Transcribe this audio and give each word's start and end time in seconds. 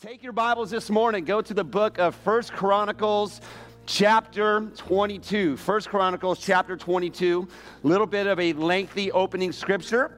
Take 0.00 0.22
your 0.22 0.32
Bibles 0.32 0.70
this 0.70 0.90
morning, 0.90 1.24
go 1.24 1.42
to 1.42 1.52
the 1.52 1.64
book 1.64 1.98
of 1.98 2.14
First 2.14 2.52
Chronicles 2.52 3.40
chapter 3.84 4.60
22. 4.76 5.56
First 5.56 5.88
Chronicles 5.88 6.38
chapter 6.38 6.76
22. 6.76 7.48
A 7.82 7.86
little 7.86 8.06
bit 8.06 8.28
of 8.28 8.38
a 8.38 8.52
lengthy 8.52 9.10
opening 9.10 9.50
scripture, 9.50 10.16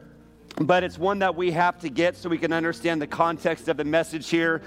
but 0.58 0.85
it's 0.85 0.98
one 0.98 1.19
that 1.21 1.35
we 1.35 1.51
have 1.53 1.80
to 1.80 1.88
get 1.88 2.14
so 2.14 2.29
we 2.29 2.37
can 2.37 2.53
understand 2.53 3.01
the 3.01 3.06
context 3.06 3.69
of 3.69 3.79
the 3.79 3.85
message 3.85 4.29
here 4.29 4.61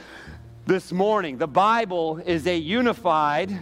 this 0.66 0.92
morning. 0.92 1.38
The 1.38 1.46
Bible 1.48 2.18
is 2.26 2.48
a 2.48 2.58
unified, 2.58 3.56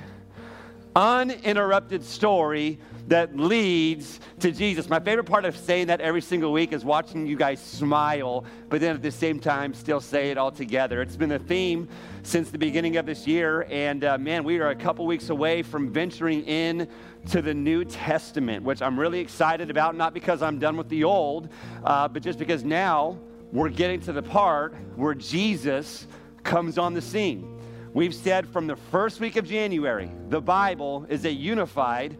uninterrupted 0.95 2.05
story 2.05 2.79
that 3.12 3.36
leads 3.36 4.21
to 4.39 4.54
Jesus. 4.54 4.88
My 4.88 5.02
favorite 5.02 5.25
part 5.25 5.43
of 5.43 5.57
saying 5.57 5.88
that 5.88 6.00
every 6.00 6.21
single 6.21 6.54
week 6.54 6.71
is 6.71 6.86
watching 6.86 7.28
you 7.28 7.36
guys 7.36 7.60
smile, 7.61 8.46
but 8.70 8.80
then 8.80 8.96
at 8.96 9.02
the 9.02 9.11
same 9.11 9.38
time 9.38 9.73
still 9.73 10.00
say 10.00 10.32
it 10.32 10.38
all 10.38 10.50
together. 10.50 11.02
It's 11.02 11.18
been 11.18 11.34
a 11.34 11.39
theme 11.39 11.89
since 12.24 12.52
the 12.52 12.57
beginning 12.57 12.96
of 12.96 13.05
this 13.05 13.28
year, 13.28 13.68
and 13.70 14.06
uh, 14.06 14.18
man, 14.18 14.46
we 14.46 14.60
are 14.60 14.70
a 14.70 14.75
couple 14.75 15.06
weeks 15.06 15.29
away 15.29 15.61
from 15.61 15.89
venturing 15.89 16.46
in 16.46 16.87
to 17.32 17.42
the 17.42 17.54
New 17.54 17.84
Testament, 17.84 18.64
which 18.64 18.82
I'm 18.82 18.97
really 18.97 19.20
excited 19.20 19.70
about, 19.70 19.98
not 19.98 20.14
because 20.14 20.42
I'm 20.42 20.57
done 20.57 20.78
with 20.78 20.87
the 20.87 21.04
old, 21.04 21.50
uh, 21.84 22.07
but 22.07 22.23
just 22.23 22.39
because 22.39 22.64
now 22.64 23.20
we're 23.51 23.68
getting 23.68 24.00
to 24.01 24.14
the 24.14 24.23
part 24.23 24.73
where 24.96 25.15
Jesus 25.15 26.07
comes 26.43 26.78
on 26.78 26.93
the 26.93 27.01
scene. 27.01 27.57
We've 27.93 28.15
said 28.15 28.48
from 28.48 28.68
the 28.68 28.78
first 28.78 29.20
week 29.20 29.36
of 29.36 29.46
January, 29.46 30.09
the 30.29 30.39
Bible 30.39 31.06
is 31.09 31.25
a 31.25 31.32
unified, 31.32 32.16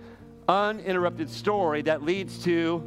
uninterrupted 0.52 1.30
story 1.30 1.82
that 1.84 2.04
leads 2.04 2.44
to 2.44 2.84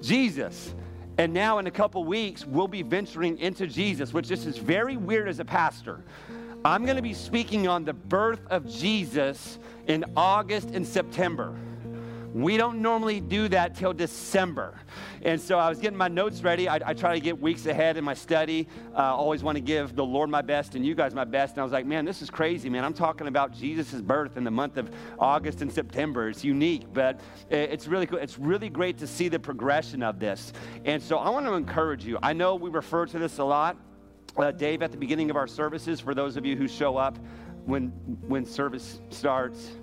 Jesus. 0.00 0.74
And 1.18 1.34
now, 1.34 1.58
in 1.58 1.66
a 1.66 1.70
couple 1.70 2.04
weeks, 2.04 2.46
we'll 2.46 2.68
be 2.68 2.82
venturing 2.82 3.38
into 3.38 3.66
Jesus, 3.66 4.12
which 4.12 4.28
just 4.28 4.46
is 4.46 4.56
very 4.56 4.96
weird 4.96 5.28
as 5.28 5.40
a 5.40 5.44
pastor. 5.44 6.02
I'm 6.64 6.84
going 6.84 6.96
to 6.96 7.02
be 7.02 7.12
speaking 7.12 7.66
on 7.66 7.84
the 7.84 7.92
birth 7.92 8.40
of 8.48 8.68
Jesus 8.68 9.58
in 9.88 10.04
August 10.16 10.70
and 10.70 10.86
September. 10.86 11.54
We 12.34 12.56
don't 12.56 12.80
normally 12.80 13.20
do 13.20 13.48
that 13.48 13.74
till 13.74 13.92
December. 13.92 14.80
And 15.22 15.40
so 15.40 15.58
I 15.58 15.68
was 15.68 15.78
getting 15.78 15.98
my 15.98 16.08
notes 16.08 16.42
ready. 16.42 16.68
I, 16.68 16.80
I 16.84 16.94
try 16.94 17.14
to 17.14 17.20
get 17.20 17.40
weeks 17.40 17.66
ahead 17.66 17.96
in 17.96 18.04
my 18.04 18.14
study. 18.14 18.68
Uh, 18.96 19.14
always 19.14 19.42
want 19.42 19.56
to 19.56 19.60
give 19.60 19.94
the 19.94 20.04
Lord 20.04 20.30
my 20.30 20.40
best 20.40 20.74
and 20.74 20.84
you 20.84 20.94
guys 20.94 21.14
my 21.14 21.24
best. 21.24 21.54
And 21.54 21.60
I 21.60 21.64
was 21.64 21.72
like, 21.72 21.84
man, 21.84 22.04
this 22.04 22.22
is 22.22 22.30
crazy, 22.30 22.70
man. 22.70 22.84
I'm 22.84 22.94
talking 22.94 23.26
about 23.26 23.52
Jesus' 23.52 24.00
birth 24.00 24.36
in 24.36 24.44
the 24.44 24.50
month 24.50 24.78
of 24.78 24.90
August 25.18 25.60
and 25.60 25.70
September. 25.70 26.28
It's 26.28 26.42
unique, 26.42 26.84
but 26.92 27.20
it's 27.50 27.86
really 27.86 28.06
cool. 28.06 28.18
It's 28.18 28.38
really 28.38 28.70
great 28.70 28.98
to 28.98 29.06
see 29.06 29.28
the 29.28 29.38
progression 29.38 30.02
of 30.02 30.18
this. 30.18 30.52
And 30.84 31.02
so 31.02 31.18
I 31.18 31.28
want 31.28 31.44
to 31.46 31.52
encourage 31.52 32.04
you. 32.04 32.18
I 32.22 32.32
know 32.32 32.54
we 32.54 32.70
refer 32.70 33.06
to 33.06 33.18
this 33.18 33.38
a 33.38 33.44
lot. 33.44 33.76
Uh, 34.36 34.50
Dave, 34.50 34.82
at 34.82 34.90
the 34.90 34.96
beginning 34.96 35.28
of 35.28 35.36
our 35.36 35.46
services, 35.46 36.00
for 36.00 36.14
those 36.14 36.38
of 36.38 36.46
you 36.46 36.56
who 36.56 36.66
show 36.66 36.96
up 36.96 37.18
when 37.66 37.88
when 38.26 38.44
service 38.44 39.00
starts, 39.10 39.76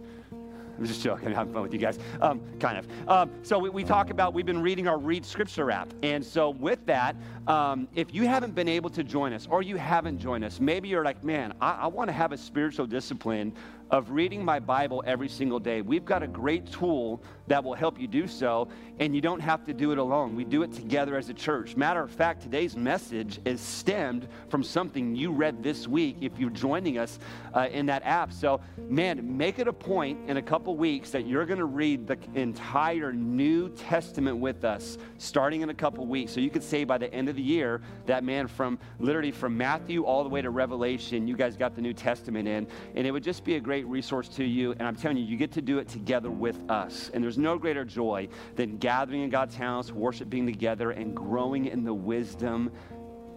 I'm 0.79 0.85
just 0.85 1.03
joking. 1.03 1.27
I'm 1.27 1.33
having 1.33 1.53
fun 1.53 1.61
with 1.61 1.73
you 1.73 1.79
guys. 1.79 1.99
Um, 2.21 2.41
kind 2.59 2.77
of. 2.77 3.09
Um, 3.09 3.31
so 3.43 3.59
we, 3.59 3.69
we, 3.69 3.83
talk 3.83 4.09
about, 4.09 4.33
we've 4.33 4.45
been 4.45 4.61
reading 4.61 4.87
our 4.87 4.97
Read 4.97 5.25
Scripture 5.25 5.71
app. 5.71 5.93
And 6.03 6.25
so 6.25 6.51
with 6.51 6.85
that, 6.85 7.15
um, 7.47 7.87
if 7.95 8.13
you 8.13 8.27
haven't 8.27 8.55
been 8.55 8.69
able 8.69 8.89
to 8.91 9.03
join 9.03 9.33
us 9.33 9.47
or 9.49 9.61
you 9.61 9.75
haven't 9.75 10.19
joined 10.19 10.45
us, 10.45 10.59
maybe 10.59 10.87
you're 10.87 11.03
like, 11.03 11.23
man, 11.23 11.53
I, 11.59 11.71
I 11.71 11.87
want 11.87 12.07
to 12.07 12.13
have 12.13 12.31
a 12.31 12.37
spiritual 12.37 12.85
discipline 12.85 13.53
of 13.91 14.11
reading 14.11 14.43
my 14.45 14.59
Bible 14.59 15.03
every 15.05 15.29
single 15.29 15.59
day. 15.59 15.81
We've 15.81 16.05
got 16.05 16.21
a 16.21 16.27
great 16.27 16.71
tool 16.71 17.23
that 17.47 17.63
will 17.63 17.73
help 17.73 17.99
you 17.99 18.07
do 18.07 18.27
so, 18.27 18.67
and 18.99 19.15
you 19.15 19.21
don't 19.21 19.39
have 19.39 19.65
to 19.65 19.73
do 19.73 19.91
it 19.91 19.97
alone. 19.97 20.35
We 20.35 20.43
do 20.43 20.61
it 20.61 20.71
together 20.71 21.17
as 21.17 21.29
a 21.29 21.33
church. 21.33 21.75
Matter 21.75 22.03
of 22.03 22.11
fact, 22.11 22.43
today's 22.43 22.75
message 22.75 23.39
is 23.45 23.59
stemmed 23.59 24.27
from 24.49 24.63
something 24.63 25.15
you 25.15 25.31
read 25.31 25.63
this 25.63 25.87
week 25.87 26.17
if 26.21 26.37
you're 26.37 26.51
joining 26.51 26.99
us 26.99 27.17
uh, 27.55 27.67
in 27.71 27.87
that 27.87 28.03
app. 28.03 28.31
So, 28.31 28.61
man, 28.77 29.37
make 29.37 29.57
it 29.57 29.67
a 29.67 29.73
point 29.73 30.19
in 30.29 30.37
a 30.37 30.41
couple 30.41 30.77
weeks 30.77 31.09
that 31.11 31.25
you're 31.25 31.45
going 31.45 31.59
to 31.59 31.65
read 31.65 32.05
the 32.07 32.17
entire 32.35 33.11
New 33.11 33.69
Testament 33.69 34.37
with 34.37 34.63
us, 34.63 34.99
starting 35.17 35.61
in 35.61 35.69
a 35.69 35.73
couple 35.73 36.05
weeks. 36.05 36.31
So 36.31 36.39
you 36.39 36.51
could 36.51 36.63
say 36.63 36.83
by 36.83 36.99
the 36.99 37.11
end 37.13 37.29
of 37.29 37.35
the 37.35 37.41
year 37.41 37.81
that, 38.05 38.23
man, 38.23 38.47
from 38.47 38.77
literally 38.99 39.31
from 39.31 39.57
Matthew 39.57 40.03
all 40.03 40.23
the 40.23 40.29
way 40.29 40.41
to 40.43 40.51
Revelation, 40.51 41.27
you 41.27 41.35
guys 41.35 41.57
got 41.57 41.75
the 41.75 41.81
New 41.81 41.93
Testament 41.93 42.47
in, 42.47 42.67
and 42.95 43.07
it 43.07 43.11
would 43.11 43.23
just 43.23 43.43
be 43.43 43.55
a 43.55 43.59
great 43.59 43.78
great 43.79 43.89
resource 43.89 44.27
to 44.27 44.43
you. 44.43 44.73
And 44.73 44.81
I'm 44.81 44.95
telling 44.97 45.15
you, 45.15 45.23
you 45.23 45.37
get 45.37 45.53
to 45.53 45.61
do 45.61 45.77
it 45.77 45.87
together 45.87 46.29
with 46.29 46.59
us. 46.69 47.09
And 47.13 47.23
there's 47.23 47.37
no 47.37 47.57
greater 47.57 47.85
joy 47.85 48.27
than 48.57 48.77
gathering 48.77 49.21
in 49.21 49.29
God's 49.29 49.55
house, 49.55 49.89
worshiping 49.89 50.45
together, 50.45 50.91
and 50.91 51.15
growing 51.15 51.67
in 51.67 51.85
the 51.85 51.93
wisdom 51.93 52.71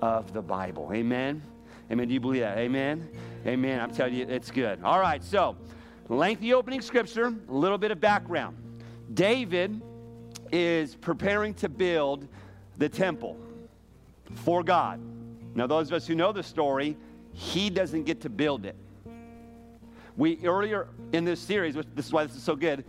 of 0.00 0.32
the 0.32 0.42
Bible. 0.42 0.91
Amen? 0.92 1.41
Amen. 1.92 2.08
Do 2.08 2.14
you 2.14 2.19
believe 2.19 2.41
that? 2.41 2.58
Amen? 2.58 3.08
Amen. 3.47 3.78
I'm 3.78 3.92
telling 3.92 4.14
you, 4.14 4.26
it's 4.28 4.50
good. 4.50 4.82
All 4.82 4.98
right, 4.98 5.22
so 5.22 5.56
lengthy 6.08 6.54
opening 6.54 6.80
scripture, 6.80 7.32
a 7.48 7.53
little 7.53 7.78
bit 7.78 7.92
of 7.92 8.00
background. 8.00 8.56
David 9.14 9.80
is 10.50 10.97
preparing 10.97 11.54
to 11.54 11.69
build 11.69 12.26
the 12.78 12.88
temple 12.88 13.38
for 14.34 14.64
God. 14.64 15.00
Now, 15.54 15.69
those 15.69 15.86
of 15.86 15.92
us 15.92 16.06
who 16.06 16.16
know 16.16 16.32
the 16.32 16.42
story, 16.42 16.97
he 17.32 17.70
doesn't 17.70 18.04
get 18.04 18.22
to 18.22 18.28
build 18.28 18.66
it. 18.66 18.74
We 20.17 20.39
earlier 20.45 20.89
in 21.12 21.25
this 21.25 21.41
series, 21.41 21.77
which 21.77 21.87
this 21.95 22.06
is 22.06 22.12
why 22.12 22.25
this 22.25 22.37
is 22.37 22.43
so 22.43 22.55
good, 22.55 22.84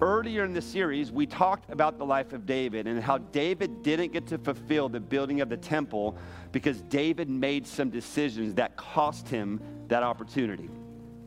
earlier 0.00 0.44
in 0.44 0.52
the 0.52 0.62
series, 0.62 1.10
we 1.10 1.26
talked 1.26 1.70
about 1.70 1.98
the 1.98 2.04
life 2.04 2.32
of 2.32 2.46
David 2.46 2.86
and 2.86 3.02
how 3.02 3.18
David 3.18 3.82
didn't 3.82 4.12
get 4.12 4.26
to 4.28 4.38
fulfill 4.38 4.88
the 4.88 5.00
building 5.00 5.40
of 5.40 5.48
the 5.48 5.56
temple 5.56 6.16
because 6.52 6.82
David 6.82 7.28
made 7.28 7.66
some 7.66 7.90
decisions 7.90 8.54
that 8.54 8.76
cost 8.76 9.28
him 9.28 9.60
that 9.88 10.02
opportunity. 10.02 10.70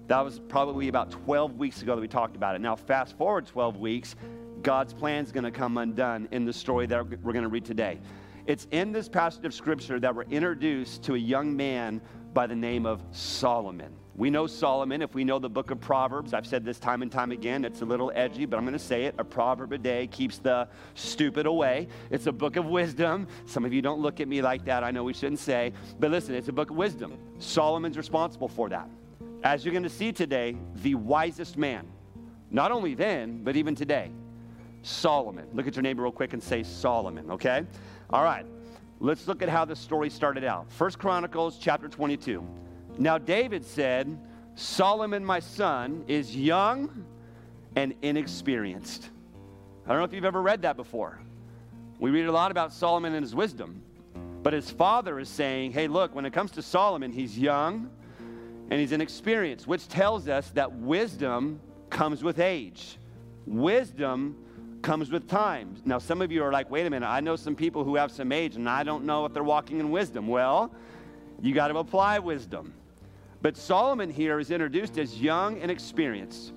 That 0.08 0.22
was 0.22 0.40
probably 0.40 0.88
about 0.88 1.12
12 1.12 1.58
weeks 1.58 1.82
ago 1.82 1.96
that 1.96 2.02
we 2.02 2.08
talked 2.08 2.36
about 2.36 2.56
it. 2.56 2.62
Now, 2.62 2.76
fast 2.76 3.18
forward 3.18 3.46
12 3.46 3.78
weeks, 3.78 4.16
God's 4.62 4.94
plan 4.94 5.24
is 5.24 5.32
going 5.32 5.44
to 5.44 5.52
come 5.52 5.78
undone 5.78 6.28
in 6.32 6.46
the 6.46 6.54
story 6.54 6.86
that 6.88 7.06
we're 7.22 7.34
going 7.34 7.44
to 7.44 7.50
read 7.50 7.66
today. 7.66 8.00
It's 8.46 8.68
in 8.72 8.92
this 8.92 9.08
passage 9.08 9.46
of 9.46 9.54
scripture 9.54 10.00
that 10.00 10.14
we're 10.14 10.24
introduced 10.24 11.04
to 11.04 11.16
a 11.16 11.18
young 11.18 11.56
man 11.56 12.02
by 12.34 12.48
the 12.48 12.56
name 12.56 12.86
of 12.86 13.02
Solomon. 13.12 13.94
We 14.16 14.30
know 14.30 14.46
Solomon 14.46 15.02
if 15.02 15.16
we 15.16 15.24
know 15.24 15.40
the 15.40 15.50
book 15.50 15.72
of 15.72 15.82
Proverbs. 15.82 16.34
I've 16.34 16.46
said 16.46 16.64
this 16.64 16.78
time 16.78 17.02
and 17.02 17.12
time 17.12 17.32
again. 17.32 17.66
It's 17.66 17.82
a 17.82 17.86
little 17.86 18.12
edgy, 18.14 18.46
but 18.46 18.58
I'm 18.58 18.64
going 18.64 18.74
to 18.74 18.80
say 18.80 19.06
it. 19.06 19.16
A 19.18 19.24
proverb 19.24 19.74
a 19.74 19.78
day 19.78 20.06
keeps 20.08 20.38
the 20.38 20.68
stupid 20.94 21.48
away. 21.48 21.88
It's 22.12 22.28
a 22.28 22.32
book 22.32 22.56
of 22.56 22.66
wisdom. 22.66 23.28
Some 23.48 23.66
of 23.66 23.74
you 23.74 23.82
don't 23.82 24.02
look 24.02 24.20
at 24.20 24.28
me 24.28 24.42
like 24.42 24.66
that. 24.66 24.84
I 24.84 24.92
know 24.92 25.04
we 25.04 25.14
shouldn't 25.14 25.40
say. 25.40 25.74
But 26.00 26.12
listen, 26.12 26.36
it's 26.36 26.48
a 26.48 26.54
book 26.54 26.70
of 26.70 26.76
wisdom. 26.76 27.18
Solomon's 27.40 27.98
responsible 27.98 28.48
for 28.48 28.70
that. 28.70 28.88
As 29.44 29.66
you're 29.66 29.74
going 29.74 29.84
to 29.84 29.90
see 29.90 30.12
today, 30.12 30.56
the 30.76 30.94
wisest 30.94 31.58
man, 31.58 31.88
not 32.52 32.72
only 32.72 32.94
then, 32.94 33.44
but 33.44 33.56
even 33.56 33.74
today, 33.74 34.12
Solomon. 34.84 35.48
Look 35.54 35.66
at 35.66 35.76
your 35.76 35.84
neighbor 35.84 36.04
real 36.04 36.12
quick 36.12 36.34
and 36.34 36.44
say 36.44 36.62
Solomon, 36.62 37.32
okay? 37.32 37.66
All 38.12 38.24
right. 38.24 38.46
Let's 39.04 39.28
look 39.28 39.42
at 39.42 39.50
how 39.50 39.66
the 39.66 39.76
story 39.76 40.10
started 40.10 40.46
out. 40.46 40.72
First 40.72 40.98
Chronicles 40.98 41.58
chapter 41.60 41.90
22. 41.90 42.42
Now, 42.98 43.18
David 43.18 43.66
said, 43.66 44.18
Solomon, 44.56 45.26
my 45.26 45.42
son, 45.42 46.06
is 46.08 46.34
young 46.34 47.04
and 47.76 47.94
inexperienced. 48.02 49.10
I 49.86 49.90
don't 49.90 49.98
know 49.98 50.06
if 50.06 50.14
you've 50.14 50.24
ever 50.24 50.42
read 50.42 50.62
that 50.62 50.78
before. 50.78 51.20
We 52.00 52.12
read 52.12 52.28
a 52.28 52.32
lot 52.32 52.50
about 52.50 52.72
Solomon 52.72 53.14
and 53.14 53.26
his 53.26 53.36
wisdom, 53.36 53.82
but 54.42 54.54
his 54.54 54.72
father 54.72 55.20
is 55.20 55.28
saying, 55.28 55.74
hey, 55.74 55.90
look, 55.90 56.16
when 56.16 56.26
it 56.26 56.32
comes 56.32 56.52
to 56.52 56.62
Solomon, 56.62 57.12
he's 57.12 57.38
young 57.38 57.90
and 58.70 58.80
he's 58.80 58.94
inexperienced, 58.94 59.68
which 59.68 59.86
tells 59.90 60.30
us 60.30 60.50
that 60.52 60.72
wisdom 60.72 61.60
comes 61.90 62.24
with 62.24 62.40
age. 62.40 62.98
Wisdom 63.48 64.38
comes 64.84 65.10
with 65.10 65.28
time. 65.28 65.76
Now, 65.86 65.98
some 65.98 66.22
of 66.22 66.32
you 66.32 66.44
are 66.44 66.52
like, 66.52 66.70
wait 66.70 66.86
a 66.86 66.90
minute, 66.90 67.08
I 67.08 67.22
know 67.22 67.36
some 67.36 67.56
people 67.56 67.84
who 67.84 67.96
have 67.96 68.12
some 68.12 68.32
age 68.32 68.56
and 68.56 68.70
I 68.70 68.84
don't 68.84 69.06
know 69.06 69.26
if 69.26 69.34
they're 69.34 69.44
walking 69.44 69.80
in 69.80 69.90
wisdom. 69.90 70.28
Well, 70.28 70.72
you 71.42 71.56
got 71.56 71.70
to 71.70 71.78
apply 71.78 72.20
wisdom. 72.20 72.74
But 73.42 73.58
Solomon 73.58 74.10
here 74.10 74.40
is 74.40 74.52
introduced 74.52 74.98
as 74.98 75.20
young 75.20 75.60
and 75.62 75.72
experienced. 75.72 76.54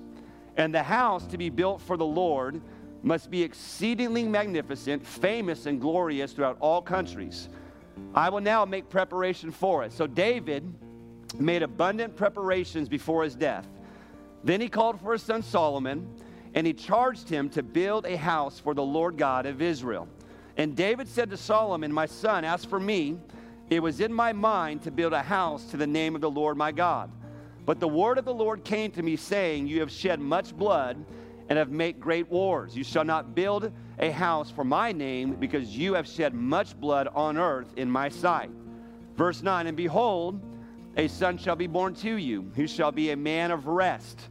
And 0.57 0.73
the 0.73 0.83
house 0.83 1.25
to 1.27 1.37
be 1.37 1.49
built 1.49 1.81
for 1.81 1.97
the 1.97 2.05
Lord 2.05 2.61
must 3.03 3.31
be 3.31 3.41
exceedingly 3.41 4.23
magnificent, 4.23 5.05
famous, 5.05 5.65
and 5.65 5.79
glorious 5.79 6.33
throughout 6.33 6.57
all 6.59 6.81
countries. 6.81 7.49
I 8.13 8.29
will 8.29 8.41
now 8.41 8.65
make 8.65 8.89
preparation 8.89 9.51
for 9.51 9.83
it. 9.83 9.91
So 9.91 10.07
David 10.07 10.73
made 11.39 11.63
abundant 11.63 12.15
preparations 12.15 12.89
before 12.89 13.23
his 13.23 13.35
death. 13.35 13.67
Then 14.43 14.61
he 14.61 14.69
called 14.69 14.99
for 15.01 15.13
his 15.13 15.21
son 15.21 15.43
Solomon, 15.43 16.07
and 16.57 16.65
he 16.65 16.73
charged 16.73 17.29
him 17.29 17.49
to 17.49 17.61
build 17.61 18.07
a 18.07 18.17
house 18.17 18.59
for 18.59 18.73
the 18.73 18.81
Lord 18.81 19.15
God 19.15 19.45
of 19.45 19.61
Israel. 19.61 20.07
And 20.57 20.75
David 20.75 21.07
said 21.07 21.29
to 21.29 21.37
Solomon, 21.37 21.93
My 21.93 22.07
son, 22.07 22.43
as 22.43 22.65
for 22.65 22.79
me, 22.79 23.19
it 23.69 23.79
was 23.79 24.01
in 24.01 24.11
my 24.11 24.33
mind 24.33 24.81
to 24.81 24.89
build 24.89 25.13
a 25.13 25.21
house 25.21 25.65
to 25.65 25.77
the 25.77 25.85
name 25.85 26.15
of 26.15 26.21
the 26.21 26.31
Lord 26.31 26.57
my 26.57 26.71
God. 26.71 27.11
But 27.63 27.79
the 27.79 27.87
word 27.87 28.17
of 28.17 28.25
the 28.25 28.33
Lord 28.33 28.63
came 28.63 28.89
to 28.93 29.03
me, 29.03 29.17
saying, 29.17 29.67
You 29.67 29.81
have 29.81 29.91
shed 29.91 30.19
much 30.19 30.57
blood 30.57 31.05
and 31.47 31.59
have 31.59 31.69
made 31.69 31.99
great 31.99 32.27
wars. 32.27 32.75
You 32.75 32.83
shall 32.83 33.05
not 33.05 33.35
build 33.35 33.71
a 33.99 34.09
house 34.09 34.49
for 34.49 34.63
my 34.63 34.91
name, 34.91 35.35
because 35.35 35.77
you 35.77 35.93
have 35.93 36.07
shed 36.07 36.33
much 36.33 36.75
blood 36.75 37.07
on 37.13 37.37
earth 37.37 37.71
in 37.77 37.87
my 37.87 38.09
sight. 38.09 38.49
Verse 39.15 39.43
9 39.43 39.67
And 39.67 39.77
behold, 39.77 40.41
a 40.95 41.07
son 41.07 41.37
shall 41.37 41.55
be 41.55 41.67
born 41.67 41.93
to 41.97 42.15
you, 42.15 42.51
who 42.55 42.65
shall 42.65 42.91
be 42.91 43.11
a 43.11 43.15
man 43.15 43.51
of 43.51 43.67
rest. 43.67 44.29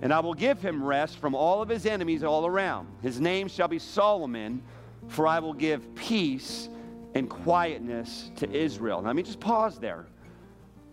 And 0.00 0.12
I 0.12 0.20
will 0.20 0.34
give 0.34 0.60
him 0.60 0.82
rest 0.84 1.18
from 1.18 1.34
all 1.34 1.60
of 1.60 1.68
his 1.68 1.84
enemies 1.86 2.22
all 2.22 2.46
around. 2.46 2.88
His 3.02 3.20
name 3.20 3.48
shall 3.48 3.68
be 3.68 3.78
Solomon, 3.78 4.62
for 5.08 5.26
I 5.26 5.40
will 5.40 5.54
give 5.54 5.94
peace 5.94 6.68
and 7.14 7.28
quietness 7.28 8.30
to 8.36 8.50
Israel. 8.50 9.00
Now, 9.00 9.08
let 9.08 9.16
me 9.16 9.22
just 9.22 9.40
pause 9.40 9.78
there. 9.78 10.06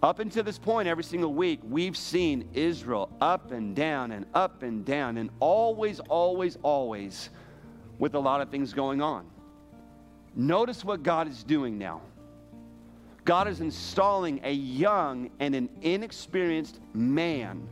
Up 0.02 0.20
until 0.20 0.44
this 0.44 0.58
point, 0.58 0.88
every 0.88 1.04
single 1.04 1.34
week, 1.34 1.60
we've 1.64 1.98
seen 1.98 2.50
Israel 2.54 3.10
up 3.22 3.52
and 3.52 3.76
down 3.76 4.12
and 4.12 4.26
up 4.34 4.64
and 4.64 4.86
down, 4.86 5.18
and 5.18 5.30
always, 5.40 6.00
always, 6.00 6.58
always 6.64 7.30
with 7.98 8.16
a 8.16 8.20
lot 8.20 8.42
of 8.42 8.50
things 8.50 8.74
going 8.74 9.02
on. 9.02 9.26
Notice 10.36 10.84
what 10.84 11.02
God 11.02 11.28
is 11.28 11.44
doing 11.44 11.78
now. 11.78 12.02
God 13.24 13.48
is 13.48 13.62
installing 13.62 14.42
a 14.44 14.52
young 14.52 15.32
and 15.40 15.56
an 15.56 15.70
inexperienced 15.82 16.80
man 16.94 17.68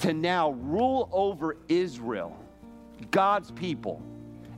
to 0.00 0.12
now 0.12 0.50
rule 0.50 1.08
over 1.12 1.56
Israel, 1.68 2.36
God's 3.10 3.50
people. 3.50 4.02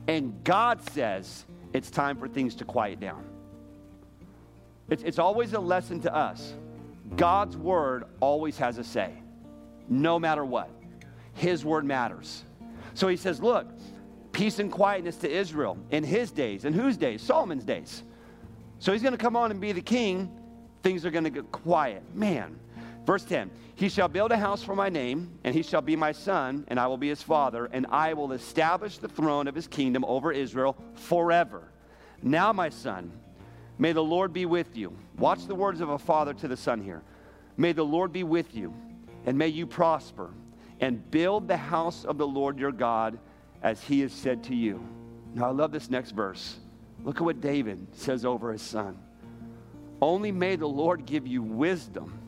And 0.07 0.43
God 0.43 0.81
says 0.91 1.45
it's 1.73 1.91
time 1.91 2.17
for 2.17 2.27
things 2.27 2.55
to 2.55 2.65
quiet 2.65 2.99
down. 2.99 3.23
It's, 4.89 5.03
it's 5.03 5.19
always 5.19 5.53
a 5.53 5.59
lesson 5.59 6.01
to 6.01 6.15
us. 6.15 6.53
God's 7.15 7.55
word 7.55 8.05
always 8.19 8.57
has 8.57 8.77
a 8.77 8.83
say, 8.83 9.13
no 9.87 10.19
matter 10.19 10.43
what. 10.43 10.69
His 11.33 11.63
word 11.63 11.85
matters. 11.85 12.43
So 12.93 13.07
he 13.07 13.15
says, 13.15 13.41
Look, 13.41 13.67
peace 14.31 14.59
and 14.59 14.71
quietness 14.71 15.17
to 15.17 15.29
Israel 15.29 15.77
in 15.91 16.03
his 16.03 16.31
days. 16.31 16.65
In 16.65 16.73
whose 16.73 16.97
days? 16.97 17.21
Solomon's 17.21 17.63
days. 17.63 18.03
So 18.79 18.91
he's 18.91 19.01
going 19.01 19.13
to 19.13 19.17
come 19.17 19.35
on 19.35 19.51
and 19.51 19.59
be 19.59 19.71
the 19.71 19.81
king. 19.81 20.31
Things 20.83 21.05
are 21.05 21.11
going 21.11 21.23
to 21.23 21.29
get 21.29 21.51
quiet. 21.51 22.03
Man. 22.15 22.59
Verse 23.09 23.23
10 23.23 23.49
He 23.73 23.89
shall 23.89 24.07
build 24.07 24.31
a 24.31 24.37
house 24.37 24.61
for 24.61 24.75
my 24.75 24.89
name, 24.89 25.31
and 25.43 25.55
he 25.55 25.63
shall 25.63 25.81
be 25.81 25.95
my 25.95 26.11
son, 26.11 26.63
and 26.67 26.79
I 26.79 26.85
will 26.85 26.95
be 26.95 27.09
his 27.09 27.23
father, 27.23 27.65
and 27.65 27.87
I 27.89 28.13
will 28.13 28.33
establish 28.33 28.99
the 28.99 29.07
throne 29.07 29.47
of 29.47 29.55
his 29.55 29.65
kingdom 29.65 30.05
over 30.05 30.31
Israel 30.31 30.77
forever. 30.93 31.71
Now, 32.21 32.53
my 32.53 32.69
son, 32.69 33.11
may 33.79 33.93
the 33.93 34.03
Lord 34.03 34.31
be 34.31 34.45
with 34.45 34.77
you. 34.77 34.95
Watch 35.17 35.47
the 35.47 35.55
words 35.55 35.81
of 35.81 35.89
a 35.89 35.97
father 35.97 36.35
to 36.35 36.47
the 36.47 36.55
son 36.55 36.83
here. 36.83 37.01
May 37.57 37.71
the 37.71 37.83
Lord 37.83 38.13
be 38.13 38.23
with 38.23 38.53
you, 38.53 38.75
and 39.25 39.35
may 39.35 39.47
you 39.47 39.65
prosper, 39.65 40.29
and 40.79 41.09
build 41.09 41.47
the 41.47 41.57
house 41.57 42.05
of 42.05 42.19
the 42.19 42.27
Lord 42.27 42.59
your 42.59 42.71
God 42.71 43.17
as 43.63 43.81
he 43.81 44.01
has 44.01 44.13
said 44.13 44.43
to 44.43 44.55
you. 44.55 44.87
Now, 45.33 45.45
I 45.45 45.51
love 45.51 45.71
this 45.71 45.89
next 45.89 46.11
verse. 46.11 46.59
Look 47.03 47.15
at 47.15 47.23
what 47.23 47.41
David 47.41 47.87
says 47.95 48.23
over 48.23 48.51
his 48.51 48.61
son. 48.61 48.99
Only 49.99 50.31
may 50.31 50.57
the 50.57 50.67
Lord 50.67 51.07
give 51.07 51.25
you 51.25 51.41
wisdom 51.41 52.18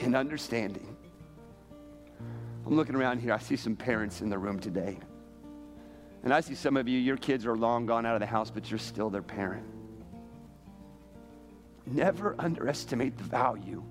and 0.00 0.16
understanding. 0.16 0.96
I'm 2.66 2.76
looking 2.76 2.94
around 2.94 3.20
here. 3.20 3.32
I 3.32 3.38
see 3.38 3.56
some 3.56 3.76
parents 3.76 4.20
in 4.20 4.30
the 4.30 4.38
room 4.38 4.58
today. 4.58 4.98
And 6.22 6.34
I 6.34 6.40
see 6.40 6.54
some 6.54 6.76
of 6.76 6.86
you, 6.86 6.98
your 6.98 7.16
kids 7.16 7.46
are 7.46 7.56
long 7.56 7.86
gone 7.86 8.04
out 8.04 8.14
of 8.14 8.20
the 8.20 8.26
house, 8.26 8.50
but 8.50 8.70
you're 8.70 8.78
still 8.78 9.10
their 9.10 9.22
parent. 9.22 9.66
Never 11.86 12.36
underestimate 12.38 13.16
the 13.16 13.24
value 13.24 13.82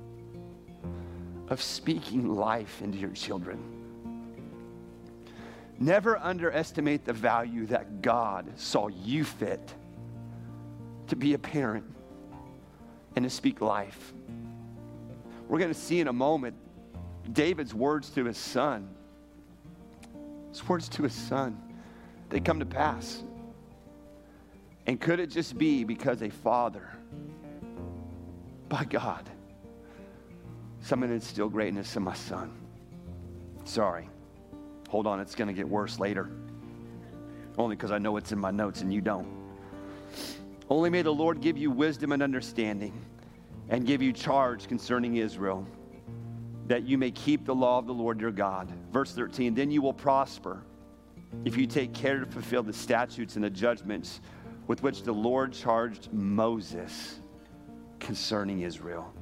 of 1.49 1.61
speaking 1.61 2.35
life 2.35 2.81
into 2.81 2.97
your 2.97 3.11
children. 3.11 3.59
Never 5.79 6.17
underestimate 6.17 7.05
the 7.05 7.13
value 7.13 7.65
that 7.67 8.01
God 8.01 8.51
saw 8.57 8.87
you 8.87 9.23
fit 9.23 9.73
to 11.07 11.15
be 11.15 11.33
a 11.33 11.39
parent 11.39 11.85
and 13.15 13.23
to 13.23 13.29
speak 13.29 13.61
life. 13.61 14.13
We're 15.49 15.57
going 15.57 15.73
to 15.73 15.79
see 15.79 15.99
in 15.99 16.07
a 16.07 16.13
moment 16.13 16.55
David's 17.33 17.73
words 17.73 18.11
to 18.11 18.23
his 18.23 18.37
son. 18.37 18.87
His 20.49 20.67
words 20.69 20.87
to 20.89 21.03
his 21.03 21.13
son, 21.13 21.59
they 22.29 22.39
come 22.39 22.59
to 22.59 22.65
pass. 22.65 23.23
And 24.85 25.01
could 25.01 25.19
it 25.19 25.27
just 25.27 25.57
be 25.57 25.83
because 25.83 26.21
a 26.21 26.29
father, 26.29 26.87
by 28.69 28.83
God, 28.85 29.27
someone 30.81 31.11
instill 31.11 31.49
greatness 31.49 31.95
in 31.95 32.03
my 32.03 32.15
son? 32.15 32.51
Sorry. 33.65 34.07
Hold 34.89 35.07
on, 35.07 35.19
it's 35.19 35.35
going 35.35 35.47
to 35.47 35.53
get 35.53 35.67
worse 35.67 35.99
later. 35.99 36.29
Only 37.57 37.75
because 37.75 37.91
I 37.91 37.97
know 37.97 38.17
it's 38.17 38.31
in 38.31 38.39
my 38.39 38.51
notes 38.51 38.81
and 38.81 38.93
you 38.93 39.01
don't. 39.01 39.27
Only 40.69 40.91
may 40.91 41.01
the 41.01 41.13
Lord 41.13 41.41
give 41.41 41.57
you 41.57 41.71
wisdom 41.71 42.11
and 42.11 42.21
understanding 42.21 42.93
and 43.69 43.85
give 43.85 44.01
you 44.01 44.11
charge 44.11 44.67
concerning 44.67 45.17
Israel, 45.17 45.65
that 46.67 46.83
you 46.83 46.97
may 46.97 47.11
keep 47.11 47.45
the 47.45 47.55
law 47.55 47.77
of 47.77 47.87
the 47.87 47.93
Lord 47.93 48.19
your 48.19 48.31
God. 48.31 48.71
Verse 48.91 49.11
13, 49.13 49.53
then 49.53 49.71
you 49.71 49.81
will 49.81 49.93
prosper 49.93 50.63
if 51.45 51.55
you 51.55 51.67
take 51.67 51.93
care 51.93 52.19
to 52.19 52.25
fulfill 52.25 52.63
the 52.63 52.73
statutes 52.73 53.35
and 53.35 53.43
the 53.43 53.49
judgments 53.49 54.21
with 54.67 54.83
which 54.83 55.03
the 55.03 55.11
Lord 55.11 55.53
charged 55.53 56.11
Moses 56.11 57.19
concerning 57.99 58.61
Israel. 58.61 59.13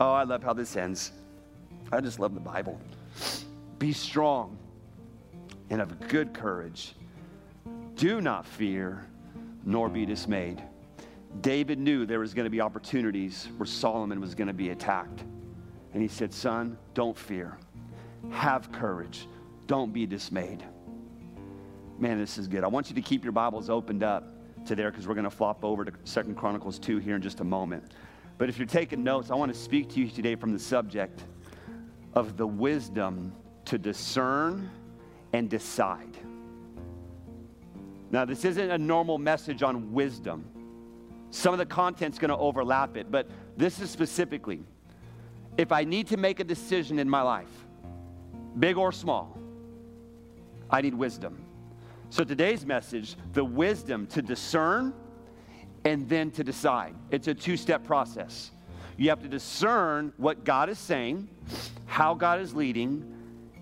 Oh, 0.00 0.12
I 0.12 0.24
love 0.24 0.42
how 0.42 0.52
this 0.52 0.76
ends. 0.76 1.12
I 1.90 2.00
just 2.00 2.18
love 2.18 2.34
the 2.34 2.40
Bible. 2.40 2.80
Be 3.78 3.92
strong 3.92 4.58
and 5.70 5.80
of 5.80 6.08
good 6.08 6.32
courage. 6.32 6.94
Do 7.96 8.20
not 8.20 8.46
fear, 8.46 9.06
nor 9.64 9.88
be 9.88 10.06
dismayed. 10.06 10.62
David 11.40 11.78
knew 11.78 12.06
there 12.06 12.20
was 12.20 12.34
going 12.34 12.44
to 12.44 12.50
be 12.50 12.60
opportunities 12.60 13.48
where 13.56 13.66
Solomon 13.66 14.20
was 14.20 14.34
going 14.34 14.48
to 14.48 14.54
be 14.54 14.70
attacked. 14.70 15.24
And 15.92 16.02
he 16.02 16.08
said, 16.08 16.32
Son, 16.32 16.78
don't 16.94 17.16
fear. 17.16 17.58
Have 18.30 18.70
courage. 18.70 19.26
Don't 19.66 19.92
be 19.92 20.06
dismayed. 20.06 20.62
Man, 21.98 22.18
this 22.18 22.38
is 22.38 22.48
good. 22.48 22.64
I 22.64 22.66
want 22.66 22.88
you 22.88 22.94
to 22.94 23.02
keep 23.02 23.24
your 23.24 23.32
Bibles 23.32 23.70
opened 23.70 24.02
up 24.02 24.24
to 24.66 24.74
there 24.74 24.90
because 24.90 25.08
we're 25.08 25.14
going 25.14 25.24
to 25.24 25.30
flop 25.30 25.64
over 25.64 25.84
to 25.84 25.92
Second 26.04 26.36
Chronicles 26.36 26.78
2 26.78 26.98
here 26.98 27.16
in 27.16 27.22
just 27.22 27.40
a 27.40 27.44
moment. 27.44 27.92
But 28.38 28.48
if 28.48 28.58
you're 28.58 28.66
taking 28.66 29.02
notes, 29.02 29.30
I 29.30 29.34
want 29.34 29.52
to 29.52 29.58
speak 29.58 29.90
to 29.90 30.00
you 30.00 30.08
today 30.08 30.34
from 30.34 30.52
the 30.52 30.58
subject 30.58 31.24
of 32.14 32.36
the 32.36 32.46
wisdom 32.46 33.32
to 33.66 33.78
discern 33.78 34.70
and 35.32 35.48
decide. 35.48 36.16
Now, 38.10 38.24
this 38.24 38.44
isn't 38.44 38.70
a 38.70 38.78
normal 38.78 39.18
message 39.18 39.62
on 39.62 39.92
wisdom. 39.92 40.44
Some 41.32 41.54
of 41.54 41.58
the 41.58 41.66
content's 41.66 42.18
going 42.18 42.28
to 42.28 42.36
overlap 42.36 42.96
it, 42.98 43.10
but 43.10 43.26
this 43.56 43.80
is 43.80 43.90
specifically 43.90 44.62
if 45.56 45.72
I 45.72 45.82
need 45.82 46.06
to 46.08 46.16
make 46.16 46.40
a 46.40 46.44
decision 46.44 46.98
in 46.98 47.08
my 47.08 47.22
life, 47.22 47.50
big 48.58 48.76
or 48.76 48.92
small, 48.92 49.38
I 50.70 50.82
need 50.82 50.94
wisdom. 50.94 51.42
So 52.10 52.22
today's 52.22 52.66
message, 52.66 53.16
the 53.32 53.44
wisdom 53.44 54.06
to 54.08 54.20
discern 54.20 54.92
and 55.86 56.06
then 56.06 56.30
to 56.32 56.44
decide. 56.44 56.94
It's 57.10 57.28
a 57.28 57.34
two 57.34 57.56
step 57.56 57.82
process. 57.82 58.50
You 58.98 59.08
have 59.08 59.22
to 59.22 59.28
discern 59.28 60.12
what 60.18 60.44
God 60.44 60.68
is 60.68 60.78
saying, 60.78 61.28
how 61.86 62.12
God 62.14 62.40
is 62.40 62.54
leading, 62.54 63.10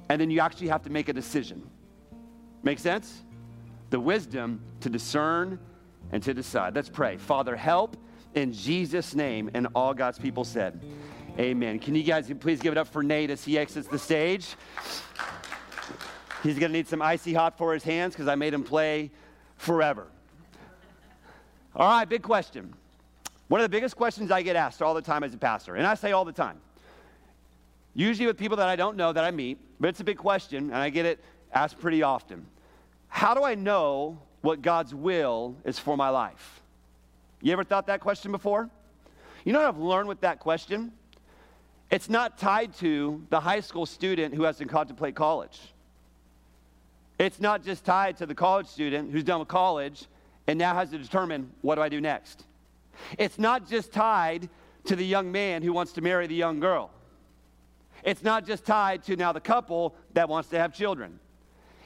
and 0.09 0.21
then 0.21 0.28
you 0.28 0.40
actually 0.40 0.68
have 0.68 0.83
to 0.83 0.90
make 0.90 1.09
a 1.09 1.12
decision. 1.12 1.62
Make 2.64 2.80
sense? 2.80 3.23
The 3.90 4.00
wisdom 4.00 4.61
to 4.80 4.90
discern 4.90 5.61
and 6.12 6.23
to 6.23 6.35
decide. 6.35 6.75
Let's 6.75 6.88
pray. 6.88 7.17
Father, 7.17 7.57
help 7.57 7.97
in 8.35 8.52
Jesus' 8.52 9.14
name. 9.14 9.50
And 9.55 9.69
all 9.75 9.95
God's 9.95 10.19
people 10.19 10.45
said, 10.45 10.81
Amen. 11.38 11.79
Can 11.79 11.95
you 11.95 12.02
guys 12.02 12.31
please 12.40 12.61
give 12.61 12.73
it 12.73 12.79
up 12.79 12.88
for 12.88 13.02
Nate 13.02 13.31
as 13.31 13.45
he 13.45 13.57
exits 13.57 13.88
the 13.88 13.99
stage? 13.99 14.57
He's 16.43 16.59
going 16.59 16.73
to 16.73 16.79
need 16.79 16.88
some 16.88 17.02
icy 17.02 17.35
hot 17.35 17.57
for 17.57 17.73
his 17.73 17.83
hands 17.83 18.14
because 18.14 18.29
I 18.29 18.35
made 18.35 18.52
him 18.52 18.64
play 18.64 19.11
forever. 19.57 20.07
All 21.75 21.88
right, 21.88 22.09
big 22.09 22.23
question. 22.23 22.75
One 23.49 23.61
of 23.61 23.64
the 23.64 23.69
biggest 23.69 23.97
questions 23.97 24.31
I 24.31 24.43
get 24.43 24.57
asked 24.57 24.83
all 24.83 24.95
the 24.95 25.02
time 25.02 25.23
as 25.23 25.35
a 25.35 25.38
pastor, 25.38 25.76
and 25.76 25.87
I 25.87 25.95
say 25.95 26.12
all 26.12 26.25
the 26.25 26.33
time, 26.33 26.61
usually 27.95 28.26
with 28.26 28.38
people 28.38 28.57
that 28.57 28.69
I 28.69 28.76
don't 28.76 28.97
know 28.97 29.12
that 29.12 29.25
I 29.25 29.31
meet, 29.31 29.59
but 29.79 29.88
it's 29.88 30.00
a 30.00 30.05
big 30.05 30.19
question, 30.19 30.64
and 30.64 30.76
I 30.76 30.90
get 30.90 31.07
it 31.07 31.23
asked 31.52 31.79
pretty 31.79 32.02
often. 32.02 32.47
How 33.09 33.35
do 33.35 33.43
I 33.43 33.55
know 33.55 34.21
what 34.42 34.62
God's 34.62 34.94
will 34.94 35.56
is 35.64 35.78
for 35.78 35.97
my 35.97 36.09
life? 36.09 36.61
You 37.42 37.52
ever 37.52 37.64
thought 37.64 37.87
that 37.87 38.00
question 38.00 38.32
before? 38.32 38.68
You 39.44 39.52
know 39.52 39.61
what 39.61 39.68
I've 39.68 39.78
learned 39.78 40.09
with 40.09 40.20
that 40.20 40.40
question? 40.40 40.92
It's 41.90 42.09
not 42.09 42.38
tied 42.38 42.75
to 42.76 43.25
the 43.30 43.40
high 43.40 43.61
school 43.61 43.87
student 43.87 44.35
who 44.35 44.44
has 44.44 44.59
to 44.59 44.66
contemplate 44.66 45.14
college. 45.14 45.59
It's 47.18 47.40
not 47.40 47.64
just 47.64 47.85
tied 47.85 48.16
to 48.18 48.26
the 48.26 48.35
college 48.35 48.66
student 48.66 49.11
who's 49.11 49.25
done 49.25 49.40
with 49.40 49.49
college 49.49 50.06
and 50.47 50.59
now 50.59 50.75
has 50.75 50.90
to 50.90 50.99
determine 50.99 51.50
what 51.62 51.75
do 51.75 51.82
I 51.82 51.88
do 51.88 52.00
next. 52.00 52.44
It's 53.18 53.38
not 53.38 53.68
just 53.68 53.92
tied 53.92 54.49
to 54.85 54.97
the 54.97 55.04
young 55.04 55.30
man 55.30 55.62
who 55.62 55.73
wants 55.73 55.92
to 55.92 56.00
marry 56.00 56.26
the 56.26 56.35
young 56.35 56.61
girl. 56.61 56.90
It's 58.04 58.23
not 58.23 58.47
just 58.47 58.64
tied 58.64 59.02
to 59.04 59.16
now 59.16 59.32
the 59.32 59.40
couple 59.40 59.94
that 60.14 60.28
wants 60.28 60.49
to 60.50 60.59
have 60.59 60.73
children. 60.73 61.18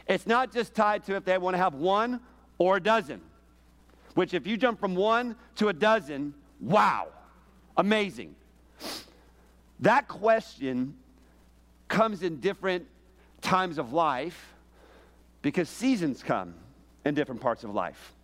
It's 0.07 0.27
not 0.27 0.53
just 0.53 0.75
tied 0.75 1.05
to 1.05 1.17
if 1.17 1.25
they 1.25 1.37
want 1.39 1.55
to 1.55 1.59
have 1.59 1.75
one 1.75 2.21
or 2.59 2.77
a 2.77 2.81
dozen, 2.81 3.21
which, 4.15 4.35
if 4.35 4.47
you 4.47 4.57
jump 4.57 4.79
from 4.79 4.95
one 4.95 5.37
to 5.57 5.69
a 5.69 5.73
dozen, 5.73 6.35
wow, 6.61 7.09
amazing. 7.77 8.35
That 9.81 10.09
question 10.09 10.95
comes 11.89 12.23
in 12.23 12.41
different 12.41 12.87
times 13.43 13.79
of 13.79 13.93
life 13.93 14.55
because 15.43 15.69
seasons 15.69 16.23
come 16.23 16.55
in 17.05 17.15
different 17.15 17.41
parts 17.41 17.65
of 17.65 17.75
life. 17.75 18.15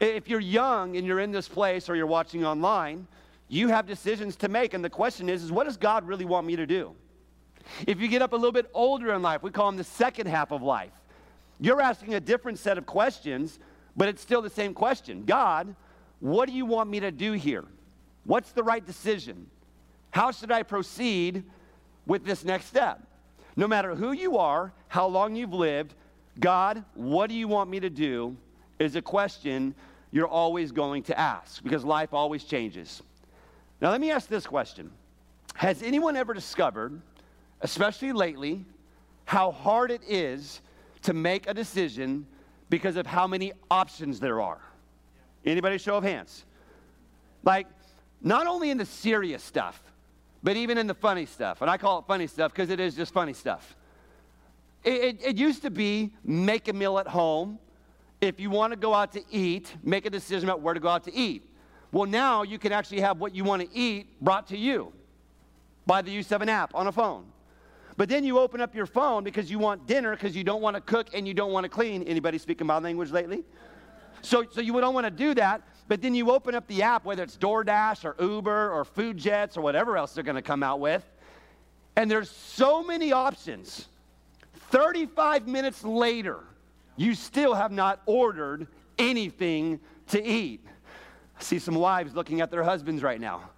If 0.00 0.28
you're 0.28 0.40
young 0.40 0.96
and 0.96 1.06
you're 1.06 1.20
in 1.20 1.32
this 1.32 1.48
place 1.48 1.88
or 1.88 1.96
you're 1.96 2.06
watching 2.06 2.44
online, 2.44 3.06
you 3.48 3.68
have 3.68 3.86
decisions 3.86 4.36
to 4.36 4.48
make. 4.48 4.74
And 4.74 4.84
the 4.84 4.90
question 4.90 5.28
is, 5.28 5.42
is 5.42 5.52
what 5.52 5.64
does 5.64 5.76
God 5.76 6.06
really 6.06 6.24
want 6.24 6.46
me 6.46 6.56
to 6.56 6.66
do? 6.66 6.94
If 7.86 8.00
you 8.00 8.08
get 8.08 8.22
up 8.22 8.32
a 8.32 8.36
little 8.36 8.52
bit 8.52 8.70
older 8.74 9.12
in 9.12 9.22
life, 9.22 9.42
we 9.42 9.50
call 9.50 9.66
them 9.66 9.76
the 9.76 9.84
second 9.84 10.26
half 10.26 10.50
of 10.50 10.62
life. 10.62 10.92
You're 11.60 11.80
asking 11.80 12.14
a 12.14 12.20
different 12.20 12.58
set 12.58 12.78
of 12.78 12.86
questions, 12.86 13.58
but 13.96 14.08
it's 14.08 14.22
still 14.22 14.42
the 14.42 14.50
same 14.50 14.74
question 14.74 15.24
God, 15.24 15.74
what 16.20 16.48
do 16.48 16.54
you 16.54 16.66
want 16.66 16.90
me 16.90 17.00
to 17.00 17.10
do 17.10 17.32
here? 17.32 17.64
What's 18.24 18.52
the 18.52 18.62
right 18.62 18.84
decision? 18.84 19.46
How 20.10 20.30
should 20.30 20.50
I 20.50 20.62
proceed 20.62 21.44
with 22.06 22.24
this 22.24 22.44
next 22.44 22.66
step? 22.66 23.02
No 23.56 23.68
matter 23.68 23.94
who 23.94 24.12
you 24.12 24.38
are, 24.38 24.72
how 24.88 25.06
long 25.06 25.36
you've 25.36 25.52
lived, 25.52 25.94
God, 26.40 26.84
what 26.94 27.28
do 27.28 27.34
you 27.34 27.46
want 27.46 27.70
me 27.70 27.80
to 27.80 27.90
do? 27.90 28.36
is 28.78 28.96
a 28.96 29.02
question 29.02 29.74
you're 30.10 30.28
always 30.28 30.72
going 30.72 31.02
to 31.04 31.18
ask 31.18 31.62
because 31.62 31.84
life 31.84 32.12
always 32.12 32.44
changes. 32.44 33.02
Now, 33.80 33.90
let 33.90 34.00
me 34.00 34.10
ask 34.10 34.28
this 34.28 34.46
question 34.46 34.90
Has 35.54 35.82
anyone 35.82 36.16
ever 36.16 36.34
discovered, 36.34 37.00
especially 37.60 38.12
lately, 38.12 38.64
how 39.24 39.50
hard 39.50 39.90
it 39.90 40.02
is 40.06 40.60
to 41.04 41.12
make 41.12 41.48
a 41.48 41.54
decision 41.54 42.26
because 42.68 42.96
of 42.96 43.06
how 43.06 43.26
many 43.26 43.52
options 43.70 44.20
there 44.20 44.40
are? 44.40 44.60
Anybody 45.44 45.78
show 45.78 45.96
of 45.96 46.04
hands? 46.04 46.44
Like, 47.42 47.66
not 48.22 48.46
only 48.46 48.70
in 48.70 48.78
the 48.78 48.86
serious 48.86 49.42
stuff, 49.42 49.82
but 50.42 50.56
even 50.56 50.78
in 50.78 50.86
the 50.86 50.94
funny 50.94 51.26
stuff. 51.26 51.62
And 51.62 51.70
I 51.70 51.78
call 51.78 52.00
it 52.00 52.04
funny 52.06 52.26
stuff 52.26 52.52
because 52.52 52.70
it 52.70 52.80
is 52.80 52.94
just 52.94 53.12
funny 53.12 53.32
stuff. 53.32 53.76
It, 54.82 54.92
it, 54.92 55.22
it, 55.24 55.36
used 55.36 55.62
to 55.62 55.70
be 55.70 56.12
make 56.22 56.68
a 56.68 56.72
meal 56.72 56.98
at 56.98 57.06
home. 57.06 57.58
If 58.20 58.38
you 58.38 58.50
want 58.50 58.72
to 58.72 58.78
go 58.78 58.92
out 58.92 59.12
to 59.12 59.22
eat, 59.30 59.74
make 59.82 60.04
a 60.04 60.10
decision 60.10 60.48
about 60.48 60.60
where 60.60 60.74
to 60.74 60.80
go 60.80 60.88
out 60.88 61.04
to 61.04 61.14
eat. 61.14 61.48
Well, 61.92 62.08
now 62.08 62.42
you 62.42 62.58
can 62.58 62.72
actually 62.72 63.00
have 63.00 63.18
what 63.18 63.34
you 63.34 63.44
want 63.44 63.62
to 63.62 63.68
eat 63.76 64.20
brought 64.20 64.48
to 64.48 64.58
you 64.58 64.92
by 65.86 66.02
the 66.02 66.10
use 66.10 66.30
of 66.32 66.42
an 66.42 66.48
app 66.48 66.74
on 66.74 66.86
a 66.86 66.92
phone. 66.92 67.24
But 67.96 68.08
then 68.08 68.24
you 68.24 68.38
open 68.38 68.60
up 68.60 68.74
your 68.74 68.86
phone 68.86 69.22
because 69.22 69.50
you 69.50 69.58
want 69.58 69.86
dinner 69.86 70.12
because 70.12 70.34
you 70.34 70.42
don't 70.42 70.60
want 70.60 70.74
to 70.74 70.80
cook 70.80 71.08
and 71.14 71.28
you 71.28 71.34
don't 71.34 71.52
want 71.52 71.64
to 71.64 71.68
clean. 71.68 72.02
Anybody 72.02 72.38
speaking 72.38 72.66
my 72.66 72.78
language 72.78 73.10
lately? 73.10 73.44
So, 74.22 74.44
so 74.50 74.60
you 74.60 74.72
don't 74.80 74.94
want 74.94 75.06
to 75.06 75.10
do 75.10 75.34
that. 75.34 75.62
But 75.86 76.00
then 76.00 76.14
you 76.14 76.30
open 76.30 76.54
up 76.54 76.66
the 76.66 76.82
app, 76.82 77.04
whether 77.04 77.22
it's 77.22 77.36
DoorDash 77.36 78.04
or 78.04 78.16
Uber 78.22 78.70
or 78.70 78.84
Food 78.84 79.18
Jets 79.18 79.56
or 79.56 79.60
whatever 79.60 79.96
else 79.96 80.14
they're 80.14 80.24
going 80.24 80.36
to 80.36 80.42
come 80.42 80.62
out 80.62 80.80
with, 80.80 81.04
and 81.96 82.10
there's 82.10 82.30
so 82.30 82.82
many 82.82 83.12
options. 83.12 83.86
35 84.70 85.46
minutes 85.46 85.84
later, 85.84 86.40
you 86.96 87.14
still 87.14 87.54
have 87.54 87.70
not 87.70 88.00
ordered 88.06 88.66
anything 88.98 89.78
to 90.08 90.24
eat. 90.24 90.64
I 91.38 91.42
see 91.42 91.58
some 91.58 91.74
wives 91.74 92.14
looking 92.14 92.40
at 92.40 92.50
their 92.50 92.62
husbands 92.62 93.02
right 93.02 93.20
now. 93.20 93.50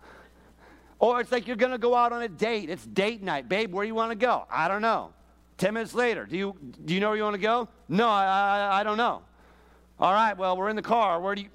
Or 0.98 1.20
it's 1.20 1.30
like 1.30 1.46
you're 1.46 1.56
going 1.56 1.72
to 1.72 1.78
go 1.78 1.94
out 1.94 2.12
on 2.12 2.22
a 2.22 2.28
date. 2.28 2.70
It's 2.70 2.86
date 2.86 3.22
night. 3.22 3.48
Babe, 3.48 3.72
where 3.72 3.84
do 3.84 3.88
you 3.88 3.94
want 3.94 4.12
to 4.12 4.16
go? 4.16 4.46
I 4.50 4.68
don't 4.68 4.82
know. 4.82 5.12
10 5.58 5.74
minutes 5.74 5.94
later, 5.94 6.26
do 6.26 6.36
you, 6.36 6.56
do 6.84 6.94
you 6.94 7.00
know 7.00 7.08
where 7.08 7.16
you 7.16 7.22
want 7.22 7.34
to 7.34 7.40
go? 7.40 7.68
No, 7.88 8.08
I, 8.08 8.24
I, 8.24 8.80
I 8.80 8.82
don't 8.82 8.98
know. 8.98 9.22
All 9.98 10.12
right, 10.12 10.36
well, 10.36 10.56
we're 10.56 10.68
in 10.68 10.76
the 10.76 10.82
car. 10.82 11.20
Where 11.20 11.34
do 11.34 11.42
you. 11.42 11.48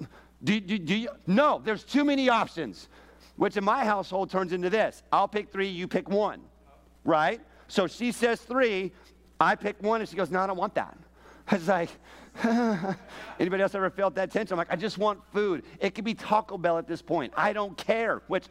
Do, 0.43 0.59
do, 0.59 0.79
do 0.79 0.95
you? 0.95 1.09
No, 1.27 1.61
there's 1.63 1.83
too 1.83 2.03
many 2.03 2.27
options, 2.27 2.89
which 3.35 3.57
in 3.57 3.63
my 3.63 3.85
household 3.85 4.31
turns 4.31 4.53
into 4.53 4.69
this 4.69 5.03
I'll 5.11 5.27
pick 5.27 5.51
three, 5.51 5.67
you 5.67 5.87
pick 5.87 6.09
one, 6.09 6.41
right? 7.03 7.39
So 7.67 7.85
she 7.85 8.11
says 8.11 8.41
three, 8.41 8.91
I 9.39 9.55
pick 9.55 9.81
one, 9.83 10.01
and 10.01 10.09
she 10.09 10.15
goes, 10.15 10.31
No, 10.31 10.39
I 10.39 10.47
don't 10.47 10.57
want 10.57 10.73
that. 10.75 10.97
I 11.47 11.55
was 11.55 11.67
like, 11.67 11.89
anybody 13.39 13.61
else 13.61 13.75
ever 13.75 13.89
felt 13.91 14.15
that 14.15 14.31
tension? 14.31 14.53
I'm 14.53 14.57
like, 14.57 14.71
I 14.71 14.75
just 14.75 14.97
want 14.97 15.19
food. 15.31 15.63
It 15.79 15.93
could 15.93 16.05
be 16.05 16.13
Taco 16.13 16.57
Bell 16.57 16.77
at 16.77 16.87
this 16.87 17.01
point. 17.01 17.33
I 17.35 17.53
don't 17.53 17.77
care, 17.77 18.21
which 18.27 18.45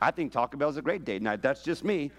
I 0.00 0.10
think 0.10 0.32
Taco 0.32 0.56
Bell 0.56 0.68
is 0.68 0.76
a 0.76 0.82
great 0.82 1.04
date 1.04 1.22
night. 1.22 1.42
That's 1.42 1.62
just 1.62 1.84
me. 1.84 2.10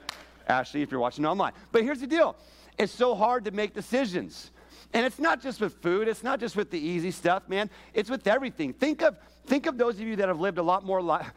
Ashley, 0.47 0.81
if 0.81 0.91
you're 0.91 0.99
watching 0.99 1.25
online. 1.25 1.53
But 1.71 1.83
here's 1.83 1.99
the 1.99 2.07
deal 2.07 2.35
it's 2.77 2.93
so 2.93 3.15
hard 3.15 3.45
to 3.45 3.51
make 3.51 3.73
decisions. 3.73 4.51
And 4.93 5.05
it's 5.05 5.19
not 5.19 5.41
just 5.41 5.59
with 5.59 5.73
food, 5.81 6.07
it's 6.07 6.23
not 6.23 6.39
just 6.39 6.55
with 6.55 6.71
the 6.71 6.79
easy 6.79 7.11
stuff, 7.11 7.49
man. 7.49 7.69
It's 7.93 8.09
with 8.09 8.25
everything. 8.25 8.71
Think 8.71 9.01
of, 9.01 9.17
think 9.45 9.65
of 9.65 9.77
those 9.77 9.95
of 9.95 10.01
you 10.01 10.15
that 10.15 10.29
have 10.29 10.39
lived 10.39 10.59
a 10.59 10.63
lot 10.63 10.85
more 10.85 11.01
life. 11.01 11.31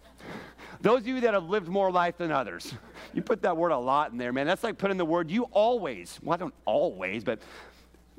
those 0.82 1.00
of 1.00 1.08
you 1.08 1.20
that 1.22 1.32
have 1.32 1.48
lived 1.48 1.66
more 1.66 1.90
life 1.90 2.18
than 2.18 2.30
others. 2.30 2.74
You 3.14 3.22
put 3.22 3.40
that 3.42 3.56
word 3.56 3.72
a 3.72 3.78
lot 3.78 4.12
in 4.12 4.18
there, 4.18 4.34
man. 4.34 4.46
That's 4.46 4.62
like 4.62 4.76
putting 4.76 4.98
the 4.98 5.04
word 5.04 5.30
you 5.30 5.44
always. 5.44 6.18
Well, 6.22 6.34
I 6.34 6.36
don't 6.36 6.54
always, 6.66 7.24
but 7.24 7.40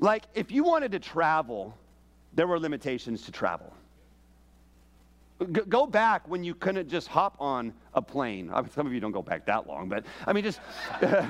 like 0.00 0.24
if 0.34 0.50
you 0.50 0.64
wanted 0.64 0.90
to 0.92 0.98
travel, 0.98 1.76
there 2.34 2.48
were 2.48 2.58
limitations 2.58 3.22
to 3.22 3.32
travel. 3.32 3.72
Go 5.68 5.86
back 5.86 6.26
when 6.28 6.42
you 6.42 6.54
couldn't 6.54 6.88
just 6.88 7.08
hop 7.08 7.36
on 7.38 7.74
a 7.92 8.00
plane. 8.00 8.50
I 8.52 8.62
mean, 8.62 8.70
some 8.70 8.86
of 8.86 8.94
you 8.94 9.00
don't 9.00 9.12
go 9.12 9.22
back 9.22 9.44
that 9.46 9.66
long, 9.66 9.88
but 9.88 10.04
I 10.26 10.32
mean, 10.32 10.44
just. 10.44 10.60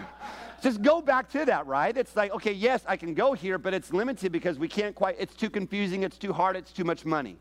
Just 0.63 0.81
go 0.81 1.03
back 1.03 1.31
to 1.33 1.45
that, 1.45 1.67
right? 1.67 1.95
It's 1.95 2.17
like, 2.17 2.33
okay, 2.33 2.53
yes, 2.53 2.83
I 2.89 2.97
can 2.97 3.13
go 3.13 3.35
here, 3.35 3.59
but 3.59 3.75
it's 3.75 3.93
limited 3.93 4.33
because 4.33 4.59
we 4.59 4.69
can't 4.69 4.95
quite, 4.95 5.17
it's 5.19 5.35
too 5.35 5.51
confusing, 5.51 6.03
it's 6.03 6.17
too 6.17 6.33
hard, 6.33 6.57
it's 6.57 6.73
too 6.73 6.83
much 6.83 7.05
money. 7.05 7.37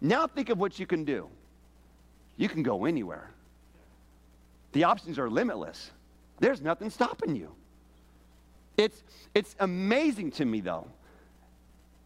Now 0.00 0.26
think 0.26 0.48
of 0.48 0.58
what 0.58 0.78
you 0.78 0.86
can 0.86 1.04
do. 1.04 1.28
You 2.36 2.48
can 2.48 2.62
go 2.62 2.84
anywhere. 2.84 3.30
The 4.72 4.84
options 4.84 5.18
are 5.18 5.28
limitless. 5.28 5.90
There's 6.38 6.62
nothing 6.62 6.88
stopping 6.90 7.36
you. 7.36 7.52
It's, 8.76 9.02
it's 9.34 9.54
amazing 9.60 10.30
to 10.32 10.44
me, 10.44 10.60
though, 10.60 10.86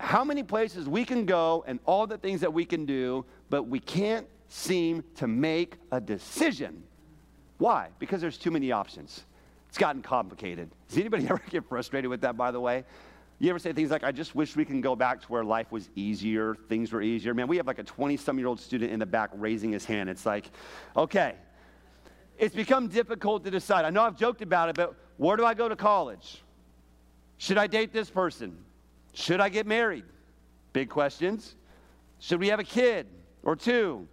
how 0.01 0.25
many 0.25 0.43
places 0.43 0.89
we 0.89 1.05
can 1.05 1.25
go 1.25 1.63
and 1.67 1.79
all 1.87 2.07
the 2.07 2.19
things 2.19 2.41
that 2.41 2.53
we 2.53 2.65
can 2.65 2.85
do, 2.85 3.25
but 3.51 3.65
we 3.65 3.81
can't 3.81 4.27
seem 4.49 5.05
to 5.17 5.27
make 5.27 5.77
a 5.91 6.01
decision. 6.01 6.83
Why? 7.59 7.89
Because 7.99 8.21
there's 8.21 8.39
too 8.39 8.51
many 8.51 8.73
options. 8.73 9.25
It's 9.69 9.79
gotten 9.79 10.03
complicated. 10.03 10.71
Does 10.89 10.99
anybody 10.99 11.25
ever 11.29 11.43
get 11.51 11.69
frustrated 11.69 12.09
with 12.09 12.21
that, 12.23 12.37
by 12.37 12.51
the 12.51 12.61
way? 12.61 12.85
You 13.41 13.51
ever 13.51 13.59
say 13.59 13.73
things 13.73 13.91
like, 13.91 14.05
I 14.05 14.13
just 14.13 14.35
wish 14.35 14.55
we 14.55 14.65
can 14.65 14.81
go 14.81 14.95
back 14.95 15.21
to 15.23 15.27
where 15.27 15.45
life 15.45 15.73
was 15.73 15.91
easier, 15.97 16.57
things 16.69 16.93
were 16.93 17.03
easier? 17.03 17.35
Man, 17.35 17.49
we 17.49 17.57
have 17.57 17.67
like 17.67 17.81
a 17.81 17.85
20 17.85 18.17
some 18.17 18.39
year 18.39 18.47
old 18.47 18.61
student 18.61 18.93
in 18.93 19.01
the 19.01 19.07
back 19.07 19.31
raising 19.35 19.73
his 19.73 19.85
hand. 19.85 20.09
It's 20.09 20.25
like, 20.25 20.51
okay, 20.97 21.35
it's 22.39 22.55
become 22.55 22.89
difficult 22.89 23.45
to 23.45 23.51
decide. 23.51 23.85
I 23.85 23.91
know 23.91 24.03
I've 24.03 24.17
joked 24.17 24.41
about 24.41 24.69
it, 24.69 24.77
but 24.77 24.95
where 25.17 25.37
do 25.37 25.45
I 25.45 25.55
go 25.55 25.69
to 25.69 25.77
college? 25.77 26.43
Should 27.39 27.59
I 27.59 27.67
date 27.67 27.93
this 27.93 28.09
person? 28.09 28.57
Should 29.13 29.41
I 29.41 29.49
get 29.49 29.67
married? 29.67 30.05
Big 30.73 30.89
questions. 30.89 31.57
Should 32.21 32.41
we 32.41 32.49
have 32.49 32.61
a 32.61 32.65
kid 32.65 33.07
or 33.45 33.55
two 33.55 34.09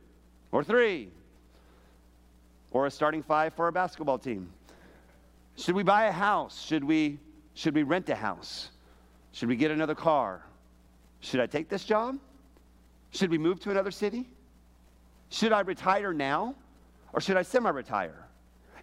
or 0.52 0.64
three 0.64 1.10
or 2.72 2.86
a 2.86 2.92
starting 2.92 3.24
five 3.24 3.54
for 3.54 3.66
our 3.66 3.72
basketball 3.72 4.20
team? 4.20 4.52
Should 5.58 5.76
we 5.76 5.84
buy 5.84 6.06
a 6.06 6.12
house? 6.12 6.64
Should 6.64 6.84
we, 6.84 7.20
should 7.54 7.76
we 7.76 7.84
rent 7.84 8.10
a 8.10 8.16
house? 8.16 8.70
Should 9.32 9.50
we 9.50 9.56
get 9.56 9.72
another 9.72 9.96
car? 9.96 10.46
Should 11.22 11.40
I 11.40 11.46
take 11.46 11.70
this 11.70 11.84
job? 11.84 12.18
Should 13.12 13.30
we 13.30 13.38
move 13.38 13.60
to 13.62 13.72
another 13.72 13.92
city? 13.92 14.30
Should 15.30 15.52
I 15.52 15.62
retire 15.62 16.14
now 16.14 16.56
or 17.14 17.22
should 17.22 17.38
I 17.38 17.42
semi 17.42 17.70
retire? 17.70 18.28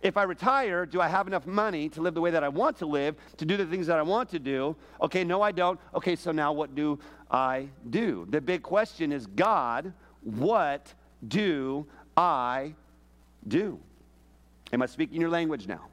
If 0.00 0.16
I 0.16 0.22
retire, 0.22 0.86
do 0.86 1.00
I 1.00 1.08
have 1.08 1.26
enough 1.26 1.46
money 1.46 1.88
to 1.90 2.00
live 2.00 2.14
the 2.14 2.20
way 2.20 2.30
that 2.30 2.44
I 2.44 2.48
want 2.48 2.78
to 2.78 2.86
live, 2.86 3.16
to 3.38 3.44
do 3.44 3.56
the 3.56 3.66
things 3.66 3.88
that 3.88 3.98
I 3.98 4.02
want 4.02 4.28
to 4.30 4.38
do? 4.38 4.76
Okay, 5.02 5.24
no, 5.24 5.42
I 5.42 5.50
don't. 5.50 5.80
Okay, 5.94 6.14
so 6.14 6.30
now 6.30 6.52
what 6.52 6.74
do 6.74 7.00
I 7.30 7.68
do? 7.90 8.26
The 8.30 8.40
big 8.40 8.62
question 8.62 9.10
is 9.10 9.26
God, 9.26 9.92
what 10.36 10.92
do 11.26 11.86
I 12.16 12.74
do? 13.46 13.78
Am 14.72 14.82
I 14.82 14.86
speaking 14.86 15.20
your 15.20 15.30
language 15.30 15.66
now? 15.66 15.86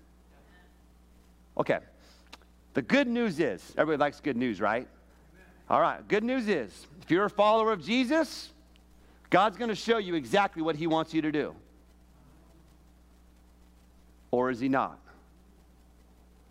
Okay. 1.57 1.79
The 2.73 2.81
good 2.81 3.07
news 3.07 3.39
is, 3.39 3.73
everybody 3.77 3.99
likes 3.99 4.19
good 4.19 4.35
news, 4.35 4.59
right? 4.59 4.87
All 5.69 5.79
right. 5.79 6.05
Good 6.07 6.23
news 6.23 6.47
is, 6.47 6.87
if 7.01 7.09
you're 7.09 7.25
a 7.25 7.29
follower 7.29 7.71
of 7.71 7.83
Jesus, 7.83 8.49
God's 9.29 9.57
going 9.57 9.69
to 9.69 9.75
show 9.75 9.97
you 9.97 10.15
exactly 10.15 10.61
what 10.61 10.75
He 10.75 10.87
wants 10.87 11.13
you 11.13 11.21
to 11.21 11.31
do. 11.31 11.55
Or 14.31 14.49
is 14.49 14.59
He 14.59 14.67
not? 14.67 14.99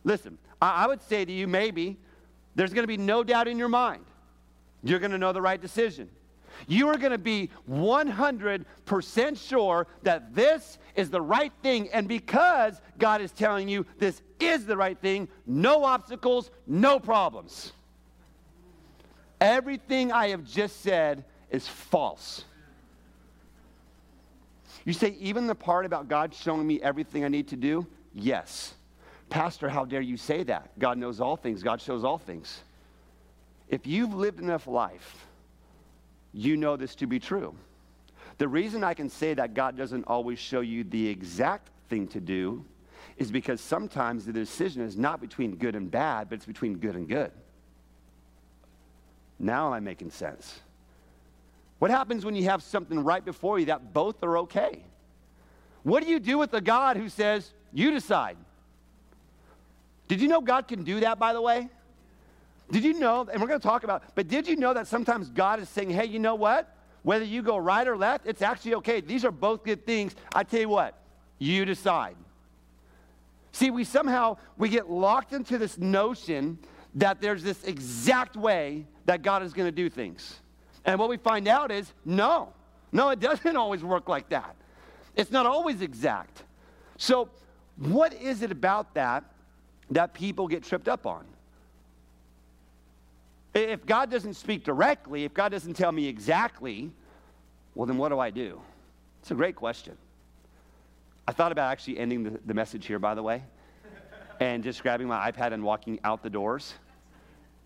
Listen, 0.02 0.38
I, 0.60 0.84
I 0.84 0.86
would 0.86 1.02
say 1.02 1.24
to 1.24 1.32
you, 1.32 1.46
maybe 1.46 1.98
there's 2.54 2.72
going 2.72 2.84
to 2.84 2.88
be 2.88 2.96
no 2.96 3.22
doubt 3.22 3.46
in 3.46 3.58
your 3.58 3.68
mind. 3.68 4.04
You're 4.82 4.98
going 4.98 5.12
to 5.12 5.18
know 5.18 5.32
the 5.32 5.42
right 5.42 5.60
decision. 5.60 6.08
You 6.66 6.88
are 6.88 6.96
going 6.96 7.12
to 7.12 7.18
be 7.18 7.50
100% 7.70 9.48
sure 9.48 9.86
that 10.02 10.34
this 10.34 10.78
is 10.94 11.10
the 11.10 11.20
right 11.20 11.52
thing. 11.62 11.88
And 11.90 12.08
because 12.08 12.80
God 12.98 13.20
is 13.20 13.32
telling 13.32 13.68
you 13.68 13.86
this 13.98 14.22
is 14.40 14.66
the 14.66 14.76
right 14.76 14.98
thing, 14.98 15.28
no 15.46 15.84
obstacles, 15.84 16.50
no 16.66 16.98
problems. 16.98 17.72
Everything 19.40 20.12
I 20.12 20.28
have 20.28 20.44
just 20.44 20.80
said 20.80 21.24
is 21.50 21.66
false. 21.66 22.44
You 24.84 24.92
say, 24.92 25.16
even 25.18 25.46
the 25.46 25.54
part 25.54 25.86
about 25.86 26.08
God 26.08 26.34
showing 26.34 26.66
me 26.66 26.80
everything 26.82 27.24
I 27.24 27.28
need 27.28 27.48
to 27.48 27.56
do? 27.56 27.86
Yes. 28.14 28.74
Pastor, 29.30 29.68
how 29.68 29.84
dare 29.84 30.02
you 30.02 30.16
say 30.16 30.42
that? 30.44 30.78
God 30.78 30.98
knows 30.98 31.20
all 31.20 31.36
things, 31.36 31.62
God 31.62 31.80
shows 31.80 32.04
all 32.04 32.18
things. 32.18 32.62
If 33.68 33.86
you've 33.86 34.14
lived 34.14 34.40
enough 34.40 34.66
life, 34.66 35.26
you 36.34 36.56
know 36.56 36.76
this 36.76 36.94
to 36.96 37.06
be 37.06 37.18
true. 37.18 37.54
The 38.38 38.48
reason 38.48 38.82
I 38.82 38.94
can 38.94 39.08
say 39.08 39.32
that 39.34 39.54
God 39.54 39.76
doesn't 39.76 40.04
always 40.04 40.38
show 40.38 40.60
you 40.60 40.84
the 40.84 41.08
exact 41.08 41.70
thing 41.88 42.08
to 42.08 42.20
do 42.20 42.64
is 43.16 43.30
because 43.30 43.60
sometimes 43.60 44.26
the 44.26 44.32
decision 44.32 44.82
is 44.82 44.96
not 44.96 45.20
between 45.20 45.54
good 45.54 45.76
and 45.76 45.88
bad, 45.90 46.28
but 46.28 46.36
it's 46.36 46.46
between 46.46 46.78
good 46.78 46.96
and 46.96 47.08
good. 47.08 47.30
Now 49.38 49.68
am 49.68 49.72
I 49.74 49.80
making 49.80 50.10
sense? 50.10 50.60
What 51.78 51.90
happens 51.90 52.24
when 52.24 52.34
you 52.34 52.44
have 52.44 52.62
something 52.62 53.04
right 53.04 53.24
before 53.24 53.58
you 53.58 53.66
that 53.66 53.92
both 53.92 54.22
are 54.22 54.38
okay? 54.38 54.82
What 55.82 56.02
do 56.02 56.10
you 56.10 56.18
do 56.18 56.38
with 56.38 56.52
a 56.54 56.60
God 56.60 56.96
who 56.96 57.08
says, 57.08 57.52
you 57.72 57.90
decide? 57.90 58.36
Did 60.08 60.20
you 60.20 60.28
know 60.28 60.40
God 60.40 60.66
can 60.66 60.82
do 60.82 61.00
that, 61.00 61.18
by 61.18 61.32
the 61.32 61.42
way? 61.42 61.68
Did 62.74 62.82
you 62.82 62.94
know, 62.94 63.24
and 63.32 63.40
we're 63.40 63.46
going 63.46 63.60
to 63.60 63.64
talk 63.64 63.84
about, 63.84 64.02
but 64.16 64.26
did 64.26 64.48
you 64.48 64.56
know 64.56 64.74
that 64.74 64.88
sometimes 64.88 65.30
God 65.30 65.60
is 65.60 65.68
saying, 65.68 65.90
hey, 65.90 66.06
you 66.06 66.18
know 66.18 66.34
what? 66.34 66.74
Whether 67.04 67.24
you 67.24 67.40
go 67.40 67.56
right 67.56 67.86
or 67.86 67.96
left, 67.96 68.26
it's 68.26 68.42
actually 68.42 68.74
okay. 68.74 69.00
These 69.00 69.24
are 69.24 69.30
both 69.30 69.62
good 69.62 69.86
things. 69.86 70.16
I 70.34 70.42
tell 70.42 70.58
you 70.58 70.68
what, 70.68 70.98
you 71.38 71.64
decide. 71.64 72.16
See, 73.52 73.70
we 73.70 73.84
somehow 73.84 74.38
we 74.58 74.68
get 74.70 74.90
locked 74.90 75.32
into 75.32 75.56
this 75.56 75.78
notion 75.78 76.58
that 76.96 77.20
there's 77.20 77.44
this 77.44 77.62
exact 77.62 78.34
way 78.34 78.86
that 79.04 79.22
God 79.22 79.44
is 79.44 79.52
going 79.52 79.68
to 79.68 79.72
do 79.72 79.88
things. 79.88 80.40
And 80.84 80.98
what 80.98 81.08
we 81.08 81.16
find 81.16 81.46
out 81.46 81.70
is 81.70 81.92
no. 82.04 82.52
No, 82.90 83.10
it 83.10 83.20
doesn't 83.28 83.56
always 83.56 83.84
work 83.84 84.08
like 84.08 84.30
that. 84.30 84.56
It's 85.14 85.30
not 85.30 85.46
always 85.46 85.80
exact. 85.80 86.42
So, 86.98 87.28
what 87.76 88.14
is 88.14 88.42
it 88.42 88.50
about 88.50 88.94
that 88.94 89.22
that 89.92 90.12
people 90.12 90.48
get 90.48 90.64
tripped 90.64 90.88
up 90.88 91.06
on? 91.06 91.24
If 93.54 93.86
God 93.86 94.10
doesn't 94.10 94.34
speak 94.34 94.64
directly, 94.64 95.24
if 95.24 95.32
God 95.32 95.50
doesn't 95.50 95.74
tell 95.74 95.92
me 95.92 96.06
exactly, 96.08 96.90
well, 97.74 97.86
then 97.86 97.96
what 97.96 98.08
do 98.08 98.18
I 98.18 98.30
do? 98.30 98.60
It's 99.20 99.30
a 99.30 99.34
great 99.34 99.54
question. 99.54 99.96
I 101.26 101.32
thought 101.32 101.52
about 101.52 101.70
actually 101.70 101.98
ending 101.98 102.24
the, 102.24 102.40
the 102.44 102.54
message 102.54 102.86
here, 102.86 102.98
by 102.98 103.14
the 103.14 103.22
way, 103.22 103.42
and 104.40 104.62
just 104.62 104.82
grabbing 104.82 105.06
my 105.06 105.30
iPad 105.30 105.52
and 105.52 105.62
walking 105.62 106.00
out 106.04 106.22
the 106.22 106.30
doors 106.30 106.74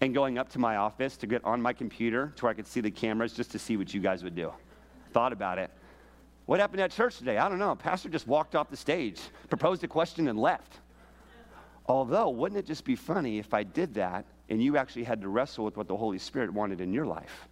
and 0.00 0.14
going 0.14 0.38
up 0.38 0.48
to 0.50 0.58
my 0.58 0.76
office 0.76 1.16
to 1.16 1.26
get 1.26 1.44
on 1.44 1.60
my 1.60 1.72
computer 1.72 2.32
to 2.36 2.44
where 2.44 2.50
I 2.50 2.54
could 2.54 2.66
see 2.66 2.80
the 2.80 2.90
cameras 2.90 3.32
just 3.32 3.50
to 3.52 3.58
see 3.58 3.76
what 3.76 3.92
you 3.92 4.00
guys 4.00 4.22
would 4.22 4.36
do. 4.36 4.52
Thought 5.12 5.32
about 5.32 5.58
it. 5.58 5.70
What 6.46 6.60
happened 6.60 6.80
at 6.80 6.92
church 6.92 7.18
today? 7.18 7.38
I 7.38 7.48
don't 7.48 7.58
know. 7.58 7.74
Pastor 7.74 8.08
just 8.08 8.26
walked 8.26 8.54
off 8.54 8.70
the 8.70 8.76
stage, 8.76 9.20
proposed 9.48 9.82
a 9.84 9.88
question, 9.88 10.28
and 10.28 10.38
left. 10.38 10.78
Although, 11.86 12.28
wouldn't 12.30 12.58
it 12.58 12.66
just 12.66 12.84
be 12.84 12.94
funny 12.94 13.38
if 13.38 13.52
I 13.52 13.64
did 13.64 13.94
that 13.94 14.24
and 14.48 14.62
you 14.62 14.76
actually 14.76 15.04
had 15.04 15.20
to 15.22 15.28
wrestle 15.28 15.64
with 15.64 15.76
what 15.76 15.88
the 15.88 15.96
Holy 15.96 16.18
Spirit 16.18 16.52
wanted 16.52 16.80
in 16.80 16.92
your 16.92 17.06
life? 17.06 17.48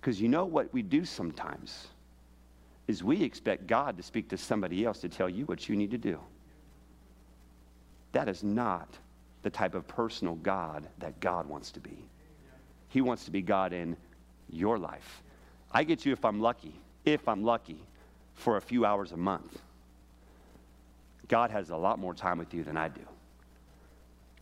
Because 0.00 0.20
you 0.20 0.28
know 0.28 0.44
what 0.44 0.72
we 0.72 0.82
do 0.82 1.04
sometimes 1.04 1.88
is 2.86 3.02
we 3.02 3.22
expect 3.22 3.66
God 3.66 3.96
to 3.96 4.02
speak 4.02 4.28
to 4.28 4.36
somebody 4.36 4.84
else 4.84 5.00
to 5.00 5.08
tell 5.08 5.28
you 5.28 5.44
what 5.46 5.68
you 5.68 5.76
need 5.76 5.90
to 5.90 5.98
do. 5.98 6.20
That 8.12 8.28
is 8.28 8.44
not 8.44 8.88
the 9.42 9.50
type 9.50 9.74
of 9.74 9.86
personal 9.86 10.36
God 10.36 10.86
that 10.98 11.18
God 11.20 11.48
wants 11.48 11.72
to 11.72 11.80
be. 11.80 11.98
He 12.88 13.00
wants 13.00 13.24
to 13.24 13.30
be 13.30 13.42
God 13.42 13.72
in 13.72 13.96
your 14.48 14.78
life. 14.78 15.22
I 15.72 15.84
get 15.84 16.06
you 16.06 16.12
if 16.12 16.24
I'm 16.24 16.40
lucky, 16.40 16.74
if 17.04 17.28
I'm 17.28 17.42
lucky, 17.42 17.78
for 18.34 18.56
a 18.56 18.60
few 18.60 18.84
hours 18.84 19.12
a 19.12 19.16
month. 19.16 19.60
God 21.28 21.50
has 21.50 21.70
a 21.70 21.76
lot 21.76 21.98
more 21.98 22.14
time 22.14 22.38
with 22.38 22.54
you 22.54 22.62
than 22.62 22.76
I 22.76 22.88
do. 22.88 23.00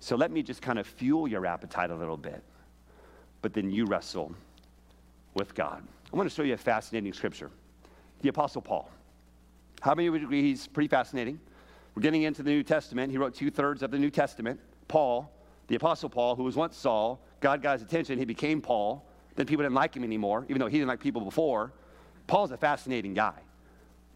So 0.05 0.17
let 0.17 0.31
me 0.31 0.43
just 0.43 0.61
kind 0.61 0.79
of 0.79 0.87
fuel 0.87 1.27
your 1.27 1.47
appetite 1.47 1.91
a 1.91 1.95
little 1.95 2.19
bit, 2.19 2.43
but 3.41 3.55
then 3.55 3.71
you 3.71 3.87
wrestle 3.87 4.35
with 5.33 5.55
God. 5.55 5.83
I 6.13 6.17
want 6.17 6.29
to 6.29 6.35
show 6.35 6.43
you 6.43 6.53
a 6.53 6.59
fascinating 6.59 7.11
scripture. 7.15 7.51
The 8.21 8.29
Apostle 8.29 8.61
Paul. 8.61 8.91
How 9.81 9.95
many 9.95 10.07
of 10.07 10.13
you 10.13 10.13
would 10.13 10.23
agree 10.25 10.43
he's 10.43 10.67
pretty 10.67 10.89
fascinating? 10.89 11.41
We're 11.95 12.03
getting 12.03 12.25
into 12.25 12.43
the 12.43 12.51
New 12.51 12.63
Testament. 12.63 13.13
He 13.13 13.17
wrote 13.17 13.35
two 13.35 13.51
thirds 13.51 13.83
of 13.83 13.93
the 13.93 13.99
New 13.99 14.11
Testament. 14.11 14.61
Paul, 14.89 15.33
the 15.69 15.77
Apostle 15.77 16.11
Paul, 16.11 16.37
who 16.37 16.43
was 16.43 16.55
once 16.55 16.77
Saul, 16.77 17.19
God 17.41 17.63
got 17.63 17.79
his 17.79 17.83
attention. 17.83 18.19
He 18.19 18.27
became 18.27 18.61
Paul. 18.61 19.09
Then 19.37 19.47
people 19.47 19.63
didn't 19.63 19.75
like 19.75 19.97
him 19.97 20.05
anymore, 20.05 20.45
even 20.51 20.61
though 20.61 20.67
he 20.67 20.77
didn't 20.77 20.89
like 20.89 21.01
people 21.01 21.23
before. 21.23 21.73
Paul's 22.27 22.51
a 22.51 22.59
fascinating 22.59 23.15
guy. 23.15 23.39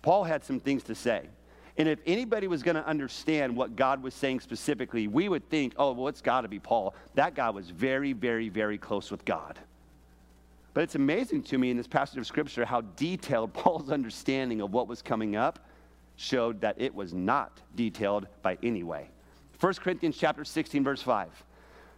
Paul 0.03 0.25
had 0.25 0.45
some 0.45 0.61
things 0.61 0.83
to 0.83 0.95
say. 0.95 1.31
And 1.79 1.89
if 1.89 2.01
anybody 2.07 2.49
was 2.49 2.65
going 2.65 2.75
to 2.75 2.87
understand 2.87 3.55
what 3.55 3.77
God 3.77 4.03
was 4.03 4.13
saying 4.13 4.41
specifically, 4.41 5.07
we 5.07 5.29
would 5.29 5.49
think, 5.49 5.75
oh, 5.77 5.93
well, 5.93 6.09
it's 6.09 6.21
got 6.21 6.41
to 6.41 6.49
be 6.49 6.59
Paul. 6.59 6.95
That 7.15 7.37
guy 7.37 7.51
was 7.51 7.71
very, 7.71 8.13
very, 8.13 8.49
very 8.49 8.77
close 8.77 9.13
with 9.13 9.25
God. 9.25 9.59
But 10.75 10.83
it's 10.83 10.97
amazing 10.97 11.45
to 11.45 11.59
me 11.59 11.71
in 11.71 11.77
this 11.77 11.87
passage 11.87 12.19
of 12.19 12.27
Scripture 12.27 12.65
how 12.65 12.81
detailed 12.81 13.53
Paul's 13.55 13.91
understanding 13.91 14.61
of 14.61 14.73
what 14.73 14.89
was 14.89 15.03
coming 15.03 15.37
up 15.37 15.61
showed 16.17 16.61
that 16.61 16.75
it 16.81 16.93
was 16.93 17.15
not 17.15 17.63
detailed 17.77 18.27
by 18.43 18.59
any 18.63 18.83
way. 18.83 19.09
1 19.61 19.75
Corinthians 19.75 20.17
chapter 20.19 20.45
16, 20.45 20.83
verse 20.83 21.03
5 21.03 21.29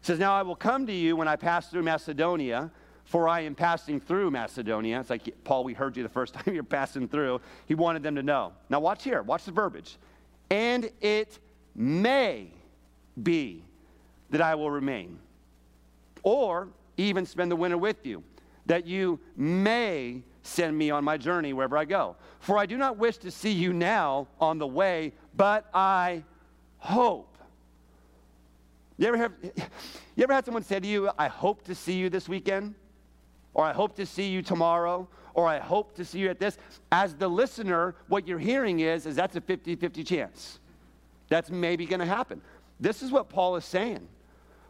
says, 0.03 0.19
Now 0.19 0.35
I 0.35 0.43
will 0.43 0.57
come 0.57 0.87
to 0.87 0.93
you 0.93 1.17
when 1.17 1.29
I 1.29 1.37
pass 1.37 1.69
through 1.69 1.83
Macedonia, 1.83 2.71
for 3.11 3.29
I 3.29 3.41
am 3.41 3.57
passing 3.57 3.99
through 3.99 4.31
Macedonia. 4.31 5.01
It's 5.01 5.11
like, 5.11 5.35
Paul, 5.43 5.65
we 5.65 5.75
heard 5.75 5.97
you 5.97 6.05
the 6.05 6.09
first 6.09 6.35
time 6.35 6.55
you're 6.55 6.63
passing 6.63 7.09
through. 7.09 7.41
He 7.67 7.75
wanted 7.75 8.05
them 8.05 8.15
to 8.15 8.23
know. 8.23 8.53
Now, 8.69 8.79
watch 8.79 9.03
here. 9.03 9.21
Watch 9.23 9.47
the 9.47 9.51
verbiage. 9.51 9.97
And 10.49 10.93
it 11.01 11.41
may 11.75 12.53
be 13.21 13.65
that 14.31 14.41
I 14.41 14.55
will 14.55 14.71
remain, 14.71 15.19
or 16.23 16.69
even 16.99 17.27
spend 17.27 17.51
the 17.51 17.57
winter 17.57 17.77
with 17.77 18.07
you, 18.07 18.23
that 18.67 18.87
you 18.87 19.19
may 19.37 20.23
send 20.45 20.79
me 20.79 20.93
on 20.93 21.03
my 21.03 21.17
journey 21.17 21.53
wherever 21.53 21.77
I 21.77 21.87
go. 21.87 22.15
For 22.39 22.59
I 22.59 22.67
do 22.67 22.77
not 22.77 22.97
wish 22.97 23.17
to 23.19 23.33
see 23.33 23.51
you 23.51 23.73
now 23.73 24.29
on 24.41 24.59
the 24.59 24.69
way, 24.69 25.15
but 25.35 25.67
I 25.75 26.23
hope. 26.79 27.37
You 28.99 29.09
ever, 29.09 29.17
have, 29.17 29.33
you 30.15 30.23
ever 30.23 30.33
had 30.33 30.45
someone 30.45 30.63
say 30.63 30.79
to 30.79 30.87
you, 30.87 31.11
I 31.19 31.27
hope 31.27 31.65
to 31.65 31.75
see 31.75 31.95
you 31.95 32.09
this 32.09 32.29
weekend? 32.29 32.77
Or 33.55 33.65
I 33.65 33.73
hope 33.73 33.97
to 33.97 34.07
see 34.07 34.29
you 34.29 34.43
tomorrow, 34.43 35.09
or 35.35 35.47
I 35.47 35.59
hope 35.59 35.95
to 35.97 36.05
see 36.05 36.21
you 36.21 36.29
at 36.29 36.39
this. 36.39 36.59
As 36.93 37.15
the 37.15 37.29
listener, 37.29 37.95
what 38.09 38.27
you're 38.27 38.39
hearing 38.39 38.81
is, 38.81 39.07
is 39.07 39.17
that's 39.17 39.37
a 39.37 39.41
50 39.41 39.77
50 39.77 40.05
chance. 40.05 40.59
That's 41.29 41.51
maybe 41.51 41.87
going 41.87 42.01
to 42.01 42.07
happen. 42.07 42.41
This 42.79 43.03
is 43.03 43.11
what 43.11 43.29
Paul 43.29 43.57
is 43.57 43.65
saying. 43.65 44.07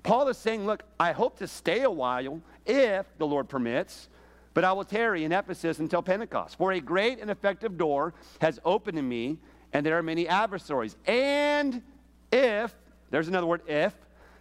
Paul 0.02 0.28
is 0.28 0.36
saying, 0.36 0.66
Look, 0.66 0.82
I 0.98 1.12
hope 1.12 1.38
to 1.38 1.46
stay 1.46 1.82
a 1.82 1.90
while 1.90 2.40
if 2.66 3.06
the 3.18 3.26
Lord 3.26 3.48
permits, 3.48 4.08
but 4.54 4.64
I 4.64 4.72
will 4.72 4.84
tarry 4.84 5.24
in 5.24 5.32
Ephesus 5.32 5.78
until 5.78 6.02
Pentecost. 6.02 6.58
For 6.58 6.72
a 6.72 6.80
great 6.80 7.20
and 7.20 7.30
effective 7.30 7.76
door 7.78 8.14
has 8.40 8.58
opened 8.64 8.96
to 8.96 9.02
me, 9.02 9.38
and 9.72 9.84
there 9.84 9.96
are 9.96 10.02
many 10.02 10.26
adversaries. 10.28 10.96
And 11.06 11.82
if, 12.32 12.74
there's 13.10 13.28
another 13.28 13.46
word, 13.46 13.62
if 13.66 13.94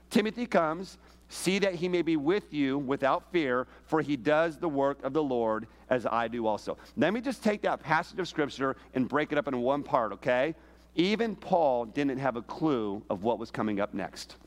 Timothy 0.10 0.46
comes, 0.46 0.98
See 1.32 1.60
that 1.60 1.76
he 1.76 1.88
may 1.88 2.02
be 2.02 2.18
with 2.18 2.52
you 2.52 2.80
without 2.80 3.32
fear, 3.32 3.68
for 3.86 4.02
he 4.02 4.18
does 4.18 4.58
the 4.58 4.68
work 4.68 5.04
of 5.04 5.14
the 5.14 5.22
Lord 5.22 5.68
as 5.90 6.08
I 6.08 6.28
do 6.28 6.48
also. 6.48 6.76
Let 6.98 7.14
me 7.14 7.22
just 7.22 7.44
take 7.44 7.62
that 7.62 7.82
passage 7.82 8.20
of 8.20 8.28
scripture 8.28 8.76
and 8.96 9.08
break 9.08 9.32
it 9.32 9.38
up 9.38 9.48
in 9.48 9.62
one 9.62 9.84
part, 9.84 10.12
okay? 10.14 10.56
Even 10.96 11.36
Paul 11.36 11.86
didn't 11.86 12.18
have 12.18 12.36
a 12.36 12.42
clue 12.42 13.04
of 13.12 13.24
what 13.24 13.38
was 13.38 13.52
coming 13.52 13.80
up 13.80 13.94
next 13.94 14.38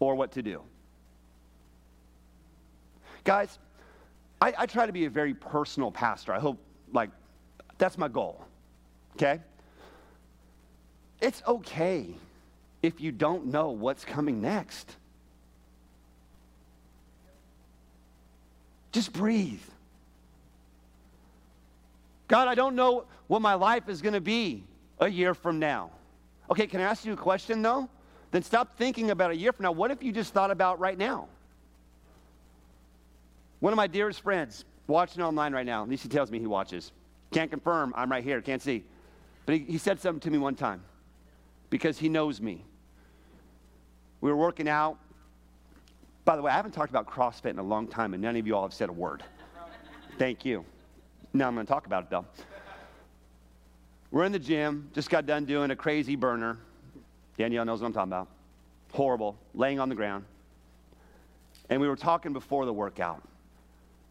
or 0.00 0.14
what 0.14 0.32
to 0.32 0.42
do. 0.42 0.62
Guys, 3.24 3.58
I, 4.40 4.52
I 4.58 4.66
try 4.66 4.84
to 4.84 4.92
be 4.92 5.06
a 5.06 5.10
very 5.10 5.32
personal 5.32 5.90
pastor. 5.90 6.34
I 6.34 6.40
hope, 6.40 6.58
like, 6.92 7.10
that's 7.78 7.96
my 7.96 8.08
goal, 8.08 8.44
okay? 9.14 9.40
It's 11.22 11.42
okay 11.46 12.14
if 12.82 13.00
you 13.00 13.12
don't 13.12 13.46
know 13.46 13.70
what's 13.70 14.04
coming 14.04 14.42
next. 14.42 14.96
Just 18.92 19.12
breathe. 19.12 19.60
God, 22.28 22.48
I 22.48 22.54
don't 22.54 22.76
know 22.76 23.04
what 23.26 23.42
my 23.42 23.54
life 23.54 23.88
is 23.88 24.02
going 24.02 24.14
to 24.14 24.20
be 24.20 24.64
a 24.98 25.08
year 25.08 25.34
from 25.34 25.58
now. 25.58 25.90
Okay, 26.50 26.66
can 26.66 26.80
I 26.80 26.84
ask 26.84 27.04
you 27.04 27.12
a 27.12 27.16
question 27.16 27.62
though? 27.62 27.88
Then 28.30 28.42
stop 28.42 28.76
thinking 28.76 29.10
about 29.10 29.30
a 29.30 29.36
year 29.36 29.52
from 29.52 29.64
now. 29.64 29.72
What 29.72 29.90
if 29.90 30.02
you 30.02 30.12
just 30.12 30.32
thought 30.32 30.50
about 30.50 30.78
right 30.78 30.96
now? 30.96 31.28
One 33.60 33.72
of 33.72 33.76
my 33.76 33.86
dearest 33.86 34.20
friends 34.22 34.64
watching 34.86 35.22
online 35.22 35.52
right 35.52 35.66
now, 35.66 35.82
at 35.82 35.88
least 35.88 36.02
he 36.02 36.08
tells 36.08 36.30
me 36.30 36.38
he 36.38 36.46
watches. 36.46 36.92
Can't 37.32 37.50
confirm, 37.50 37.92
I'm 37.96 38.10
right 38.10 38.24
here, 38.24 38.40
can't 38.40 38.62
see. 38.62 38.84
But 39.46 39.56
he, 39.56 39.64
he 39.64 39.78
said 39.78 40.00
something 40.00 40.20
to 40.20 40.30
me 40.30 40.38
one 40.38 40.54
time 40.54 40.82
because 41.68 41.98
he 41.98 42.08
knows 42.08 42.40
me. 42.40 42.64
We 44.20 44.30
were 44.30 44.36
working 44.36 44.68
out, 44.68 44.98
by 46.30 46.36
the 46.36 46.42
way, 46.42 46.52
I 46.52 46.54
haven't 46.54 46.70
talked 46.70 46.90
about 46.90 47.08
CrossFit 47.08 47.50
in 47.50 47.58
a 47.58 47.62
long 47.64 47.88
time, 47.88 48.14
and 48.14 48.22
none 48.22 48.36
of 48.36 48.46
you 48.46 48.54
all 48.54 48.62
have 48.62 48.72
said 48.72 48.88
a 48.88 48.92
word. 48.92 49.24
Thank 50.16 50.44
you. 50.44 50.64
Now 51.32 51.48
I'm 51.48 51.54
going 51.54 51.66
to 51.66 51.72
talk 51.72 51.86
about 51.86 52.04
it 52.04 52.10
though. 52.10 52.24
We're 54.12 54.22
in 54.22 54.30
the 54.30 54.38
gym, 54.38 54.90
just 54.94 55.10
got 55.10 55.26
done 55.26 55.44
doing 55.44 55.72
a 55.72 55.74
crazy 55.74 56.14
burner. 56.14 56.56
Danielle 57.36 57.64
knows 57.64 57.80
what 57.80 57.88
I'm 57.88 57.92
talking 57.94 58.12
about. 58.12 58.28
Horrible, 58.92 59.36
laying 59.54 59.80
on 59.80 59.88
the 59.88 59.96
ground. 59.96 60.24
And 61.68 61.80
we 61.80 61.88
were 61.88 61.96
talking 61.96 62.32
before 62.32 62.64
the 62.64 62.72
workout. 62.72 63.24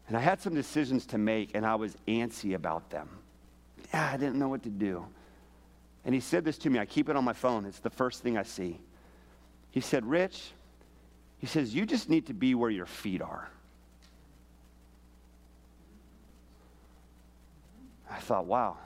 And 0.06 0.14
I 0.14 0.20
had 0.20 0.42
some 0.42 0.54
decisions 0.54 1.06
to 1.06 1.16
make, 1.16 1.52
and 1.54 1.64
I 1.64 1.76
was 1.76 1.96
antsy 2.06 2.54
about 2.54 2.90
them. 2.90 3.08
Yeah, 3.94 4.10
I 4.12 4.18
didn't 4.18 4.38
know 4.38 4.50
what 4.50 4.62
to 4.64 4.68
do. 4.68 5.06
And 6.04 6.14
he 6.14 6.20
said 6.20 6.44
this 6.44 6.58
to 6.58 6.68
me. 6.68 6.80
I 6.80 6.84
keep 6.84 7.08
it 7.08 7.16
on 7.16 7.24
my 7.24 7.32
phone. 7.32 7.64
It's 7.64 7.78
the 7.78 7.88
first 7.88 8.22
thing 8.22 8.36
I 8.36 8.42
see. 8.42 8.78
He 9.70 9.80
said, 9.80 10.04
Rich, 10.04 10.50
he 11.40 11.46
says, 11.46 11.74
you 11.74 11.86
just 11.86 12.08
need 12.08 12.26
to 12.26 12.34
be 12.34 12.54
where 12.54 12.70
your 12.70 12.86
feet 12.86 13.22
are. 13.22 13.48
I 18.10 18.18
thought, 18.18 18.44
wow, 18.44 18.76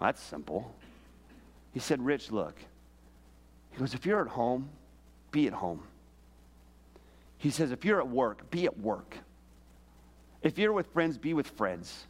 that's 0.00 0.20
simple. 0.20 0.74
He 1.72 1.80
said, 1.80 2.04
Rich, 2.04 2.30
look. 2.30 2.54
He 3.70 3.78
goes, 3.78 3.94
if 3.94 4.04
you're 4.04 4.20
at 4.20 4.28
home, 4.28 4.68
be 5.30 5.46
at 5.46 5.54
home. 5.54 5.82
He 7.38 7.50
says, 7.50 7.70
if 7.70 7.84
you're 7.84 7.98
at 7.98 8.08
work, 8.08 8.50
be 8.50 8.66
at 8.66 8.78
work. 8.78 9.16
If 10.42 10.58
you're 10.58 10.72
with 10.72 10.86
friends, 10.88 11.16
be 11.16 11.32
with 11.32 11.48
friends. 11.48 12.06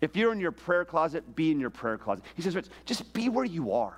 If 0.00 0.16
you're 0.16 0.32
in 0.32 0.40
your 0.40 0.52
prayer 0.52 0.84
closet, 0.84 1.36
be 1.36 1.50
in 1.50 1.60
your 1.60 1.70
prayer 1.70 1.98
closet. 1.98 2.24
He 2.34 2.42
says, 2.42 2.54
Rich, 2.54 2.68
just 2.86 3.12
be 3.12 3.28
where 3.28 3.44
you 3.44 3.72
are. 3.72 3.96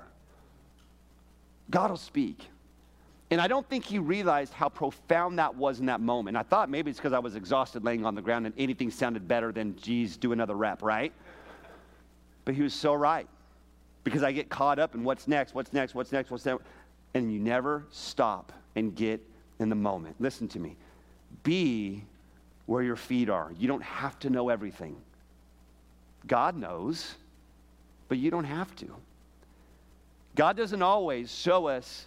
God 1.71 1.91
will 1.91 1.97
speak. 1.97 2.49
And 3.31 3.41
I 3.41 3.49
don't 3.49 3.69
think 3.69 3.85
he 3.85 3.99
realized 3.99 4.53
how 4.53 4.69
profound 4.69 5.39
that 5.41 5.55
was 5.57 5.81
in 5.81 5.87
that 5.87 6.01
moment. 6.01 6.37
I 6.37 6.43
thought 6.43 6.71
maybe 6.71 6.91
it's 6.91 6.99
because 6.99 7.13
I 7.13 7.19
was 7.19 7.35
exhausted 7.35 7.83
laying 7.83 8.07
on 8.07 8.15
the 8.15 8.23
ground 8.23 8.47
and 8.47 8.55
anything 8.57 8.91
sounded 8.91 9.27
better 9.27 9.51
than, 9.51 9.77
geez, 9.77 10.17
do 10.17 10.33
another 10.33 10.55
rep, 10.55 10.83
right? 10.83 11.13
But 12.45 12.55
he 12.55 12.63
was 12.63 12.73
so 12.73 12.95
right. 12.95 13.27
Because 14.05 14.23
I 14.23 14.31
get 14.31 14.49
caught 14.49 14.79
up 14.79 14.95
in 14.95 15.03
what's 15.03 15.27
next, 15.27 15.55
what's 15.55 15.73
next, 15.73 15.95
what's 15.95 16.13
next, 16.13 16.31
what's 16.31 16.45
next. 16.45 16.63
And 17.15 17.33
you 17.33 17.41
never 17.41 17.85
stop 17.91 18.53
and 18.77 18.95
get 18.95 19.21
in 19.59 19.69
the 19.69 19.75
moment. 19.75 20.15
Listen 20.21 20.47
to 20.49 20.61
me. 20.61 20.77
Be 21.43 22.05
where 22.67 22.85
your 22.85 22.97
feet 22.97 23.29
are. 23.29 23.51
You 23.59 23.67
don't 23.67 23.83
have 23.83 24.19
to 24.21 24.31
know 24.31 24.49
everything. 24.51 24.97
God 26.29 26.57
knows, 26.57 27.15
but 28.09 28.19
you 28.19 28.31
don't 28.31 28.45
have 28.45 28.75
to. 28.77 28.95
God 30.37 30.57
doesn't 30.57 30.83
always 30.83 31.35
show 31.35 31.67
us 31.67 32.07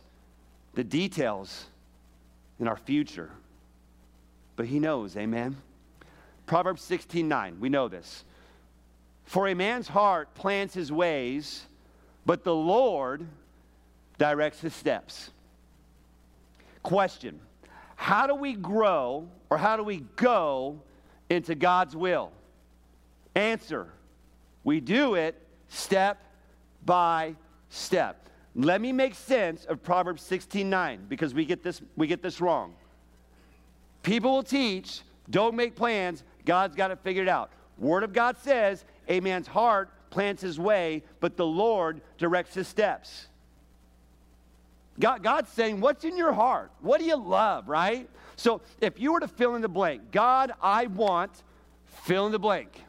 the 0.79 0.83
details 0.85 1.65
in 2.57 2.65
our 2.65 2.77
future, 2.77 3.29
but 4.55 4.65
He 4.65 4.79
knows, 4.79 5.17
amen? 5.17 5.57
Proverbs 6.45 6.81
16 6.83 7.27
9, 7.27 7.59
we 7.59 7.67
know 7.67 7.89
this. 7.89 8.23
For 9.25 9.49
a 9.49 9.53
man's 9.53 9.89
heart 9.89 10.33
plans 10.35 10.73
his 10.73 10.89
ways, 10.89 11.65
but 12.25 12.45
the 12.45 12.55
Lord 12.55 13.27
directs 14.17 14.61
his 14.61 14.73
steps. 14.73 15.31
Question 16.81 17.41
How 17.97 18.25
do 18.25 18.35
we 18.35 18.53
grow 18.53 19.27
or 19.49 19.57
how 19.57 19.75
do 19.75 19.83
we 19.83 20.05
go 20.15 20.79
into 21.29 21.55
God's 21.55 21.93
will? 21.93 22.31
Answer 23.35 23.89
We 24.63 24.79
do 24.79 25.15
it 25.15 25.35
step 25.67 26.23
by 26.85 27.35
step. 27.69 28.28
Let 28.60 28.82
me 28.82 28.91
make 28.91 29.15
sense 29.15 29.63
of 29.63 29.82
Proverbs 29.82 30.22
16:9 30.22 31.08
because 31.08 31.34
we 31.34 31.45
get 31.45 31.63
this 31.63 31.82
we 31.95 32.08
get 32.08 32.22
this 32.22 32.41
wrong. 32.41 32.74
People 34.04 34.34
will 34.34 34.43
teach, 34.43 35.02
don't 35.30 35.56
make 35.56 35.78
plans, 35.78 36.26
God's 36.43 36.76
got 36.76 36.91
it 36.91 37.00
figured 37.02 37.30
out. 37.30 37.52
Word 37.78 38.04
of 38.04 38.12
God 38.12 38.38
says, 38.38 38.84
a 39.08 39.22
man's 39.22 39.48
heart 39.48 39.91
plants 40.10 40.41
his 40.41 40.60
way, 40.60 41.04
but 41.22 41.38
the 41.38 41.45
Lord 41.45 42.02
directs 42.17 42.54
his 42.54 42.67
steps. 42.67 43.28
God, 45.00 45.24
God's 45.24 45.50
saying, 45.52 45.80
What's 45.80 46.04
in 46.04 46.17
your 46.17 46.34
heart? 46.34 46.69
What 46.82 47.00
do 47.00 47.06
you 47.06 47.15
love, 47.15 47.69
right? 47.69 48.10
So 48.36 48.60
if 48.82 49.00
you 49.00 49.13
were 49.13 49.22
to 49.22 49.28
fill 49.30 49.56
in 49.56 49.62
the 49.62 49.69
blank, 49.69 50.12
God, 50.12 50.52
I 50.62 50.88
want, 50.88 51.32
fill 51.86 52.26
in 52.26 52.34
the 52.34 52.39
blank, 52.39 52.84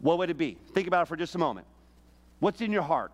what 0.00 0.18
would 0.18 0.30
it 0.30 0.38
be? 0.38 0.58
Think 0.74 0.88
about 0.88 1.02
it 1.02 1.06
for 1.06 1.16
just 1.16 1.36
a 1.36 1.38
moment. 1.38 1.68
What's 2.40 2.60
in 2.60 2.72
your 2.72 2.82
heart? 2.82 3.12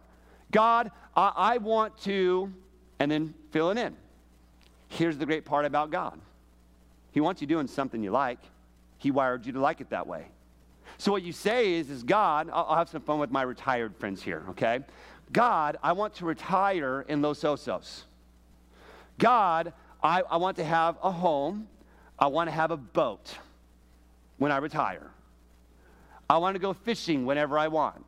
God, 0.50 0.90
I, 1.18 1.32
I 1.36 1.58
want 1.58 1.98
to, 2.02 2.52
and 3.00 3.10
then 3.10 3.34
fill 3.50 3.70
it 3.72 3.78
in. 3.78 3.96
Here's 4.86 5.18
the 5.18 5.26
great 5.26 5.44
part 5.44 5.64
about 5.64 5.90
God 5.90 6.20
He 7.10 7.20
wants 7.20 7.40
you 7.40 7.46
doing 7.48 7.66
something 7.66 8.02
you 8.02 8.12
like, 8.12 8.38
He 8.98 9.10
wired 9.10 9.44
you 9.44 9.52
to 9.52 9.60
like 9.60 9.80
it 9.80 9.90
that 9.90 10.06
way. 10.06 10.26
So 10.96 11.10
what 11.10 11.22
you 11.22 11.32
say 11.32 11.74
is, 11.74 11.90
is 11.90 12.04
God, 12.04 12.48
I'll, 12.52 12.66
I'll 12.68 12.76
have 12.76 12.88
some 12.88 13.02
fun 13.02 13.18
with 13.18 13.32
my 13.32 13.42
retired 13.42 13.96
friends 13.96 14.22
here, 14.22 14.44
okay? 14.50 14.80
God, 15.32 15.76
I 15.82 15.92
want 15.92 16.14
to 16.14 16.24
retire 16.24 17.04
in 17.08 17.20
Los 17.20 17.40
Osos. 17.40 18.02
God, 19.18 19.72
I, 20.02 20.22
I 20.22 20.36
want 20.36 20.56
to 20.56 20.64
have 20.64 20.96
a 21.02 21.10
home. 21.10 21.66
I 22.18 22.28
want 22.28 22.48
to 22.48 22.54
have 22.54 22.70
a 22.70 22.76
boat 22.76 23.36
when 24.38 24.52
I 24.52 24.58
retire. 24.58 25.10
I 26.30 26.38
want 26.38 26.54
to 26.54 26.60
go 26.60 26.72
fishing 26.72 27.26
whenever 27.26 27.58
I 27.58 27.68
want. 27.68 28.04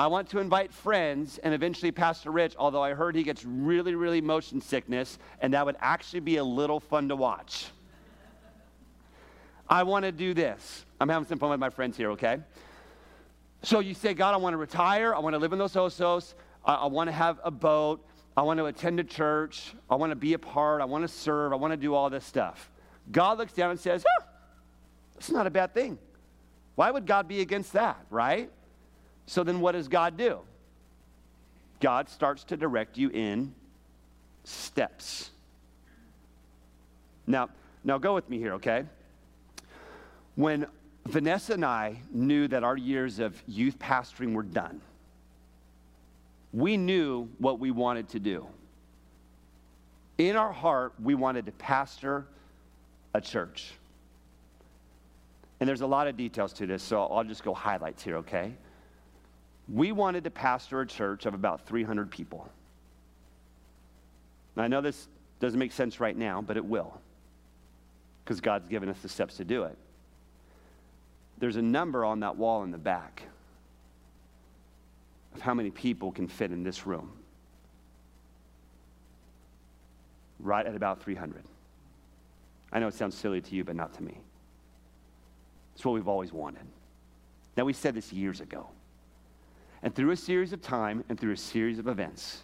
I 0.00 0.06
want 0.06 0.30
to 0.30 0.38
invite 0.38 0.72
friends 0.72 1.36
and 1.36 1.52
eventually 1.52 1.92
Pastor 1.92 2.30
Rich, 2.30 2.54
although 2.58 2.82
I 2.82 2.94
heard 2.94 3.14
he 3.14 3.22
gets 3.22 3.44
really, 3.44 3.94
really 3.94 4.22
motion 4.22 4.62
sickness, 4.62 5.18
and 5.42 5.52
that 5.52 5.66
would 5.66 5.76
actually 5.78 6.20
be 6.20 6.38
a 6.38 6.42
little 6.42 6.80
fun 6.80 7.10
to 7.10 7.16
watch. 7.16 7.66
I 9.68 9.82
want 9.82 10.06
to 10.06 10.10
do 10.10 10.32
this. 10.32 10.86
I'm 11.02 11.10
having 11.10 11.28
some 11.28 11.38
fun 11.38 11.50
with 11.50 11.60
my 11.60 11.68
friends 11.68 11.98
here, 11.98 12.12
okay? 12.12 12.38
So 13.62 13.80
you 13.80 13.92
say, 13.92 14.14
God, 14.14 14.32
I 14.32 14.38
want 14.38 14.54
to 14.54 14.56
retire. 14.56 15.14
I 15.14 15.18
want 15.18 15.34
to 15.34 15.38
live 15.38 15.52
in 15.52 15.58
Los 15.58 15.74
Osos. 15.74 16.32
I, 16.64 16.76
I 16.76 16.86
want 16.86 17.08
to 17.08 17.12
have 17.12 17.38
a 17.44 17.50
boat. 17.50 18.02
I 18.38 18.40
want 18.40 18.56
to 18.56 18.64
attend 18.64 19.00
a 19.00 19.04
church. 19.04 19.74
I 19.90 19.96
want 19.96 20.12
to 20.12 20.16
be 20.16 20.32
a 20.32 20.38
part. 20.38 20.80
I 20.80 20.86
want 20.86 21.02
to 21.04 21.08
serve. 21.08 21.52
I 21.52 21.56
want 21.56 21.74
to 21.74 21.76
do 21.76 21.94
all 21.94 22.08
this 22.08 22.24
stuff. 22.24 22.70
God 23.12 23.36
looks 23.36 23.52
down 23.52 23.70
and 23.70 23.78
says, 23.78 24.02
huh, 24.08 24.24
that's 25.12 25.30
not 25.30 25.46
a 25.46 25.50
bad 25.50 25.74
thing. 25.74 25.98
Why 26.74 26.90
would 26.90 27.04
God 27.04 27.28
be 27.28 27.42
against 27.42 27.74
that, 27.74 27.98
right? 28.08 28.50
So 29.30 29.44
then 29.44 29.60
what 29.60 29.72
does 29.72 29.86
God 29.86 30.16
do? 30.16 30.40
God 31.78 32.08
starts 32.08 32.42
to 32.42 32.56
direct 32.56 32.98
you 32.98 33.10
in 33.10 33.54
steps. 34.42 35.30
Now, 37.28 37.48
now 37.84 37.96
go 37.98 38.12
with 38.12 38.28
me 38.28 38.38
here, 38.38 38.54
okay? 38.54 38.86
When 40.34 40.66
Vanessa 41.06 41.52
and 41.52 41.64
I 41.64 42.02
knew 42.10 42.48
that 42.48 42.64
our 42.64 42.76
years 42.76 43.20
of 43.20 43.40
youth 43.46 43.78
pastoring 43.78 44.32
were 44.32 44.42
done, 44.42 44.80
we 46.52 46.76
knew 46.76 47.28
what 47.38 47.60
we 47.60 47.70
wanted 47.70 48.08
to 48.08 48.18
do. 48.18 48.48
In 50.18 50.34
our 50.34 50.52
heart, 50.52 50.94
we 51.00 51.14
wanted 51.14 51.46
to 51.46 51.52
pastor 51.52 52.26
a 53.14 53.20
church. 53.20 53.74
And 55.60 55.68
there's 55.68 55.82
a 55.82 55.86
lot 55.86 56.08
of 56.08 56.16
details 56.16 56.52
to 56.54 56.66
this, 56.66 56.82
so 56.82 57.04
I'll 57.04 57.22
just 57.22 57.44
go 57.44 57.54
highlights 57.54 58.02
here, 58.02 58.16
okay? 58.16 58.56
We 59.72 59.92
wanted 59.92 60.24
to 60.24 60.30
pastor 60.30 60.80
a 60.80 60.86
church 60.86 61.26
of 61.26 61.34
about 61.34 61.66
300 61.66 62.10
people. 62.10 62.48
Now, 64.56 64.64
I 64.64 64.68
know 64.68 64.80
this 64.80 65.06
doesn't 65.38 65.58
make 65.58 65.72
sense 65.72 66.00
right 66.00 66.16
now, 66.16 66.42
but 66.42 66.56
it 66.56 66.64
will, 66.64 67.00
because 68.24 68.40
God's 68.40 68.68
given 68.68 68.88
us 68.88 68.98
the 69.00 69.08
steps 69.08 69.36
to 69.36 69.44
do 69.44 69.64
it. 69.64 69.76
There's 71.38 71.56
a 71.56 71.62
number 71.62 72.04
on 72.04 72.20
that 72.20 72.36
wall 72.36 72.64
in 72.64 72.70
the 72.70 72.78
back 72.78 73.22
of 75.34 75.40
how 75.40 75.54
many 75.54 75.70
people 75.70 76.10
can 76.10 76.26
fit 76.26 76.50
in 76.50 76.64
this 76.64 76.86
room. 76.86 77.12
Right 80.40 80.66
at 80.66 80.74
about 80.74 81.02
300. 81.02 81.44
I 82.72 82.78
know 82.78 82.88
it 82.88 82.94
sounds 82.94 83.16
silly 83.16 83.40
to 83.40 83.54
you, 83.54 83.64
but 83.64 83.76
not 83.76 83.94
to 83.94 84.02
me. 84.02 84.18
It's 85.74 85.84
what 85.84 85.92
we've 85.92 86.08
always 86.08 86.32
wanted. 86.32 86.66
Now, 87.56 87.64
we 87.64 87.72
said 87.72 87.94
this 87.94 88.12
years 88.12 88.40
ago. 88.40 88.66
And 89.82 89.94
through 89.94 90.10
a 90.10 90.16
series 90.16 90.52
of 90.52 90.60
time 90.60 91.04
and 91.08 91.18
through 91.18 91.32
a 91.32 91.36
series 91.36 91.78
of 91.78 91.88
events, 91.88 92.42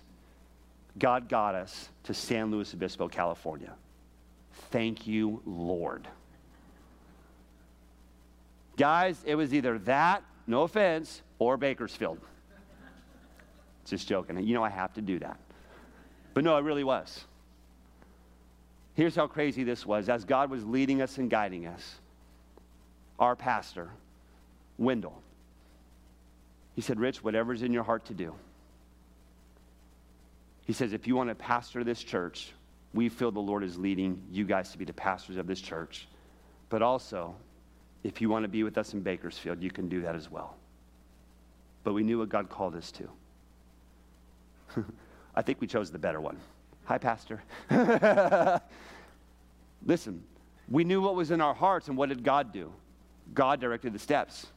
God 0.98 1.28
got 1.28 1.54
us 1.54 1.90
to 2.04 2.14
San 2.14 2.50
Luis 2.50 2.72
Obispo, 2.72 3.08
California. 3.08 3.72
Thank 4.70 5.06
you, 5.06 5.42
Lord. 5.44 6.08
Guys, 8.76 9.22
it 9.24 9.34
was 9.34 9.52
either 9.52 9.78
that, 9.80 10.22
no 10.46 10.62
offense, 10.62 11.22
or 11.38 11.56
Bakersfield. 11.56 12.18
Just 13.84 14.08
joking. 14.08 14.42
You 14.42 14.54
know, 14.54 14.64
I 14.64 14.70
have 14.70 14.94
to 14.94 15.02
do 15.02 15.18
that. 15.18 15.38
But 16.34 16.44
no, 16.44 16.56
it 16.56 16.62
really 16.62 16.84
was. 16.84 17.24
Here's 18.94 19.14
how 19.14 19.26
crazy 19.26 19.62
this 19.62 19.84
was. 19.84 20.08
As 20.08 20.24
God 20.24 20.50
was 20.50 20.64
leading 20.64 21.02
us 21.02 21.18
and 21.18 21.30
guiding 21.30 21.66
us, 21.66 21.96
our 23.18 23.36
pastor, 23.36 23.90
Wendell, 24.78 25.22
he 26.76 26.82
said, 26.82 27.00
Rich, 27.00 27.24
whatever's 27.24 27.62
in 27.62 27.72
your 27.72 27.82
heart 27.82 28.04
to 28.04 28.14
do. 28.14 28.34
He 30.66 30.74
says, 30.74 30.92
if 30.92 31.06
you 31.06 31.16
want 31.16 31.30
to 31.30 31.34
pastor 31.34 31.82
this 31.82 32.02
church, 32.02 32.52
we 32.92 33.08
feel 33.08 33.32
the 33.32 33.40
Lord 33.40 33.64
is 33.64 33.78
leading 33.78 34.22
you 34.30 34.44
guys 34.44 34.72
to 34.72 34.78
be 34.78 34.84
the 34.84 34.92
pastors 34.92 35.38
of 35.38 35.46
this 35.46 35.60
church. 35.60 36.06
But 36.68 36.82
also, 36.82 37.34
if 38.04 38.20
you 38.20 38.28
want 38.28 38.44
to 38.44 38.48
be 38.48 38.62
with 38.62 38.76
us 38.76 38.92
in 38.92 39.00
Bakersfield, 39.00 39.62
you 39.62 39.70
can 39.70 39.88
do 39.88 40.02
that 40.02 40.14
as 40.14 40.30
well. 40.30 40.54
But 41.82 41.94
we 41.94 42.02
knew 42.02 42.18
what 42.18 42.28
God 42.28 42.50
called 42.50 42.76
us 42.76 42.92
to. 42.92 43.08
I 45.34 45.40
think 45.40 45.60
we 45.60 45.66
chose 45.66 45.90
the 45.90 45.98
better 45.98 46.20
one. 46.20 46.38
Hi, 46.84 46.98
Pastor. 46.98 47.42
Listen, 49.86 50.22
we 50.68 50.84
knew 50.84 51.00
what 51.00 51.14
was 51.14 51.30
in 51.30 51.40
our 51.40 51.54
hearts, 51.54 51.88
and 51.88 51.96
what 51.96 52.10
did 52.10 52.22
God 52.22 52.52
do? 52.52 52.70
God 53.32 53.60
directed 53.60 53.94
the 53.94 53.98
steps. 53.98 54.48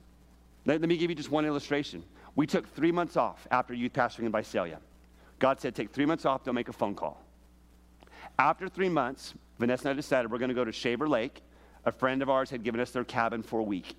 Let, 0.70 0.82
let 0.82 0.88
me 0.88 0.98
give 0.98 1.10
you 1.10 1.16
just 1.16 1.32
one 1.32 1.46
illustration. 1.46 2.04
We 2.36 2.46
took 2.46 2.72
three 2.76 2.92
months 2.92 3.18
off 3.18 3.48
after 3.50 3.74
youth 3.74 3.92
pastoring 3.92 4.28
in 4.28 4.32
Visalia. 4.32 4.78
God 5.40 5.60
said, 5.60 5.74
take 5.74 5.90
three 5.90 6.06
months 6.06 6.28
off, 6.28 6.44
don't 6.44 6.54
make 6.54 6.70
a 6.70 6.74
phone 6.74 6.94
call. 6.94 7.20
After 8.38 8.70
three 8.70 8.88
months, 8.88 9.34
Vanessa 9.58 9.90
and 9.90 9.90
I 9.90 9.94
decided 9.96 10.32
we're 10.32 10.38
going 10.38 10.50
to 10.50 10.56
go 10.56 10.64
to 10.64 10.72
Shaver 10.72 11.10
Lake. 11.10 11.42
A 11.86 11.92
friend 11.92 12.22
of 12.22 12.30
ours 12.30 12.52
had 12.52 12.62
given 12.64 12.80
us 12.80 12.92
their 12.92 13.04
cabin 13.04 13.42
for 13.42 13.60
a 13.60 13.64
week. 13.64 13.96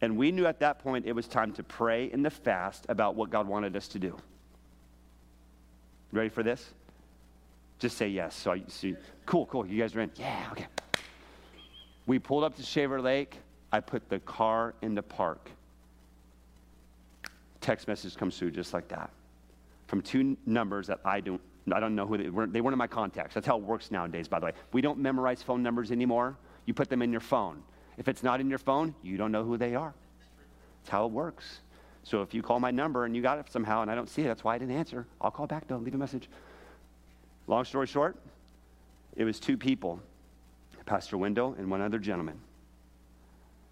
And 0.00 0.16
we 0.16 0.32
knew 0.32 0.46
at 0.46 0.60
that 0.60 0.78
point 0.78 1.04
it 1.04 1.12
was 1.12 1.28
time 1.28 1.52
to 1.52 1.62
pray 1.62 2.10
in 2.10 2.22
the 2.22 2.30
fast 2.30 2.86
about 2.88 3.14
what 3.14 3.28
God 3.28 3.46
wanted 3.46 3.76
us 3.76 3.86
to 3.88 3.98
do. 3.98 4.16
Ready 6.10 6.30
for 6.30 6.42
this? 6.42 6.72
Just 7.80 7.98
say 7.98 8.08
yes. 8.08 8.34
So 8.34 8.52
I 8.52 8.62
see. 8.68 8.96
Cool, 9.26 9.44
cool. 9.44 9.66
You 9.66 9.78
guys 9.78 9.94
are 9.94 10.00
in. 10.00 10.10
Yeah, 10.14 10.48
okay. 10.52 10.68
We 12.06 12.18
pulled 12.18 12.44
up 12.44 12.56
to 12.56 12.62
Shaver 12.62 13.02
Lake. 13.02 13.36
I 13.70 13.80
put 13.80 14.08
the 14.08 14.20
car 14.20 14.74
in 14.80 14.94
the 14.94 15.02
park. 15.02 15.50
Text 17.68 17.86
message 17.86 18.16
comes 18.16 18.38
through 18.38 18.52
just 18.52 18.72
like 18.72 18.88
that 18.88 19.10
from 19.88 20.00
two 20.00 20.38
numbers 20.46 20.86
that 20.86 21.00
I 21.04 21.20
don't, 21.20 21.42
I 21.70 21.78
don't 21.80 21.94
know 21.94 22.06
who 22.06 22.16
they 22.16 22.30
weren't. 22.30 22.50
They 22.50 22.62
weren't 22.62 22.72
in 22.72 22.78
my 22.78 22.86
contacts. 22.86 23.34
That's 23.34 23.46
how 23.46 23.58
it 23.58 23.62
works 23.62 23.90
nowadays, 23.90 24.26
by 24.26 24.38
the 24.40 24.46
way. 24.46 24.52
We 24.72 24.80
don't 24.80 24.98
memorize 24.98 25.42
phone 25.42 25.62
numbers 25.62 25.92
anymore. 25.92 26.38
You 26.64 26.72
put 26.72 26.88
them 26.88 27.02
in 27.02 27.12
your 27.12 27.20
phone. 27.20 27.62
If 27.98 28.08
it's 28.08 28.22
not 28.22 28.40
in 28.40 28.48
your 28.48 28.58
phone, 28.58 28.94
you 29.02 29.18
don't 29.18 29.30
know 29.30 29.44
who 29.44 29.58
they 29.58 29.74
are. 29.74 29.92
That's 30.80 30.88
how 30.88 31.04
it 31.04 31.10
works. 31.10 31.60
So 32.04 32.22
if 32.22 32.32
you 32.32 32.40
call 32.40 32.58
my 32.58 32.70
number 32.70 33.04
and 33.04 33.14
you 33.14 33.20
got 33.20 33.38
it 33.38 33.52
somehow 33.52 33.82
and 33.82 33.90
I 33.90 33.94
don't 33.94 34.08
see 34.08 34.22
it, 34.22 34.28
that's 34.28 34.42
why 34.42 34.54
I 34.54 34.58
didn't 34.58 34.74
answer. 34.74 35.06
I'll 35.20 35.30
call 35.30 35.46
back 35.46 35.68
though, 35.68 35.76
leave 35.76 35.94
a 35.94 35.98
message. 35.98 36.30
Long 37.48 37.66
story 37.66 37.86
short, 37.86 38.16
it 39.14 39.24
was 39.24 39.38
two 39.38 39.58
people, 39.58 40.00
Pastor 40.86 41.18
Wendell 41.18 41.54
and 41.58 41.70
one 41.70 41.82
other 41.82 41.98
gentleman, 41.98 42.40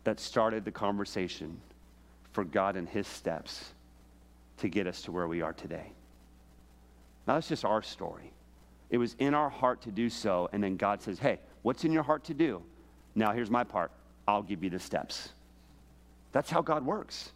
that 0.04 0.20
started 0.20 0.66
the 0.66 0.70
conversation 0.70 1.62
for 2.32 2.44
God 2.44 2.76
and 2.76 2.86
his 2.86 3.06
steps 3.06 3.72
to 4.58 4.68
get 4.68 4.86
us 4.86 5.02
to 5.02 5.12
where 5.12 5.28
we 5.28 5.42
are 5.42 5.52
today. 5.52 5.92
Now, 7.26 7.34
that's 7.34 7.48
just 7.48 7.64
our 7.64 7.82
story. 7.82 8.32
It 8.90 8.98
was 8.98 9.16
in 9.18 9.34
our 9.34 9.48
heart 9.50 9.82
to 9.82 9.90
do 9.90 10.08
so, 10.08 10.48
and 10.52 10.62
then 10.62 10.76
God 10.76 11.02
says, 11.02 11.18
Hey, 11.18 11.40
what's 11.62 11.84
in 11.84 11.92
your 11.92 12.02
heart 12.02 12.24
to 12.24 12.34
do? 12.34 12.62
Now, 13.14 13.32
here's 13.32 13.50
my 13.50 13.64
part 13.64 13.90
I'll 14.28 14.42
give 14.42 14.62
you 14.62 14.70
the 14.70 14.78
steps. 14.78 15.30
That's 16.32 16.50
how 16.50 16.62
God 16.62 16.84
works. 16.84 17.32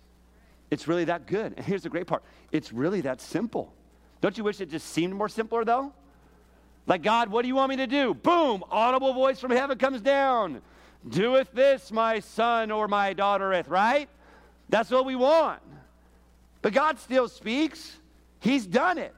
It's 0.70 0.86
really 0.86 1.04
that 1.04 1.26
good. 1.26 1.54
And 1.56 1.64
here's 1.64 1.82
the 1.82 1.88
great 1.88 2.06
part 2.06 2.22
it's 2.52 2.72
really 2.72 3.00
that 3.02 3.20
simple. 3.20 3.72
Don't 4.20 4.36
you 4.36 4.44
wish 4.44 4.60
it 4.60 4.70
just 4.70 4.88
seemed 4.88 5.14
more 5.14 5.28
simpler, 5.28 5.64
though? 5.64 5.92
Like, 6.86 7.02
God, 7.02 7.30
what 7.30 7.42
do 7.42 7.48
you 7.48 7.54
want 7.54 7.70
me 7.70 7.76
to 7.76 7.86
do? 7.86 8.14
Boom, 8.14 8.64
audible 8.70 9.12
voice 9.12 9.40
from 9.40 9.50
heaven 9.50 9.78
comes 9.78 10.00
down. 10.00 10.60
Doeth 11.08 11.52
this, 11.52 11.90
my 11.90 12.20
son 12.20 12.70
or 12.70 12.88
my 12.88 13.12
daughtereth, 13.12 13.68
right? 13.68 14.08
That's 14.68 14.90
what 14.90 15.04
we 15.04 15.16
want. 15.16 15.62
But 16.62 16.72
God 16.72 16.98
still 16.98 17.28
speaks. 17.28 17.96
He's 18.40 18.66
done 18.66 18.98
it. 18.98 19.14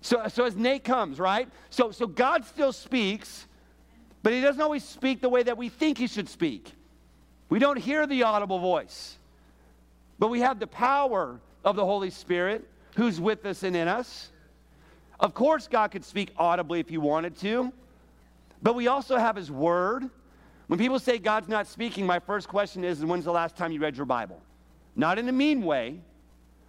So, 0.00 0.22
so 0.28 0.44
as 0.44 0.54
Nate 0.56 0.84
comes, 0.84 1.18
right? 1.18 1.48
So, 1.70 1.90
so 1.90 2.06
God 2.06 2.44
still 2.44 2.72
speaks, 2.72 3.46
but 4.22 4.32
he 4.32 4.40
doesn't 4.40 4.60
always 4.60 4.84
speak 4.84 5.20
the 5.20 5.28
way 5.28 5.42
that 5.42 5.56
we 5.56 5.68
think 5.68 5.98
he 5.98 6.06
should 6.06 6.28
speak. 6.28 6.72
We 7.48 7.58
don't 7.58 7.78
hear 7.78 8.06
the 8.06 8.22
audible 8.22 8.58
voice, 8.58 9.18
but 10.18 10.28
we 10.28 10.40
have 10.40 10.58
the 10.58 10.66
power 10.66 11.40
of 11.64 11.76
the 11.76 11.84
Holy 11.84 12.10
Spirit 12.10 12.68
who's 12.96 13.20
with 13.20 13.44
us 13.46 13.62
and 13.62 13.74
in 13.76 13.88
us. 13.88 14.30
Of 15.18 15.34
course, 15.34 15.68
God 15.68 15.90
could 15.90 16.04
speak 16.04 16.30
audibly 16.36 16.80
if 16.80 16.88
he 16.88 16.98
wanted 16.98 17.36
to, 17.38 17.72
but 18.62 18.74
we 18.74 18.88
also 18.88 19.16
have 19.16 19.36
his 19.36 19.50
word. 19.50 20.08
When 20.66 20.78
people 20.78 20.98
say 20.98 21.18
God's 21.18 21.48
not 21.48 21.66
speaking, 21.66 22.06
my 22.06 22.18
first 22.18 22.48
question 22.48 22.84
is 22.84 23.04
when's 23.04 23.24
the 23.24 23.32
last 23.32 23.56
time 23.56 23.72
you 23.72 23.80
read 23.80 23.96
your 23.96 24.06
Bible? 24.06 24.40
Not 24.94 25.18
in 25.18 25.28
a 25.28 25.32
mean 25.32 25.62
way, 25.62 26.00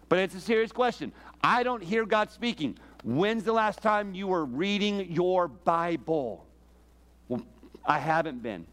but 0.09 0.19
it's 0.19 0.35
a 0.35 0.41
serious 0.41 0.71
question. 0.71 1.11
I 1.43 1.63
don't 1.63 1.83
hear 1.83 2.05
God 2.05 2.31
speaking. 2.31 2.77
When's 3.03 3.43
the 3.43 3.53
last 3.53 3.81
time 3.81 4.13
you 4.13 4.27
were 4.27 4.45
reading 4.45 5.11
your 5.11 5.47
Bible? 5.47 6.45
Well, 7.27 7.43
I 7.85 7.99
haven't 7.99 8.41
been. 8.41 8.65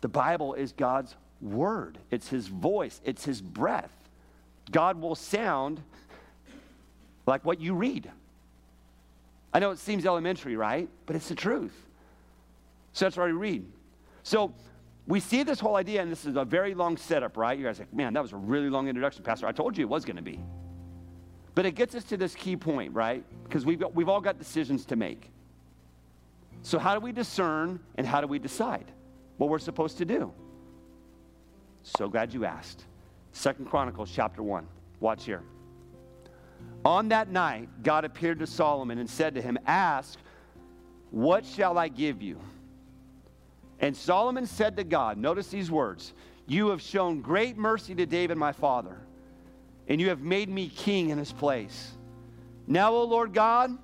The 0.00 0.08
Bible 0.08 0.54
is 0.54 0.72
God's 0.72 1.14
word, 1.40 1.98
it's 2.10 2.28
His 2.28 2.46
voice, 2.46 3.00
it's 3.04 3.24
His 3.24 3.40
breath. 3.40 3.92
God 4.70 5.00
will 5.00 5.14
sound 5.14 5.82
like 7.26 7.44
what 7.44 7.60
you 7.60 7.74
read. 7.74 8.10
I 9.52 9.60
know 9.60 9.70
it 9.70 9.78
seems 9.78 10.04
elementary, 10.04 10.56
right? 10.56 10.88
But 11.06 11.16
it's 11.16 11.28
the 11.28 11.34
truth. 11.34 11.74
So 12.92 13.04
that's 13.04 13.16
what 13.16 13.24
I 13.24 13.30
read. 13.30 13.64
So 14.22 14.52
we 15.06 15.20
see 15.20 15.42
this 15.42 15.60
whole 15.60 15.76
idea, 15.76 16.00
and 16.00 16.10
this 16.10 16.24
is 16.24 16.36
a 16.36 16.44
very 16.44 16.74
long 16.74 16.96
setup, 16.96 17.36
right? 17.36 17.58
You 17.58 17.66
guys 17.66 17.78
are 17.78 17.82
like, 17.82 17.92
man, 17.92 18.14
that 18.14 18.22
was 18.22 18.32
a 18.32 18.36
really 18.36 18.70
long 18.70 18.88
introduction, 18.88 19.22
Pastor. 19.22 19.46
I 19.46 19.52
told 19.52 19.76
you 19.76 19.84
it 19.84 19.88
was 19.88 20.04
going 20.04 20.16
to 20.16 20.22
be. 20.22 20.40
But 21.54 21.66
it 21.66 21.72
gets 21.72 21.94
us 21.94 22.04
to 22.04 22.16
this 22.16 22.34
key 22.34 22.56
point, 22.56 22.94
right? 22.94 23.22
Because 23.44 23.66
we've, 23.66 23.78
got, 23.78 23.94
we've 23.94 24.08
all 24.08 24.20
got 24.20 24.38
decisions 24.38 24.84
to 24.86 24.96
make. 24.96 25.30
So, 26.62 26.78
how 26.78 26.94
do 26.94 27.00
we 27.00 27.12
discern 27.12 27.78
and 27.96 28.06
how 28.06 28.22
do 28.22 28.26
we 28.26 28.38
decide 28.38 28.90
what 29.36 29.50
we're 29.50 29.58
supposed 29.58 29.98
to 29.98 30.06
do? 30.06 30.32
So 31.82 32.08
glad 32.08 32.32
you 32.32 32.46
asked. 32.46 32.86
Second 33.32 33.66
Chronicles 33.66 34.10
chapter 34.10 34.42
1. 34.42 34.66
Watch 35.00 35.24
here. 35.26 35.42
On 36.84 37.08
that 37.10 37.30
night, 37.30 37.68
God 37.82 38.06
appeared 38.06 38.38
to 38.38 38.46
Solomon 38.46 38.98
and 38.98 39.08
said 39.08 39.34
to 39.34 39.42
him, 39.42 39.58
Ask, 39.66 40.18
what 41.10 41.44
shall 41.44 41.76
I 41.76 41.88
give 41.88 42.22
you? 42.22 42.40
And 43.80 43.96
Solomon 43.96 44.46
said 44.46 44.76
to 44.76 44.84
God, 44.84 45.18
Notice 45.18 45.48
these 45.48 45.70
words 45.70 46.12
You 46.46 46.68
have 46.68 46.80
shown 46.80 47.20
great 47.20 47.56
mercy 47.56 47.94
to 47.94 48.06
David, 48.06 48.36
my 48.36 48.52
father 48.52 48.98
and 49.88 50.00
you 50.00 50.08
have 50.08 50.20
made 50.20 50.48
me 50.48 50.68
king 50.68 51.10
in 51.10 51.18
his 51.18 51.32
place. 51.32 51.92
Now, 52.66 52.92
O 52.92 53.04
Lord 53.04 53.34
God, 53.34 53.76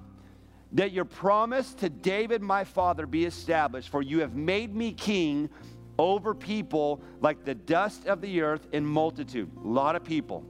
that 0.73 0.93
your 0.93 1.05
promise 1.05 1.75
to 1.75 1.89
David 1.89 2.43
my 2.43 2.65
father 2.65 3.07
be 3.07 3.25
established, 3.25 3.89
for 3.89 4.03
you 4.03 4.21
have 4.21 4.35
made 4.35 4.75
me 4.75 4.93
king 4.93 5.51
over 5.99 6.35
people 6.35 7.01
like 7.21 7.45
the 7.45 7.55
dust 7.55 8.07
of 8.07 8.21
the 8.21 8.41
earth 8.41 8.67
in 8.73 8.87
multitude. 8.87 9.51
A 9.63 9.67
lot 9.67 9.97
of 9.97 10.05
people. 10.05 10.45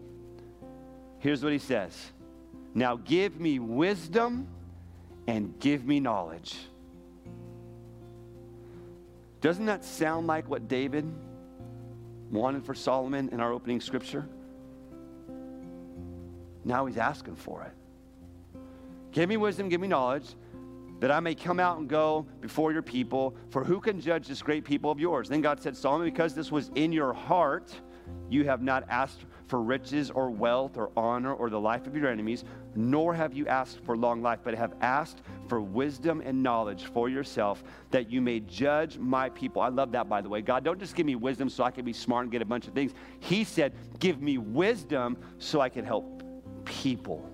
Here's 1.19 1.43
what 1.43 1.53
he 1.53 1.59
says 1.59 2.13
Now 2.75 2.97
give 2.97 3.41
me 3.41 3.59
wisdom 3.59 4.47
and 5.27 5.59
give 5.59 5.85
me 5.85 5.99
knowledge. 5.99 6.57
Doesn't 9.41 9.67
that 9.67 9.85
sound 9.85 10.27
like 10.27 10.49
what 10.49 10.69
David 10.69 11.11
wanted 12.31 12.65
for 12.65 12.75
Solomon 12.75 13.31
in 13.31 13.41
our 13.41 13.53
opening 13.53 13.81
scripture? 13.81 14.29
Now 16.65 16.87
he's 16.87 16.99
asking 16.99 17.37
for 17.37 17.63
it. 17.63 17.73
Give 19.13 19.29
me 19.29 19.37
wisdom, 19.37 19.69
give 19.69 19.81
me 19.81 19.89
knowledge, 19.89 20.27
that 21.01 21.11
I 21.11 21.21
may 21.21 21.35
come 21.35 21.59
out 21.59 21.79
and 21.79 21.89
go 21.89 22.27
before 22.41 22.73
your 22.73 22.83
people. 22.83 23.35
For 23.49 23.65
who 23.65 23.81
can 23.81 24.01
judge 24.01 24.29
this 24.29 24.43
great 24.43 24.65
people 24.65 24.91
of 24.91 25.01
yours? 25.01 25.29
Then 25.29 25.41
God 25.41 25.61
said, 25.63 25.77
Solomon, 25.77 26.07
because 26.07 26.35
this 26.35 26.53
was 26.53 26.71
in 26.75 26.93
your 26.93 27.15
heart, 27.15 27.75
you 28.29 28.45
have 28.45 28.63
not 28.63 28.85
asked 28.89 29.25
for 29.51 29.61
riches 29.61 30.11
or 30.13 30.31
wealth 30.31 30.77
or 30.77 30.91
honor 30.97 31.35
or 31.35 31.51
the 31.51 31.61
life 31.61 31.89
of 31.89 31.97
your 31.97 32.09
enemies, 32.09 32.45
nor 32.77 33.13
have 33.13 33.35
you 33.35 33.49
asked 33.49 33.81
for 33.85 33.97
long 33.97 34.23
life, 34.23 34.39
but 34.45 34.55
have 34.55 34.73
asked 34.81 35.23
for 35.49 35.61
wisdom 35.61 36.23
and 36.25 36.41
knowledge 36.41 36.85
for 36.85 37.09
yourself, 37.09 37.65
that 37.91 38.09
you 38.09 38.21
may 38.21 38.39
judge 38.41 38.97
my 38.97 39.29
people. 39.29 39.61
I 39.61 39.69
love 39.69 39.91
that, 39.93 40.09
by 40.09 40.21
the 40.21 40.29
way. 40.29 40.41
God, 40.41 40.63
don't 40.63 40.79
just 40.79 40.95
give 40.95 41.05
me 41.05 41.17
wisdom 41.17 41.49
so 41.49 41.65
I 41.65 41.73
can 41.73 41.85
be 41.85 41.93
smart 41.93 42.23
and 42.23 42.33
get 42.33 42.43
a 42.43 42.47
bunch 42.47 42.69
of 42.69 42.75
things. 42.75 42.95
He 43.19 43.43
said, 43.43 43.73
Give 43.99 44.23
me 44.23 44.39
wisdom 44.39 45.19
so 45.39 45.61
I 45.61 45.69
can 45.69 45.85
help 45.85 46.23
people. 46.65 47.29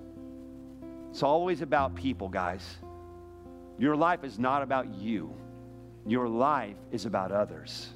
It's 1.10 1.22
always 1.22 1.60
about 1.60 1.94
people, 1.94 2.30
guys. 2.30 2.64
Your 3.78 3.94
life 3.94 4.24
is 4.24 4.38
not 4.38 4.62
about 4.62 4.94
you, 4.94 5.34
your 6.06 6.28
life 6.28 6.76
is 6.90 7.04
about 7.04 7.30
others. 7.30 7.90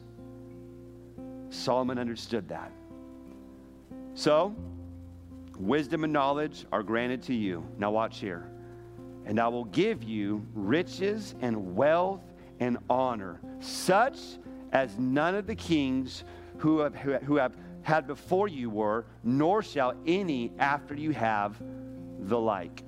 Solomon 1.49 1.99
understood 1.99 2.49
that. 2.51 2.71
So, 4.15 4.55
wisdom 5.57 6.05
and 6.05 6.13
knowledge 6.13 6.67
are 6.73 6.83
granted 6.83 7.23
to 7.25 7.35
you. 7.35 7.65
Now, 7.79 7.91
watch 7.91 8.19
here. 8.19 8.51
And 9.25 9.39
I 9.39 9.49
will 9.49 9.67
give 9.67 10.03
you 10.03 10.47
riches 10.55 11.35
and 11.41 11.77
wealth 11.77 12.23
and 12.59 12.79
honor, 12.89 13.41
such 13.61 14.19
as 14.73 14.99
none 14.99 15.35
of 15.35 15.47
the 15.47 15.55
kings 15.55 16.25
who 16.59 16.81
have, 16.81 16.95
who 16.95 17.37
have 17.37 17.57
had 17.83 18.07
before 18.07 18.49
you 18.49 18.69
were, 18.69 19.07
nor 19.23 19.63
shall 19.63 19.95
any 20.07 20.53
after 20.59 20.95
you 20.95 21.13
have 21.13 21.57
the 22.21 22.39
like. 22.39 22.83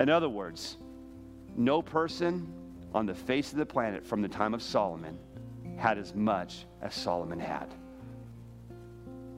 In 0.00 0.08
other 0.08 0.28
words, 0.28 0.78
no 1.56 1.82
person 1.82 2.52
on 2.94 3.06
the 3.06 3.14
face 3.14 3.52
of 3.52 3.58
the 3.58 3.66
planet 3.66 4.06
from 4.06 4.22
the 4.22 4.28
time 4.28 4.54
of 4.54 4.62
Solomon 4.62 5.18
had 5.76 5.98
as 5.98 6.14
much 6.14 6.66
as 6.80 6.94
Solomon 6.94 7.38
had. 7.38 7.74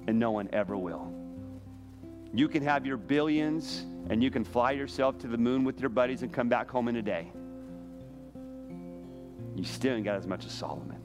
And 0.08 0.18
no 0.18 0.30
one 0.30 0.48
ever 0.54 0.74
will. 0.74 1.12
You 2.32 2.48
can 2.48 2.62
have 2.62 2.86
your 2.86 2.96
billions 2.96 3.84
and 4.08 4.22
you 4.22 4.30
can 4.30 4.42
fly 4.42 4.72
yourself 4.72 5.18
to 5.18 5.28
the 5.28 5.36
moon 5.36 5.64
with 5.64 5.80
your 5.80 5.90
buddies 5.90 6.22
and 6.22 6.32
come 6.32 6.48
back 6.48 6.70
home 6.70 6.88
in 6.88 6.96
a 6.96 7.02
day. 7.02 7.30
You 9.54 9.64
still 9.64 9.94
ain't 9.94 10.06
got 10.06 10.16
as 10.16 10.26
much 10.26 10.46
as 10.46 10.52
Solomon. 10.52 11.02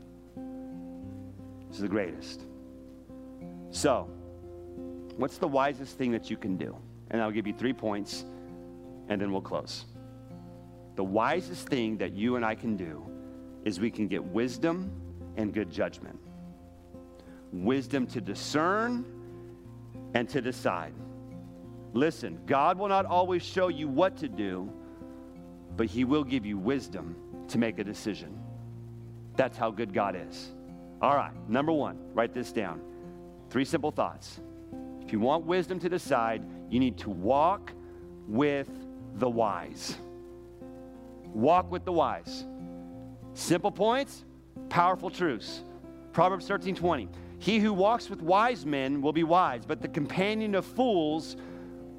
This 1.67 1.75
is 1.75 1.81
the 1.81 1.89
greatest. 1.89 2.45
So, 3.71 4.03
what's 5.17 5.37
the 5.37 5.49
wisest 5.49 5.97
thing 5.97 6.13
that 6.13 6.29
you 6.29 6.37
can 6.37 6.55
do? 6.55 6.73
And 7.11 7.21
I'll 7.21 7.31
give 7.31 7.45
you 7.45 7.53
three 7.53 7.73
points 7.73 8.23
and 9.09 9.19
then 9.19 9.33
we'll 9.33 9.41
close. 9.41 9.83
The 10.95 11.03
wisest 11.03 11.67
thing 11.67 11.97
that 11.97 12.13
you 12.13 12.37
and 12.37 12.45
I 12.45 12.55
can 12.55 12.77
do 12.77 13.03
is 13.65 13.81
we 13.81 13.91
can 13.91 14.07
get 14.07 14.23
wisdom 14.23 14.91
and 15.35 15.53
good 15.53 15.69
judgment. 15.69 16.17
Wisdom 17.53 18.07
to 18.07 18.19
discern 18.19 19.05
and 20.13 20.27
to 20.27 20.41
decide. 20.41 20.93
Listen, 21.93 22.39
God 22.45 22.77
will 22.79 22.87
not 22.87 23.05
always 23.05 23.43
show 23.43 23.67
you 23.67 23.87
what 23.87 24.17
to 24.17 24.27
do, 24.27 24.71
but 25.77 25.85
He 25.85 26.03
will 26.03 26.23
give 26.23 26.45
you 26.45 26.57
wisdom 26.57 27.15
to 27.49 27.57
make 27.57 27.77
a 27.77 27.83
decision. 27.83 28.37
That's 29.35 29.57
how 29.57 29.71
good 29.71 29.93
God 29.93 30.15
is. 30.15 30.51
All 31.01 31.15
right, 31.15 31.33
number 31.47 31.71
one, 31.71 31.99
write 32.13 32.33
this 32.33 32.51
down. 32.51 32.81
Three 33.49 33.65
simple 33.65 33.91
thoughts. 33.91 34.39
If 35.01 35.11
you 35.11 35.19
want 35.19 35.45
wisdom 35.45 35.79
to 35.79 35.89
decide, 35.89 36.43
you 36.69 36.79
need 36.79 36.97
to 36.99 37.09
walk 37.09 37.71
with 38.27 38.69
the 39.15 39.29
wise. 39.29 39.97
Walk 41.33 41.71
with 41.71 41.85
the 41.85 41.91
wise. 41.91 42.45
Simple 43.33 43.71
points, 43.71 44.23
powerful 44.69 45.09
truths. 45.09 45.63
Proverbs 46.13 46.47
13 46.47 46.75
20. 46.75 47.09
He 47.43 47.59
who 47.59 47.73
walks 47.73 48.09
with 48.09 48.21
wise 48.21 48.65
men 48.65 49.01
will 49.01 49.11
be 49.11 49.25
wise, 49.25 49.65
but 49.65 49.81
the 49.81 49.89
companion 49.89 50.55
of 50.55 50.65
fools 50.65 51.35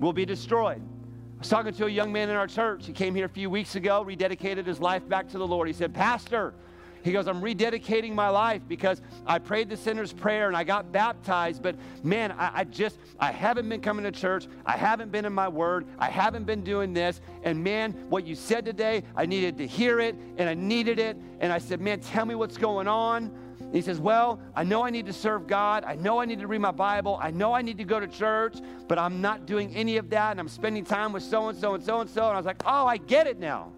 will 0.01 0.15
be 0.15 0.25
destroyed. 0.25 0.81
I 0.81 1.39
was 1.39 1.51
talking 1.51 1.75
to 1.75 1.85
a 1.85 1.91
young 1.91 2.11
man 2.11 2.31
in 2.31 2.37
our 2.37 2.47
church. 2.47 2.87
He 2.87 2.95
came 2.95 3.15
here 3.15 3.27
a 3.27 3.29
few 3.29 3.51
weeks 3.51 3.75
ago, 3.75 4.03
rededicated 4.03 4.65
his 4.65 4.81
life 4.81 5.07
back 5.07 5.29
to 5.29 5.37
the 5.37 5.47
Lord. 5.47 5.69
He 5.69 5.75
said, 5.75 5.93
Pastor, 5.93 6.55
he 7.03 7.13
goes, 7.13 7.29
I'm 7.29 7.43
rededicating 7.43 8.15
my 8.15 8.31
life 8.31 8.63
because 8.67 9.03
I 9.27 9.39
prayed 9.39 9.69
the 9.69 9.77
sinner's 9.77 10.15
prayer 10.15 10.49
and 10.49 10.57
I 10.57 10.65
got 10.65 10.93
baptized, 10.93 11.63
but 11.63 11.77
man, 12.03 12.33
I, 12.33 12.61
I, 12.61 12.65
just, 12.65 12.97
I 13.21 13.31
haven't 13.31 13.69
been 13.69 13.83
coming 13.83 14.05
to 14.05 14.13
church. 14.13 14.47
I 14.65 14.79
haven't 14.79 15.13
been 15.13 15.27
in 15.27 15.35
my 15.35 15.49
word. 15.49 15.87
I 15.99 16.09
haven't 16.09 16.45
been 16.45 16.65
doing 16.65 16.95
this. 16.95 17.21
And 17.43 17.63
man, 17.63 17.93
what 18.09 18.27
you 18.27 18.35
said 18.35 18.65
today, 18.65 19.03
I 19.15 19.27
needed 19.27 19.59
to 19.59 19.67
hear 19.67 20.01
it 20.01 20.17
and 20.39 20.49
I 20.49 20.55
needed 20.55 20.99
it. 20.99 21.19
And 21.41 21.53
I 21.53 21.59
said, 21.59 21.83
man, 21.83 22.01
tell 22.01 22.25
me 22.25 22.35
what's 22.35 22.57
going 22.57 22.89
on. 22.89 23.44
He 23.75 23.83
says, 23.83 23.99
Well, 23.99 24.39
I 24.55 24.63
know 24.63 24.85
I 24.85 24.91
need 24.91 25.07
to 25.07 25.13
serve 25.13 25.49
God. 25.49 25.83
I 25.83 25.97
know 25.97 26.21
I 26.21 26.27
need 26.27 26.39
to 26.39 26.47
read 26.47 26.61
my 26.61 26.71
Bible. 26.71 27.19
I 27.21 27.33
know 27.33 27.53
I 27.53 27.61
need 27.61 27.77
to 27.79 27.85
go 27.85 27.99
to 27.99 28.07
church, 28.07 28.59
but 28.87 29.01
I'm 29.01 29.21
not 29.21 29.47
doing 29.47 29.75
any 29.75 29.97
of 29.97 30.11
that. 30.11 30.31
And 30.31 30.39
I'm 30.39 30.49
spending 30.49 30.85
time 30.85 31.13
with 31.13 31.25
so 31.25 31.49
and 31.49 31.59
so 31.59 31.75
and 31.75 31.83
so 31.83 32.01
and 32.01 32.09
so. 32.09 32.23
And 32.23 32.35
I 32.35 32.37
was 32.37 32.47
like, 32.47 32.63
Oh, 32.65 32.87
I 32.87 32.99
get 32.99 33.27
it 33.27 33.41
now. 33.41 33.73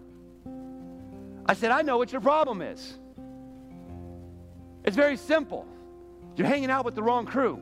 I 1.47 1.55
said, 1.55 1.71
I 1.71 1.81
know 1.81 1.97
what 1.97 2.11
your 2.11 2.21
problem 2.21 2.61
is. 2.61 2.99
It's 4.83 4.95
very 4.95 5.17
simple. 5.17 5.65
You're 6.35 6.45
hanging 6.45 6.69
out 6.69 6.85
with 6.85 6.93
the 6.93 7.01
wrong 7.01 7.25
crew. 7.25 7.59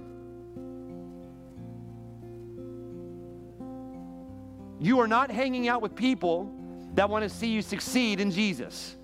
You 4.82 5.00
are 5.00 5.08
not 5.08 5.32
hanging 5.32 5.69
out 5.69 5.82
with 5.82 5.95
people 5.95 6.52
that 6.95 7.10
want 7.10 7.24
to 7.24 7.30
see 7.30 7.48
you 7.48 7.62
succeed 7.62 8.19
in 8.19 8.30
Jesus. 8.30 8.98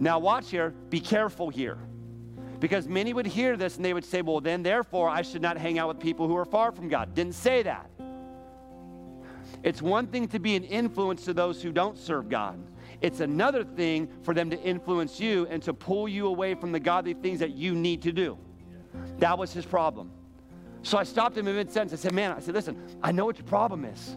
Now, 0.00 0.18
watch 0.18 0.50
here, 0.50 0.70
be 0.90 1.00
careful 1.00 1.48
here. 1.48 1.78
Because 2.60 2.88
many 2.88 3.12
would 3.12 3.26
hear 3.26 3.56
this 3.56 3.76
and 3.76 3.84
they 3.84 3.94
would 3.94 4.04
say, 4.04 4.22
well, 4.22 4.40
then, 4.40 4.62
therefore, 4.62 5.08
I 5.08 5.22
should 5.22 5.42
not 5.42 5.56
hang 5.56 5.78
out 5.78 5.88
with 5.88 6.00
people 6.00 6.26
who 6.26 6.36
are 6.36 6.44
far 6.44 6.72
from 6.72 6.88
God. 6.88 7.14
Didn't 7.14 7.34
say 7.34 7.62
that. 7.62 7.88
It's 9.62 9.82
one 9.82 10.06
thing 10.06 10.28
to 10.28 10.38
be 10.38 10.56
an 10.56 10.64
influence 10.64 11.24
to 11.24 11.34
those 11.34 11.62
who 11.62 11.72
don't 11.72 11.98
serve 11.98 12.28
God. 12.28 12.58
It's 13.00 13.20
another 13.20 13.64
thing 13.64 14.08
for 14.22 14.34
them 14.34 14.50
to 14.50 14.60
influence 14.60 15.20
you 15.20 15.46
and 15.50 15.62
to 15.62 15.72
pull 15.72 16.08
you 16.08 16.26
away 16.26 16.54
from 16.54 16.72
the 16.72 16.80
godly 16.80 17.14
things 17.14 17.38
that 17.40 17.52
you 17.52 17.74
need 17.74 18.02
to 18.02 18.12
do. 18.12 18.38
That 19.18 19.38
was 19.38 19.52
his 19.52 19.64
problem. 19.64 20.10
So 20.82 20.98
I 20.98 21.04
stopped 21.04 21.36
him 21.36 21.46
in 21.48 21.56
mid 21.56 21.70
sentence. 21.70 22.00
I 22.00 22.02
said, 22.02 22.12
Man, 22.12 22.32
I 22.32 22.40
said, 22.40 22.54
listen, 22.54 22.80
I 23.02 23.12
know 23.12 23.24
what 23.24 23.36
your 23.36 23.46
problem 23.46 23.84
is. 23.84 24.16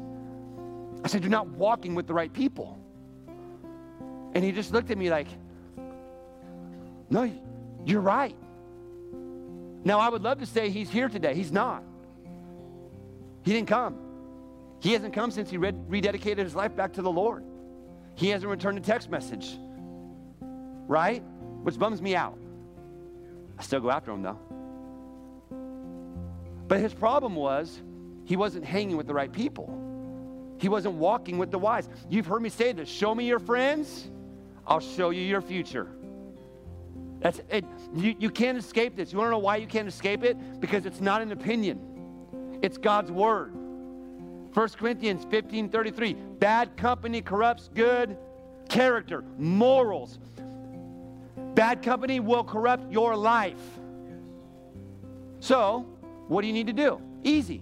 I 1.03 1.07
said, 1.07 1.21
You're 1.21 1.31
not 1.31 1.47
walking 1.49 1.95
with 1.95 2.07
the 2.07 2.13
right 2.13 2.31
people. 2.31 2.79
And 4.33 4.43
he 4.43 4.51
just 4.51 4.71
looked 4.71 4.91
at 4.91 4.97
me 4.97 5.09
like, 5.09 5.27
No, 7.11 7.29
you're 7.85 8.01
right. 8.01 8.35
Now, 9.83 9.99
I 9.99 10.09
would 10.09 10.23
love 10.23 10.39
to 10.39 10.45
say 10.45 10.69
he's 10.69 10.89
here 10.89 11.09
today. 11.09 11.35
He's 11.35 11.51
not. 11.51 11.83
He 13.43 13.51
didn't 13.51 13.67
come. 13.67 13.97
He 14.79 14.93
hasn't 14.93 15.13
come 15.13 15.29
since 15.29 15.49
he 15.49 15.57
rededicated 15.57 16.37
his 16.37 16.55
life 16.55 16.75
back 16.75 16.93
to 16.93 17.01
the 17.01 17.11
Lord. 17.11 17.43
He 18.15 18.29
hasn't 18.29 18.49
returned 18.49 18.77
a 18.77 18.81
text 18.81 19.09
message. 19.09 19.57
Right? 20.87 21.21
Which 21.63 21.77
bums 21.77 22.01
me 22.01 22.15
out. 22.15 22.37
I 23.59 23.63
still 23.63 23.81
go 23.81 23.91
after 23.91 24.11
him 24.11 24.21
though. 24.21 24.39
But 26.67 26.79
his 26.79 26.93
problem 26.93 27.35
was 27.35 27.81
he 28.25 28.37
wasn't 28.37 28.63
hanging 28.63 28.95
with 28.95 29.07
the 29.07 29.13
right 29.13 29.31
people. 29.31 29.77
He 30.59 30.69
wasn't 30.69 30.95
walking 30.95 31.37
with 31.37 31.51
the 31.51 31.59
wise. 31.59 31.89
You've 32.09 32.27
heard 32.27 32.41
me 32.41 32.49
say 32.49 32.71
this 32.71 32.87
show 32.87 33.13
me 33.13 33.25
your 33.25 33.39
friends, 33.39 34.09
I'll 34.65 34.79
show 34.79 35.09
you 35.09 35.21
your 35.21 35.41
future. 35.41 35.89
That's 37.21 37.39
it. 37.49 37.63
You, 37.95 38.15
you 38.19 38.29
can't 38.29 38.57
escape 38.57 38.95
this. 38.95 39.11
You 39.11 39.19
want 39.19 39.27
to 39.27 39.31
know 39.31 39.39
why 39.39 39.57
you 39.57 39.67
can't 39.67 39.87
escape 39.87 40.23
it? 40.23 40.59
Because 40.59 40.85
it's 40.85 40.99
not 40.99 41.21
an 41.21 41.31
opinion, 41.31 41.79
it's 42.61 42.77
God's 42.77 43.11
word. 43.11 43.53
1 44.53 44.69
Corinthians 44.69 45.25
15 45.29 45.69
33. 45.69 46.13
Bad 46.13 46.75
company 46.75 47.21
corrupts 47.21 47.69
good 47.73 48.17
character, 48.67 49.23
morals. 49.37 50.19
Bad 51.55 51.81
company 51.83 52.19
will 52.19 52.43
corrupt 52.43 52.91
your 52.91 53.15
life. 53.15 53.61
So, 55.39 55.85
what 56.27 56.41
do 56.41 56.47
you 56.47 56.53
need 56.53 56.67
to 56.67 56.73
do? 56.73 57.01
Easy. 57.23 57.61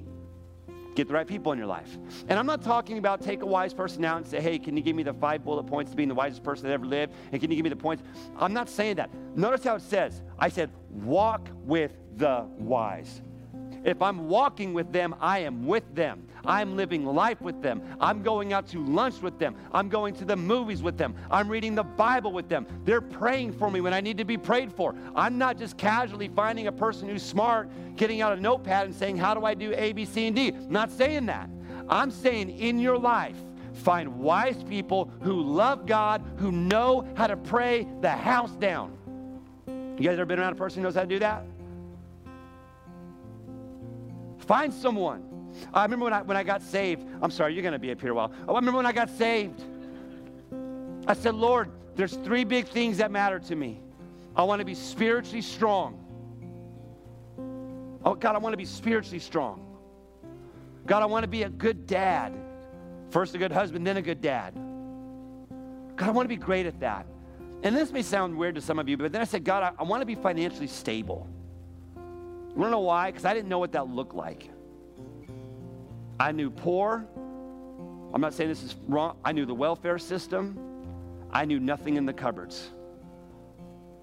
Get 0.99 1.07
the 1.07 1.13
right 1.13 1.25
people 1.25 1.53
in 1.53 1.57
your 1.57 1.65
life. 1.65 1.97
And 2.27 2.37
I'm 2.37 2.45
not 2.45 2.61
talking 2.61 2.97
about 2.97 3.21
take 3.21 3.41
a 3.41 3.45
wise 3.45 3.73
person 3.73 4.03
out 4.03 4.17
and 4.17 4.27
say, 4.27 4.41
hey, 4.41 4.59
can 4.59 4.75
you 4.75 4.83
give 4.83 4.97
me 4.97 5.03
the 5.03 5.13
five 5.13 5.45
bullet 5.45 5.63
points 5.63 5.91
to 5.91 5.95
being 5.95 6.09
the 6.09 6.13
wisest 6.13 6.43
person 6.43 6.67
that 6.67 6.73
ever 6.73 6.85
lived? 6.85 7.13
And 7.31 7.39
can 7.39 7.49
you 7.49 7.55
give 7.55 7.63
me 7.63 7.69
the 7.69 7.77
points? 7.77 8.03
I'm 8.37 8.51
not 8.51 8.67
saying 8.67 8.97
that. 8.97 9.09
Notice 9.33 9.63
how 9.63 9.75
it 9.75 9.81
says, 9.81 10.21
I 10.37 10.49
said, 10.49 10.71
walk 10.89 11.47
with 11.63 11.93
the 12.17 12.45
wise. 12.57 13.21
If 13.83 14.01
I'm 14.01 14.27
walking 14.27 14.73
with 14.73 14.91
them, 14.91 15.15
I 15.19 15.39
am 15.39 15.65
with 15.65 15.95
them. 15.95 16.27
I'm 16.45 16.75
living 16.75 17.05
life 17.05 17.41
with 17.41 17.61
them. 17.61 17.81
I'm 17.99 18.23
going 18.23 18.53
out 18.53 18.67
to 18.69 18.83
lunch 18.83 19.21
with 19.21 19.39
them. 19.39 19.55
I'm 19.73 19.89
going 19.89 20.13
to 20.15 20.25
the 20.25 20.35
movies 20.35 20.81
with 20.81 20.97
them. 20.97 21.15
I'm 21.29 21.49
reading 21.49 21.75
the 21.75 21.83
Bible 21.83 22.31
with 22.31 22.49
them. 22.49 22.65
They're 22.85 23.01
praying 23.01 23.53
for 23.53 23.69
me 23.69 23.81
when 23.81 23.93
I 23.93 24.01
need 24.01 24.17
to 24.17 24.25
be 24.25 24.37
prayed 24.37 24.71
for. 24.71 24.95
I'm 25.15 25.37
not 25.37 25.57
just 25.57 25.77
casually 25.77 26.29
finding 26.29 26.67
a 26.67 26.71
person 26.71 27.09
who's 27.09 27.23
smart, 27.23 27.69
getting 27.95 28.21
out 28.21 28.37
a 28.37 28.41
notepad 28.41 28.85
and 28.85 28.95
saying, 28.95 29.17
How 29.17 29.33
do 29.33 29.45
I 29.45 29.53
do 29.53 29.73
A, 29.75 29.91
B, 29.93 30.05
C, 30.05 30.27
and 30.27 30.35
D? 30.35 30.49
I'm 30.49 30.71
not 30.71 30.91
saying 30.91 31.25
that. 31.27 31.49
I'm 31.87 32.11
saying 32.11 32.57
in 32.57 32.79
your 32.79 32.97
life, 32.97 33.37
find 33.73 34.19
wise 34.19 34.63
people 34.63 35.11
who 35.21 35.41
love 35.41 35.85
God, 35.85 36.23
who 36.37 36.51
know 36.51 37.07
how 37.15 37.27
to 37.27 37.37
pray 37.37 37.87
the 38.01 38.11
house 38.11 38.51
down. 38.51 38.95
You 39.67 40.05
guys 40.05 40.13
ever 40.13 40.25
been 40.25 40.39
around 40.39 40.53
a 40.53 40.55
person 40.55 40.79
who 40.79 40.83
knows 40.83 40.95
how 40.95 41.01
to 41.01 41.07
do 41.07 41.19
that? 41.19 41.43
Find 44.49 44.73
someone. 44.73 45.53
I 45.75 45.83
remember 45.83 46.05
when 46.05 46.13
I, 46.13 46.21
when 46.23 46.35
I 46.35 46.41
got 46.41 46.63
saved. 46.63 47.05
I'm 47.21 47.29
sorry, 47.29 47.53
you're 47.53 47.61
going 47.61 47.73
to 47.73 47.77
be 47.77 47.91
up 47.91 48.01
here 48.01 48.13
a 48.13 48.15
while. 48.15 48.33
Oh, 48.47 48.55
I 48.55 48.57
remember 48.57 48.77
when 48.77 48.87
I 48.87 48.91
got 48.91 49.11
saved. 49.11 49.61
I 51.05 51.13
said, 51.13 51.35
Lord, 51.35 51.69
there's 51.95 52.15
three 52.15 52.45
big 52.45 52.67
things 52.67 52.97
that 52.97 53.11
matter 53.11 53.37
to 53.37 53.55
me. 53.55 53.79
I 54.35 54.41
want 54.41 54.57
to 54.57 54.65
be 54.65 54.73
spiritually 54.73 55.43
strong. 55.43 56.03
Oh, 58.03 58.15
God, 58.15 58.33
I 58.33 58.39
want 58.39 58.53
to 58.53 58.57
be 58.57 58.65
spiritually 58.65 59.19
strong. 59.19 59.67
God, 60.87 61.03
I 61.03 61.05
want 61.05 61.21
to 61.25 61.29
be 61.29 61.43
a 61.43 61.49
good 61.49 61.85
dad. 61.85 62.33
First 63.11 63.35
a 63.35 63.37
good 63.37 63.51
husband, 63.51 63.85
then 63.85 63.97
a 63.97 64.01
good 64.01 64.19
dad. 64.19 64.55
God, 65.95 66.07
I 66.07 66.11
want 66.11 66.25
to 66.25 66.35
be 66.35 66.41
great 66.41 66.65
at 66.65 66.79
that. 66.79 67.05
And 67.61 67.75
this 67.75 67.91
may 67.91 68.01
sound 68.01 68.35
weird 68.35 68.55
to 68.55 68.61
some 68.61 68.79
of 68.79 68.89
you, 68.89 68.97
but 68.97 69.11
then 69.11 69.21
I 69.21 69.25
said, 69.25 69.43
God, 69.43 69.61
I, 69.61 69.73
I 69.77 69.83
want 69.83 70.01
to 70.01 70.07
be 70.07 70.15
financially 70.15 70.65
stable. 70.65 71.27
You 72.55 72.63
to 72.63 72.69
know 72.69 72.79
why? 72.79 73.11
Because 73.11 73.25
I 73.25 73.33
didn't 73.33 73.49
know 73.49 73.59
what 73.59 73.71
that 73.73 73.87
looked 73.87 74.15
like. 74.15 74.49
I 76.19 76.31
knew 76.31 76.49
poor. 76.49 77.05
I'm 78.13 78.21
not 78.21 78.33
saying 78.33 78.49
this 78.49 78.63
is 78.63 78.75
wrong. 78.87 79.17
I 79.23 79.31
knew 79.31 79.45
the 79.45 79.53
welfare 79.53 79.97
system. 79.97 80.57
I 81.31 81.45
knew 81.45 81.59
nothing 81.59 81.95
in 81.95 82.05
the 82.05 82.13
cupboards. 82.13 82.71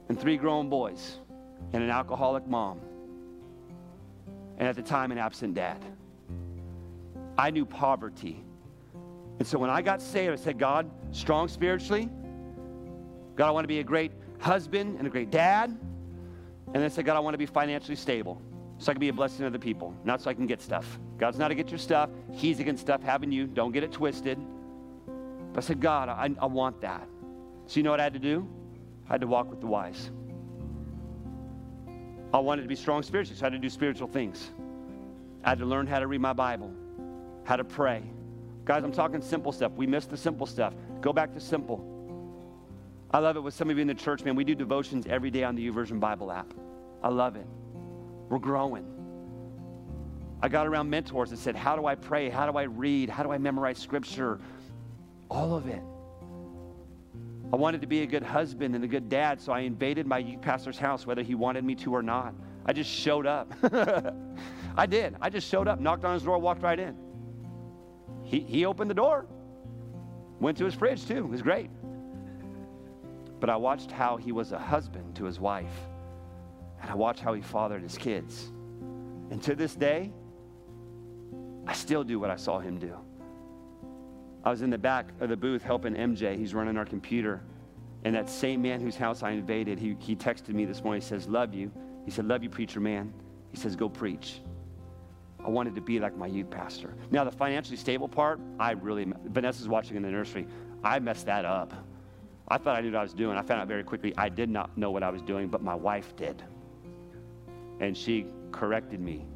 And 0.08 0.18
three 0.18 0.36
grown 0.36 0.68
boys 0.68 1.18
and 1.72 1.82
an 1.82 1.90
alcoholic 1.90 2.46
mom. 2.46 2.80
And 4.58 4.68
at 4.68 4.76
the 4.76 4.82
time, 4.82 5.12
an 5.12 5.18
absent 5.18 5.54
dad. 5.54 5.84
I 7.36 7.50
knew 7.50 7.66
poverty. 7.66 8.42
And 9.38 9.46
so 9.46 9.58
when 9.58 9.68
I 9.68 9.82
got 9.82 10.00
saved, 10.00 10.32
I 10.32 10.36
said, 10.36 10.58
God, 10.58 10.90
strong 11.12 11.48
spiritually. 11.48 12.08
God, 13.34 13.48
I 13.48 13.50
want 13.50 13.64
to 13.64 13.68
be 13.68 13.80
a 13.80 13.84
great 13.84 14.12
husband 14.38 14.96
and 14.98 15.06
a 15.06 15.10
great 15.10 15.30
dad. 15.30 15.76
And 16.76 16.82
then 16.82 16.90
said, 16.90 17.06
God, 17.06 17.16
I 17.16 17.20
want 17.20 17.32
to 17.32 17.38
be 17.38 17.46
financially 17.46 17.96
stable 17.96 18.42
so 18.76 18.90
I 18.90 18.92
can 18.92 19.00
be 19.00 19.08
a 19.08 19.12
blessing 19.14 19.38
to 19.38 19.46
other 19.46 19.58
people, 19.58 19.94
not 20.04 20.20
so 20.20 20.28
I 20.28 20.34
can 20.34 20.46
get 20.46 20.60
stuff. 20.60 20.98
God's 21.16 21.38
not 21.38 21.50
against 21.50 21.72
your 21.72 21.78
stuff. 21.78 22.10
He's 22.32 22.60
against 22.60 22.82
stuff 22.82 23.02
having 23.02 23.32
you. 23.32 23.46
Don't 23.46 23.72
get 23.72 23.82
it 23.82 23.92
twisted. 23.92 24.38
But 25.54 25.64
I 25.64 25.66
said, 25.66 25.80
God, 25.80 26.10
I, 26.10 26.28
I 26.38 26.44
want 26.44 26.82
that. 26.82 27.08
So 27.64 27.78
you 27.78 27.82
know 27.82 27.92
what 27.92 28.00
I 28.00 28.02
had 28.02 28.12
to 28.12 28.18
do? 28.18 28.46
I 29.08 29.14
had 29.14 29.22
to 29.22 29.26
walk 29.26 29.48
with 29.48 29.62
the 29.62 29.66
wise. 29.66 30.10
I 32.34 32.40
wanted 32.40 32.60
to 32.60 32.68
be 32.68 32.76
strong 32.76 33.02
spiritually, 33.02 33.38
so 33.38 33.46
I 33.46 33.46
had 33.46 33.54
to 33.54 33.58
do 33.58 33.70
spiritual 33.70 34.08
things. 34.08 34.50
I 35.44 35.48
had 35.48 35.58
to 35.60 35.64
learn 35.64 35.86
how 35.86 35.98
to 35.98 36.06
read 36.06 36.20
my 36.20 36.34
Bible, 36.34 36.74
how 37.44 37.56
to 37.56 37.64
pray. 37.64 38.02
Guys, 38.66 38.84
I'm 38.84 38.92
talking 38.92 39.22
simple 39.22 39.50
stuff. 39.50 39.72
We 39.72 39.86
miss 39.86 40.04
the 40.04 40.18
simple 40.18 40.46
stuff. 40.46 40.74
Go 41.00 41.14
back 41.14 41.32
to 41.32 41.40
simple. 41.40 41.96
I 43.12 43.18
love 43.20 43.38
it 43.38 43.40
with 43.40 43.54
some 43.54 43.70
of 43.70 43.78
you 43.78 43.80
in 43.80 43.88
the 43.88 43.94
church, 43.94 44.24
man. 44.24 44.36
We 44.36 44.44
do 44.44 44.54
devotions 44.54 45.06
every 45.06 45.30
day 45.30 45.42
on 45.42 45.54
the 45.54 45.66
YouVersion 45.70 45.98
Bible 45.98 46.30
app. 46.30 46.52
I 47.06 47.08
love 47.08 47.36
it. 47.36 47.46
We're 48.28 48.40
growing. 48.40 48.84
I 50.42 50.48
got 50.48 50.66
around 50.66 50.90
mentors 50.90 51.30
and 51.30 51.38
said, 51.38 51.54
How 51.54 51.76
do 51.76 51.86
I 51.86 51.94
pray? 51.94 52.28
How 52.28 52.50
do 52.50 52.58
I 52.58 52.64
read? 52.64 53.08
How 53.08 53.22
do 53.22 53.30
I 53.30 53.38
memorize 53.38 53.78
scripture? 53.78 54.40
All 55.30 55.54
of 55.54 55.68
it. 55.68 55.82
I 57.52 57.56
wanted 57.56 57.80
to 57.82 57.86
be 57.86 58.02
a 58.02 58.06
good 58.06 58.24
husband 58.24 58.74
and 58.74 58.82
a 58.82 58.88
good 58.88 59.08
dad, 59.08 59.40
so 59.40 59.52
I 59.52 59.60
invaded 59.60 60.04
my 60.04 60.18
youth 60.18 60.40
pastor's 60.40 60.78
house, 60.78 61.06
whether 61.06 61.22
he 61.22 61.36
wanted 61.36 61.62
me 61.62 61.76
to 61.76 61.94
or 61.94 62.02
not. 62.02 62.34
I 62.66 62.72
just 62.72 62.90
showed 62.90 63.24
up. 63.24 63.54
I 64.76 64.86
did. 64.86 65.14
I 65.20 65.30
just 65.30 65.48
showed 65.48 65.68
up, 65.68 65.78
knocked 65.78 66.04
on 66.04 66.12
his 66.12 66.24
door, 66.24 66.38
walked 66.38 66.62
right 66.62 66.80
in. 66.80 66.96
He, 68.24 68.40
he 68.40 68.66
opened 68.66 68.90
the 68.90 68.94
door, 68.94 69.26
went 70.40 70.58
to 70.58 70.64
his 70.64 70.74
fridge 70.74 71.06
too. 71.06 71.18
It 71.18 71.28
was 71.28 71.42
great. 71.42 71.70
But 73.38 73.48
I 73.48 73.54
watched 73.54 73.92
how 73.92 74.16
he 74.16 74.32
was 74.32 74.50
a 74.50 74.58
husband 74.58 75.14
to 75.14 75.24
his 75.24 75.38
wife, 75.38 75.70
and 76.86 76.92
I 76.92 76.94
watched 76.94 77.18
how 77.18 77.34
he 77.34 77.42
fathered 77.42 77.82
his 77.82 77.98
kids. 77.98 78.52
And 79.32 79.42
to 79.42 79.56
this 79.56 79.74
day, 79.74 80.12
I 81.66 81.72
still 81.72 82.04
do 82.04 82.20
what 82.20 82.30
I 82.30 82.36
saw 82.36 82.60
him 82.60 82.78
do. 82.78 82.96
I 84.44 84.50
was 84.50 84.62
in 84.62 84.70
the 84.70 84.78
back 84.78 85.08
of 85.18 85.28
the 85.28 85.36
booth 85.36 85.64
helping 85.64 85.94
MJ. 85.94 86.38
He's 86.38 86.54
running 86.54 86.76
our 86.76 86.84
computer. 86.84 87.42
And 88.04 88.14
that 88.14 88.30
same 88.30 88.62
man 88.62 88.80
whose 88.80 88.94
house 88.94 89.24
I 89.24 89.30
invaded, 89.30 89.80
he, 89.80 89.96
he 89.98 90.14
texted 90.14 90.50
me 90.50 90.64
this 90.64 90.84
morning. 90.84 91.02
He 91.02 91.08
says, 91.08 91.26
Love 91.26 91.54
you. 91.54 91.72
He 92.04 92.12
said, 92.12 92.26
Love 92.26 92.44
you, 92.44 92.50
preacher 92.50 92.78
man. 92.78 93.12
He 93.50 93.56
says, 93.56 93.74
Go 93.74 93.88
preach. 93.88 94.40
I 95.44 95.48
wanted 95.48 95.74
to 95.74 95.80
be 95.80 95.98
like 95.98 96.16
my 96.16 96.28
youth 96.28 96.50
pastor. 96.50 96.94
Now, 97.10 97.24
the 97.24 97.32
financially 97.32 97.76
stable 97.76 98.06
part, 98.06 98.38
I 98.60 98.72
really, 98.72 99.12
Vanessa's 99.24 99.66
watching 99.66 99.96
in 99.96 100.04
the 100.04 100.10
nursery. 100.10 100.46
I 100.84 101.00
messed 101.00 101.26
that 101.26 101.44
up. 101.44 101.74
I 102.46 102.58
thought 102.58 102.76
I 102.76 102.80
knew 102.80 102.92
what 102.92 103.00
I 103.00 103.02
was 103.02 103.12
doing. 103.12 103.36
I 103.36 103.42
found 103.42 103.60
out 103.60 103.66
very 103.66 103.82
quickly 103.82 104.14
I 104.16 104.28
did 104.28 104.50
not 104.50 104.78
know 104.78 104.92
what 104.92 105.02
I 105.02 105.10
was 105.10 105.22
doing, 105.22 105.48
but 105.48 105.64
my 105.64 105.74
wife 105.74 106.14
did. 106.14 106.44
And 107.80 107.96
she 107.96 108.26
corrected 108.52 109.00
me 109.00 109.26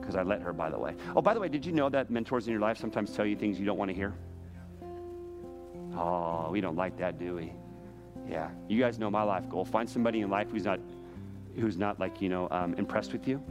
because 0.00 0.16
I 0.16 0.22
let 0.22 0.42
her, 0.42 0.52
by 0.52 0.70
the 0.70 0.78
way. 0.78 0.94
Oh, 1.14 1.22
by 1.22 1.34
the 1.34 1.40
way, 1.40 1.48
did 1.48 1.64
you 1.64 1.72
know 1.72 1.88
that 1.88 2.10
mentors 2.10 2.46
in 2.46 2.52
your 2.52 2.60
life 2.60 2.78
sometimes 2.78 3.14
tell 3.14 3.26
you 3.26 3.36
things 3.36 3.58
you 3.58 3.66
don't 3.66 3.78
want 3.78 3.90
to 3.90 3.94
hear? 3.94 4.14
Oh, 5.94 6.48
we 6.50 6.60
don't 6.60 6.76
like 6.76 6.96
that, 6.98 7.18
do 7.18 7.34
we? 7.34 7.52
Yeah. 8.28 8.50
You 8.68 8.80
guys 8.80 8.98
know 8.98 9.10
my 9.10 9.22
life 9.22 9.48
goal. 9.48 9.64
Find 9.64 9.88
somebody 9.88 10.20
in 10.20 10.30
life 10.30 10.50
who's 10.50 10.64
not, 10.64 10.80
who's 11.56 11.76
not 11.76 12.00
like, 12.00 12.20
you 12.22 12.28
know, 12.28 12.48
um, 12.50 12.74
impressed 12.74 13.12
with 13.12 13.28
you 13.28 13.42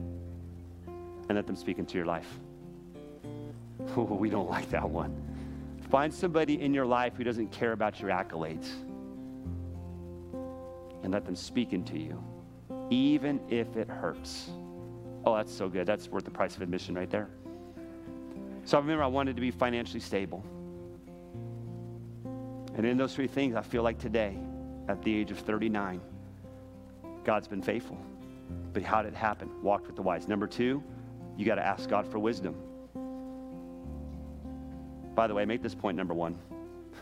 and 0.88 1.36
let 1.36 1.46
them 1.48 1.56
speak 1.56 1.78
into 1.78 1.98
your 1.98 2.06
life. 2.06 2.28
Oh, 3.96 4.04
we 4.04 4.30
don't 4.30 4.50
like 4.50 4.70
that 4.72 4.89
one. 4.89 5.16
Find 5.89 6.14
somebody 6.14 6.62
in 6.62 6.74
your 6.74 6.86
life 6.86 7.14
who 7.16 7.24
doesn't 7.24 7.52
care 7.52 7.74
about 7.74 8.00
your 8.00 8.10
accolades 8.10 8.70
and 11.04 11.12
let 11.12 11.26
them 11.26 11.36
speak 11.36 11.74
into 11.74 11.98
you, 11.98 12.24
even 12.92 13.39
if 13.50 13.76
it 13.78 13.88
hurts. 13.88 14.52
Oh, 15.26 15.36
that's 15.36 15.52
so 15.52 15.70
good. 15.70 15.88
That's 15.88 16.10
worth 16.10 16.26
the 16.26 16.32
price 16.32 16.56
of 16.56 16.62
admission 16.62 16.94
right 16.94 17.10
there. 17.10 17.30
So 18.66 18.78
I 18.78 18.82
remember 18.82 19.04
I 19.04 19.08
wanted 19.08 19.36
to 19.36 19.42
be 19.42 19.50
financially 19.50 20.02
stable. 20.02 20.44
And 22.76 22.86
in 22.86 22.98
those 22.98 23.16
three 23.16 23.28
things, 23.28 23.56
I 23.56 23.62
feel 23.62 23.82
like 23.82 23.98
today, 23.98 24.38
at 24.88 25.02
the 25.02 25.16
age 25.16 25.32
of 25.32 25.39
39, 25.39 26.02
God's 27.24 27.48
been 27.48 27.62
faithful. 27.62 27.98
But 28.74 28.84
how 28.84 29.02
did 29.02 29.14
it 29.14 29.18
happen? 29.18 29.50
Walked 29.62 29.88
with 29.88 29.96
the 29.96 30.02
wise. 30.02 30.28
Number 30.28 30.48
two, 30.48 30.84
you 31.38 31.46
got 31.46 31.56
to 31.56 31.66
ask 31.66 31.89
God 31.89 32.08
for 32.08 32.20
wisdom. 32.20 32.56
By 35.16 35.28
the 35.28 35.34
way, 35.34 35.46
make 35.46 35.62
this 35.62 35.76
point 35.76 35.98
number 35.98 36.14
one. 36.14 36.38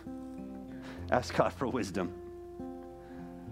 ask 1.11 1.35
God 1.35 1.53
for 1.53 1.67
wisdom. 1.67 2.13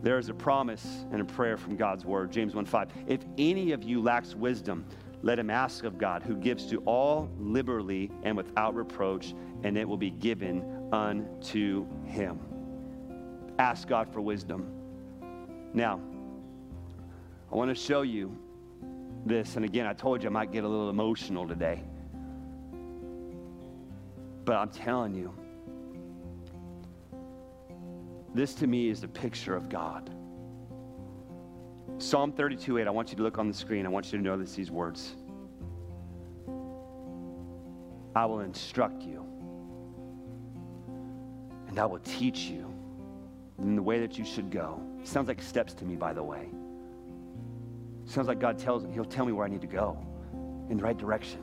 There 0.03 0.17
is 0.17 0.29
a 0.29 0.33
promise 0.33 1.05
and 1.11 1.21
a 1.21 1.25
prayer 1.25 1.57
from 1.57 1.75
God's 1.75 2.05
word, 2.05 2.31
James 2.31 2.53
1 2.53 2.65
5. 2.65 2.89
If 3.07 3.21
any 3.37 3.71
of 3.71 3.83
you 3.83 4.01
lacks 4.01 4.35
wisdom, 4.35 4.85
let 5.23 5.39
him 5.39 5.49
ask 5.49 5.83
of 5.83 5.97
God, 5.97 6.21
who 6.21 6.35
gives 6.35 6.67
to 6.67 6.77
all 6.85 7.29
liberally 7.39 8.11
and 8.23 8.37
without 8.37 8.75
reproach, 8.75 9.33
and 9.63 9.77
it 9.77 9.87
will 9.87 9.97
be 9.97 10.11
given 10.11 10.89
unto 10.93 11.87
him. 12.05 12.39
Ask 13.57 13.87
God 13.87 14.13
for 14.13 14.21
wisdom. 14.21 14.71
Now, 15.73 15.99
I 17.51 17.55
want 17.55 17.69
to 17.69 17.75
show 17.75 18.03
you 18.03 18.37
this. 19.25 19.55
And 19.55 19.65
again, 19.65 19.87
I 19.87 19.93
told 19.93 20.21
you 20.21 20.29
I 20.29 20.31
might 20.31 20.51
get 20.51 20.63
a 20.63 20.67
little 20.67 20.89
emotional 20.89 21.47
today. 21.47 21.83
But 24.45 24.57
I'm 24.57 24.69
telling 24.69 25.15
you, 25.15 25.33
this 28.33 28.53
to 28.55 28.67
me 28.67 28.89
is 28.89 29.03
a 29.03 29.07
picture 29.07 29.55
of 29.55 29.69
God. 29.69 30.09
Psalm 31.99 32.31
32 32.31 32.77
8, 32.77 32.87
I 32.87 32.89
want 32.89 33.09
you 33.09 33.17
to 33.17 33.23
look 33.23 33.37
on 33.39 33.47
the 33.47 33.53
screen. 33.53 33.85
I 33.85 33.89
want 33.89 34.11
you 34.11 34.17
to 34.17 34.23
notice 34.23 34.53
these 34.53 34.69
words. 34.69 35.15
I 38.15 38.25
will 38.25 38.41
instruct 38.41 39.03
you, 39.03 39.25
and 41.67 41.79
I 41.79 41.85
will 41.85 41.99
teach 41.99 42.41
you 42.41 42.73
in 43.59 43.75
the 43.75 43.81
way 43.81 43.99
that 43.99 44.17
you 44.17 44.25
should 44.25 44.51
go. 44.51 44.81
Sounds 45.03 45.27
like 45.27 45.41
steps 45.41 45.73
to 45.75 45.85
me, 45.85 45.95
by 45.95 46.13
the 46.13 46.23
way. 46.23 46.49
Sounds 48.05 48.27
like 48.27 48.39
God 48.39 48.57
tells 48.57 48.85
me, 48.85 48.93
He'll 48.93 49.05
tell 49.05 49.25
me 49.25 49.31
where 49.31 49.45
I 49.45 49.49
need 49.49 49.61
to 49.61 49.67
go 49.67 49.97
in 50.69 50.77
the 50.77 50.83
right 50.83 50.97
direction. 50.97 51.41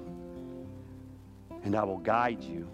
And 1.65 1.75
I 1.75 1.83
will 1.85 1.99
guide 1.99 2.43
you 2.43 2.69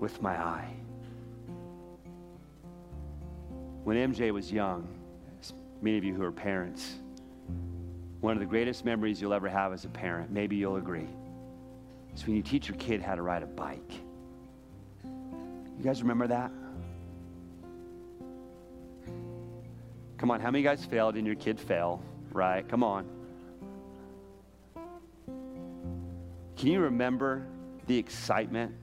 with 0.00 0.20
my 0.20 0.32
eye. 0.32 0.74
When 3.88 3.96
MJ 4.12 4.32
was 4.32 4.52
young, 4.52 4.86
many 5.80 5.96
of 5.96 6.04
you 6.04 6.12
who 6.12 6.22
are 6.22 6.30
parents, 6.30 6.96
one 8.20 8.34
of 8.34 8.38
the 8.38 8.44
greatest 8.44 8.84
memories 8.84 9.18
you'll 9.18 9.32
ever 9.32 9.48
have 9.48 9.72
as 9.72 9.86
a 9.86 9.88
parent, 9.88 10.30
maybe 10.30 10.56
you'll 10.56 10.76
agree, 10.76 11.08
is 12.14 12.26
when 12.26 12.36
you 12.36 12.42
teach 12.42 12.68
your 12.68 12.76
kid 12.76 13.00
how 13.00 13.14
to 13.14 13.22
ride 13.22 13.42
a 13.42 13.46
bike. 13.46 13.92
You 15.02 15.82
guys 15.82 16.02
remember 16.02 16.26
that? 16.26 16.50
Come 20.18 20.30
on, 20.32 20.40
how 20.40 20.50
many 20.50 20.62
guys 20.62 20.84
failed 20.84 21.16
and 21.16 21.26
your 21.26 21.36
kid 21.36 21.58
fell? 21.58 22.02
Right? 22.30 22.68
Come 22.68 22.84
on. 22.84 23.08
Can 26.58 26.68
you 26.68 26.80
remember 26.80 27.46
the 27.86 27.96
excitement 27.96 28.74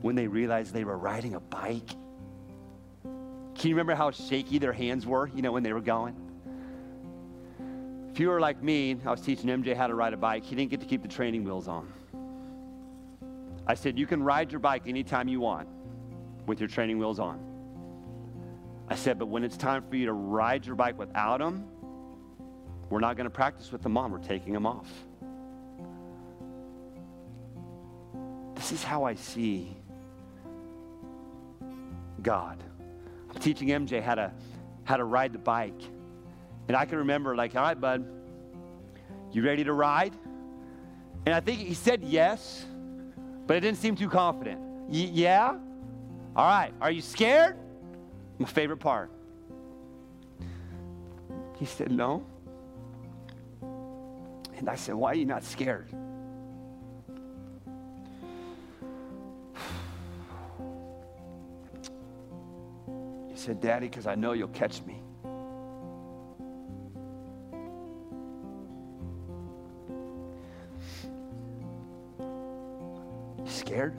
when 0.00 0.16
they 0.16 0.26
realized 0.26 0.74
they 0.74 0.82
were 0.82 0.98
riding 0.98 1.36
a 1.36 1.40
bike? 1.40 1.90
Can 3.58 3.70
you 3.70 3.74
remember 3.74 3.94
how 3.94 4.12
shaky 4.12 4.58
their 4.58 4.72
hands 4.72 5.04
were, 5.04 5.28
you 5.34 5.42
know, 5.42 5.50
when 5.50 5.64
they 5.64 5.72
were 5.72 5.80
going? 5.80 6.14
If 8.12 8.20
you 8.20 8.28
were 8.28 8.40
like 8.40 8.62
me, 8.62 8.96
I 9.04 9.10
was 9.10 9.20
teaching 9.20 9.48
MJ 9.48 9.76
how 9.76 9.88
to 9.88 9.94
ride 9.94 10.12
a 10.12 10.16
bike, 10.16 10.44
he 10.44 10.54
didn't 10.54 10.70
get 10.70 10.80
to 10.80 10.86
keep 10.86 11.02
the 11.02 11.08
training 11.08 11.44
wheels 11.44 11.66
on. 11.66 11.92
I 13.66 13.74
said, 13.74 13.98
You 13.98 14.06
can 14.06 14.22
ride 14.22 14.52
your 14.52 14.60
bike 14.60 14.84
anytime 14.86 15.28
you 15.28 15.40
want 15.40 15.68
with 16.46 16.60
your 16.60 16.68
training 16.68 16.98
wheels 16.98 17.18
on. 17.18 17.44
I 18.88 18.94
said, 18.94 19.18
but 19.18 19.26
when 19.26 19.44
it's 19.44 19.56
time 19.56 19.84
for 19.88 19.96
you 19.96 20.06
to 20.06 20.14
ride 20.14 20.64
your 20.64 20.74
bike 20.74 20.98
without 20.98 21.38
them, 21.38 21.66
we're 22.88 23.00
not 23.00 23.16
going 23.16 23.24
to 23.26 23.30
practice 23.30 23.70
with 23.70 23.82
them 23.82 23.98
on. 23.98 24.10
We're 24.10 24.18
taking 24.18 24.54
them 24.54 24.66
off. 24.66 24.90
This 28.54 28.72
is 28.72 28.82
how 28.82 29.04
I 29.04 29.14
see 29.14 29.76
God. 32.22 32.64
Teaching 33.40 33.68
MJ 33.68 34.02
how 34.02 34.14
to 34.14 34.32
how 34.84 34.96
to 34.96 35.04
ride 35.04 35.32
the 35.32 35.38
bike. 35.38 35.80
And 36.66 36.76
I 36.76 36.84
can 36.84 36.98
remember, 36.98 37.34
like, 37.36 37.54
all 37.54 37.62
right, 37.62 37.80
bud, 37.80 38.04
you 39.32 39.42
ready 39.42 39.64
to 39.64 39.72
ride? 39.72 40.14
And 41.26 41.34
I 41.34 41.40
think 41.40 41.60
he 41.60 41.74
said 41.74 42.02
yes, 42.02 42.64
but 43.46 43.56
it 43.56 43.60
didn't 43.60 43.78
seem 43.78 43.96
too 43.96 44.08
confident. 44.08 44.60
Y- 44.88 45.10
yeah? 45.12 45.56
All 46.36 46.46
right, 46.46 46.72
are 46.80 46.90
you 46.90 47.02
scared? 47.02 47.56
My 48.38 48.48
favorite 48.48 48.78
part. 48.78 49.10
He 51.58 51.66
said, 51.66 51.90
No. 51.90 52.24
And 53.60 54.68
I 54.68 54.74
said, 54.76 54.94
Why 54.94 55.12
are 55.12 55.16
you 55.16 55.26
not 55.26 55.44
scared? 55.44 55.88
Said, 63.48 63.62
Daddy, 63.62 63.88
because 63.88 64.06
I 64.06 64.14
know 64.14 64.32
you'll 64.32 64.48
catch 64.48 64.82
me. 64.84 65.00
Scared? 73.46 73.94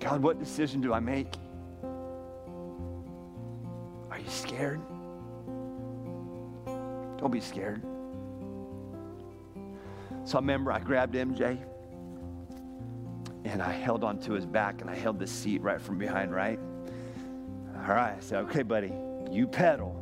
God, 0.00 0.20
what 0.20 0.40
decision 0.40 0.80
do 0.80 0.92
I 0.92 0.98
make? 0.98 1.32
Are 4.10 4.18
you 4.18 4.28
scared? 4.28 4.80
Don't 7.18 7.30
be 7.30 7.38
scared. 7.38 7.82
So 10.24 10.38
I 10.38 10.40
remember 10.40 10.72
I 10.72 10.80
grabbed 10.80 11.14
MJ 11.14 11.69
and 13.44 13.62
I 13.62 13.72
held 13.72 14.04
onto 14.04 14.32
his 14.32 14.46
back 14.46 14.80
and 14.80 14.90
I 14.90 14.94
held 14.94 15.18
the 15.18 15.26
seat 15.26 15.62
right 15.62 15.80
from 15.80 15.98
behind, 15.98 16.32
right? 16.32 16.58
All 17.74 17.94
right, 17.94 18.16
I 18.16 18.20
said, 18.20 18.40
okay, 18.44 18.62
buddy, 18.62 18.92
you 19.30 19.46
pedal. 19.46 19.96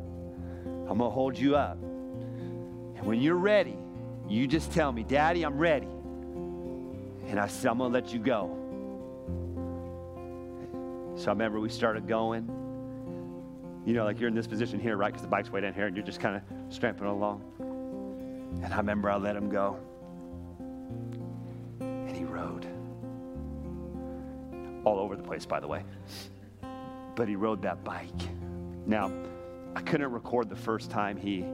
I'm 0.89 0.97
to 0.97 1.09
hold 1.09 1.37
you 1.37 1.55
up. 1.55 1.77
And 1.81 3.05
when 3.05 3.21
you're 3.21 3.35
ready, 3.35 3.77
you 4.27 4.47
just 4.47 4.73
tell 4.73 4.91
me, 4.91 5.03
Daddy, 5.03 5.43
I'm 5.43 5.57
ready. 5.57 5.87
And 7.27 7.39
I 7.39 7.47
said, 7.47 7.71
I'm 7.71 7.77
to 7.77 7.87
let 7.87 8.11
you 8.11 8.19
go. 8.19 8.55
So 11.15 11.27
I 11.27 11.29
remember 11.31 11.59
we 11.59 11.69
started 11.69 12.07
going. 12.07 12.49
You 13.85 13.93
know, 13.93 14.03
like 14.03 14.19
you're 14.19 14.29
in 14.29 14.35
this 14.35 14.47
position 14.47 14.79
here, 14.79 14.97
right? 14.97 15.11
Because 15.11 15.21
the 15.21 15.29
bike's 15.29 15.51
way 15.51 15.61
down 15.61 15.73
here 15.73 15.87
and 15.87 15.95
you're 15.95 16.05
just 16.05 16.19
kind 16.19 16.35
of 16.35 16.41
strapping 16.73 17.07
along. 17.07 17.43
And 18.63 18.73
I 18.73 18.77
remember 18.77 19.09
I 19.09 19.17
let 19.17 19.35
him 19.35 19.49
go. 19.49 19.79
All 24.89 24.97
over 24.97 25.15
the 25.15 25.21
place, 25.21 25.45
by 25.45 25.59
the 25.59 25.67
way. 25.67 25.83
But 27.15 27.27
he 27.27 27.35
rode 27.35 27.61
that 27.61 27.83
bike. 27.83 28.09
Now, 28.87 29.11
I 29.75 29.81
couldn't 29.81 30.11
record 30.11 30.49
the 30.49 30.55
first 30.55 30.89
time 30.89 31.15
he 31.15 31.45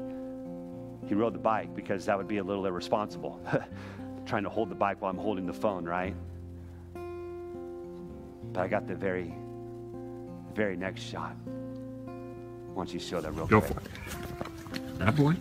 he 1.06 1.16
rode 1.16 1.34
the 1.34 1.40
bike 1.40 1.76
because 1.76 2.06
that 2.06 2.18
would 2.18 2.30
be 2.30 2.38
a 2.38 2.44
little 2.44 2.66
irresponsible. 2.66 3.42
Trying 4.26 4.44
to 4.44 4.50
hold 4.50 4.70
the 4.70 4.76
bike 4.76 5.02
while 5.02 5.12
I'm 5.12 5.18
holding 5.18 5.46
the 5.46 5.54
phone, 5.54 5.84
right? 5.84 6.16
But 8.54 8.62
I 8.62 8.68
got 8.70 8.88
the 8.88 8.96
very, 8.96 9.34
very 10.54 10.78
next 10.78 11.02
shot. 11.02 11.36
Why 12.74 12.86
don't 12.86 12.94
you 12.94 13.02
show 13.02 13.20
that 13.20 13.34
real 13.34 13.48
Go 13.48 13.60
quick? 13.60 13.74
for 13.74 13.80
it. 13.82 14.98
That 15.00 15.16
boy? 15.18 15.36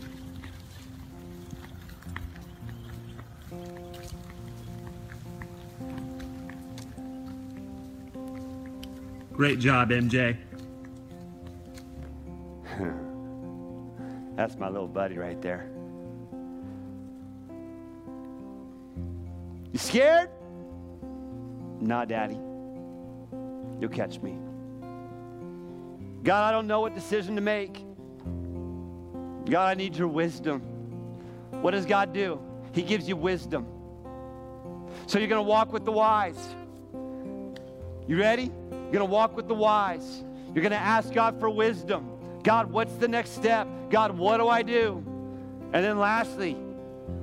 Great 9.35 9.59
job, 9.59 9.91
MJ. 9.91 10.37
That's 14.37 14.57
my 14.57 14.69
little 14.69 14.87
buddy 14.87 15.19
right 15.19 15.43
there. 15.43 15.69
You 19.73 19.79
scared? 19.81 20.31
Nah, 21.81 22.05
Daddy. 22.05 22.39
You'll 23.81 23.91
catch 23.91 24.21
me. 24.21 24.39
God, 26.23 26.49
I 26.49 26.53
don't 26.53 26.69
know 26.69 26.81
what 26.81 26.95
decision 26.95 27.35
to 27.35 27.43
make. 27.43 27.85
God, 29.51 29.69
I 29.69 29.75
need 29.75 29.97
your 29.97 30.07
wisdom. 30.07 30.61
What 31.61 31.73
does 31.73 31.87
God 31.87 32.13
do? 32.13 32.41
He 32.73 32.83
gives 32.83 33.09
you 33.09 33.17
wisdom. 33.17 33.67
So 35.09 35.19
you're 35.19 35.27
going 35.27 35.45
to 35.45 35.49
walk 35.49 35.73
with 35.73 35.85
the 35.85 35.91
wise. 35.91 36.55
You 38.07 38.17
ready? 38.17 38.53
You're 38.85 38.93
going 38.93 39.09
to 39.09 39.13
walk 39.13 39.37
with 39.37 39.49
the 39.49 39.55
wise. 39.55 40.23
You're 40.55 40.63
going 40.63 40.71
to 40.71 40.77
ask 40.77 41.13
God 41.13 41.41
for 41.41 41.51
wisdom. 41.51 42.11
God, 42.43 42.71
what's 42.71 42.95
the 42.95 43.09
next 43.09 43.31
step? 43.31 43.67
God, 43.91 44.17
what 44.17 44.39
do 44.39 44.49
I 44.49 44.63
do? 44.63 45.03
And 45.73 45.85
then 45.85 45.99
lastly, 45.99 46.57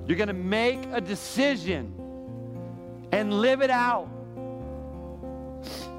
you're 0.08 0.18
going 0.18 0.28
to 0.28 0.34
make 0.34 0.80
a 0.92 1.00
decision 1.00 1.94
and 3.12 3.34
live 3.34 3.62
it 3.62 3.70
out. 3.70 4.10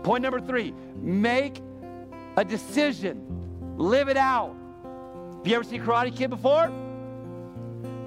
Point 0.02 0.22
number 0.22 0.40
three 0.40 0.74
make 0.96 1.60
a 2.36 2.44
decision, 2.44 3.74
live 3.76 4.08
it 4.08 4.16
out. 4.16 4.54
Have 5.38 5.46
you 5.46 5.54
ever 5.54 5.64
seen 5.64 5.82
Karate 5.82 6.14
Kid 6.14 6.30
before? 6.30 6.70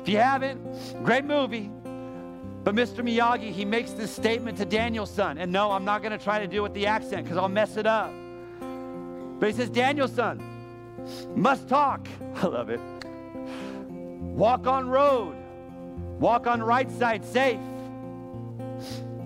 If 0.01 0.09
you 0.09 0.17
haven't, 0.17 1.03
great 1.03 1.25
movie. 1.25 1.71
But 2.65 2.73
Mr. 2.73 3.05
Miyagi, 3.05 3.51
he 3.51 3.63
makes 3.63 3.91
this 3.91 4.09
statement 4.09 4.57
to 4.57 4.65
Daniel-san. 4.65 5.37
And 5.37 5.51
no, 5.51 5.71
I'm 5.71 5.85
not 5.85 6.01
going 6.01 6.17
to 6.17 6.23
try 6.23 6.39
to 6.39 6.47
do 6.47 6.57
it 6.57 6.61
with 6.61 6.73
the 6.73 6.87
accent 6.87 7.23
because 7.23 7.37
I'll 7.37 7.47
mess 7.47 7.77
it 7.77 7.85
up. 7.85 8.11
But 9.39 9.49
he 9.49 9.53
says, 9.53 9.69
Daniel-san, 9.69 10.41
must 11.35 11.69
talk. 11.69 12.07
I 12.37 12.47
love 12.47 12.71
it. 12.71 12.79
Walk 13.87 14.65
on 14.65 14.89
road. 14.89 15.35
Walk 16.19 16.47
on 16.47 16.63
right 16.63 16.89
side, 16.89 17.23
safe. 17.23 17.59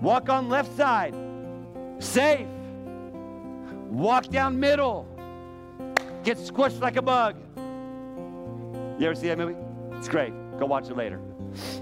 Walk 0.02 0.28
on 0.28 0.50
left 0.50 0.76
side, 0.76 1.14
safe. 1.98 2.46
Walk 3.88 4.28
down 4.28 4.60
middle. 4.60 5.08
Get 6.24 6.36
squished 6.36 6.80
like 6.80 6.96
a 6.96 7.02
bug. 7.02 7.36
You 9.00 9.06
ever 9.06 9.14
see 9.14 9.28
that 9.28 9.38
movie? 9.38 9.56
It's 9.92 10.08
great. 10.08 10.34
Go 10.58 10.66
watch 10.66 10.90
it 10.90 10.96
later. 10.98 11.22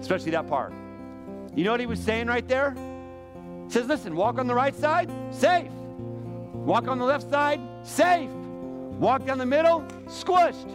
Especially 0.00 0.30
that 0.30 0.46
part. 0.46 0.72
You 1.58 1.64
know 1.64 1.72
what 1.72 1.80
he 1.80 1.86
was 1.86 1.98
saying 1.98 2.28
right 2.28 2.46
there? 2.46 2.72
He 3.66 3.72
says, 3.72 3.88
listen, 3.88 4.14
walk 4.14 4.38
on 4.38 4.46
the 4.46 4.54
right 4.54 4.76
side, 4.76 5.10
safe. 5.32 5.72
Walk 5.72 6.86
on 6.86 7.00
the 7.00 7.04
left 7.04 7.28
side, 7.28 7.60
safe. 7.82 8.30
Walk 8.30 9.26
down 9.26 9.38
the 9.38 9.46
middle, 9.46 9.80
squished. 10.06 10.70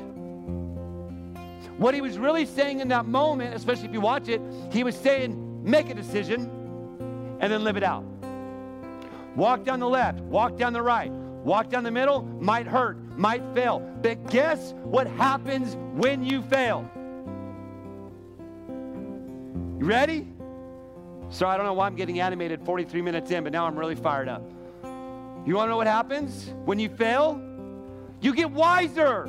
What 1.77 1.93
he 1.95 2.01
was 2.01 2.17
really 2.17 2.45
saying 2.45 2.81
in 2.81 2.89
that 2.89 3.05
moment, 3.05 3.55
especially 3.55 3.86
if 3.86 3.93
you 3.93 4.01
watch 4.01 4.27
it, 4.27 4.41
he 4.73 4.84
was 4.84 4.93
saying, 4.93 5.63
make 5.63 5.89
a 5.89 5.93
decision 5.93 6.49
and 7.39 7.49
then 7.49 7.63
live 7.63 7.77
it 7.77 7.84
out. 7.84 8.03
Walk 9.38 9.63
down 9.63 9.79
the 9.79 9.88
left, 9.88 10.19
walk 10.19 10.57
down 10.57 10.73
the 10.73 10.81
right, 10.81 11.11
walk 11.13 11.69
down 11.69 11.86
the 11.86 11.91
middle, 11.91 12.23
might 12.41 12.67
hurt, 12.67 12.97
might 13.17 13.41
fail. 13.53 13.79
But 14.01 14.29
guess 14.29 14.73
what 14.84 15.07
happens 15.07 15.77
when 15.93 16.25
you 16.25 16.41
fail? 16.41 16.91
You 19.79 19.86
ready? 19.86 20.32
So 21.34 21.47
I 21.47 21.57
don't 21.57 21.65
know 21.65 21.73
why 21.73 21.88
I'm 21.88 21.95
getting 21.95 22.19
animated 22.19 22.63
43 22.63 23.01
minutes 23.01 23.31
in, 23.31 23.43
but 23.43 23.51
now 23.51 23.65
I'm 23.65 23.75
really 23.75 23.95
fired 23.95 24.29
up. 24.29 24.43
You 25.47 25.55
want 25.55 25.65
to 25.65 25.71
know 25.71 25.77
what 25.77 25.88
happens 25.88 26.53
when 26.65 26.77
you 26.77 26.89
fail? 26.89 27.41
You 28.21 28.36
get 28.36 28.51
wiser. 28.51 29.25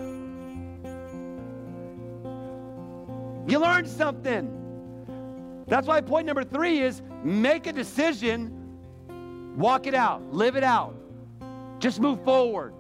You 3.49 3.59
learn 3.59 3.87
something. 3.87 5.65
That's 5.67 5.87
why 5.87 6.03
point 6.03 6.27
number 6.27 6.45
three 6.45 6.81
is 6.81 7.01
make 7.23 7.67
a 7.67 7.73
decision, 7.73 9.57
walk 9.57 9.87
it 9.87 9.95
out, 9.95 10.31
live 10.31 10.57
it 10.57 10.63
out. 10.63 10.95
Just 11.79 12.01
move 12.01 12.23
forward. 12.23 12.75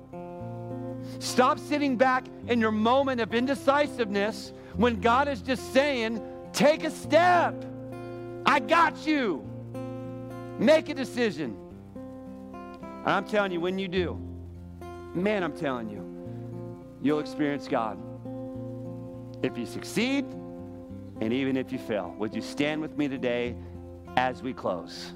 Stop 1.19 1.59
sitting 1.59 1.97
back 1.97 2.27
in 2.47 2.61
your 2.61 2.73
moment 2.73 3.23
of 3.23 3.33
indecisiveness 3.33 4.53
when 4.77 5.01
God 5.01 5.29
is 5.29 5.41
just 5.41 5.73
saying, 5.73 6.21
take 6.53 6.85
a 6.85 6.91
step. 6.91 7.55
I 8.47 8.61
got 8.61 9.07
you. 9.07 9.45
Make 10.59 10.89
a 10.89 10.95
decision. 10.95 11.57
And 12.75 13.11
I'm 13.11 13.27
telling 13.27 13.53
you, 13.53 13.61
when 13.61 13.79
you 13.79 13.89
do, 13.89 14.19
man, 15.15 15.43
I'm 15.43 15.57
telling 15.57 15.91
you, 15.91 16.03
you'll 17.03 17.21
experience 17.21 17.69
God. 17.69 17.99
If 19.43 19.59
you 19.59 19.67
succeed, 19.67 20.25
and 21.21 21.33
even 21.33 21.57
if 21.57 21.71
you 21.71 21.79
fail, 21.79 22.15
would 22.19 22.35
you 22.35 22.41
stand 22.41 22.81
with 22.81 22.97
me 22.97 23.09
today 23.09 23.55
as 24.17 24.43
we 24.43 24.53
close? 24.53 25.13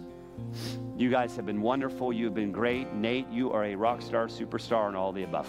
You 0.96 1.10
guys 1.10 1.34
have 1.36 1.46
been 1.46 1.62
wonderful. 1.62 2.12
You've 2.12 2.34
been 2.34 2.52
great. 2.52 2.92
Nate, 2.92 3.28
you 3.30 3.52
are 3.52 3.64
a 3.64 3.74
rock 3.74 4.02
star, 4.02 4.26
superstar, 4.26 4.88
and 4.88 4.96
all 4.96 5.12
the 5.12 5.22
above. 5.22 5.48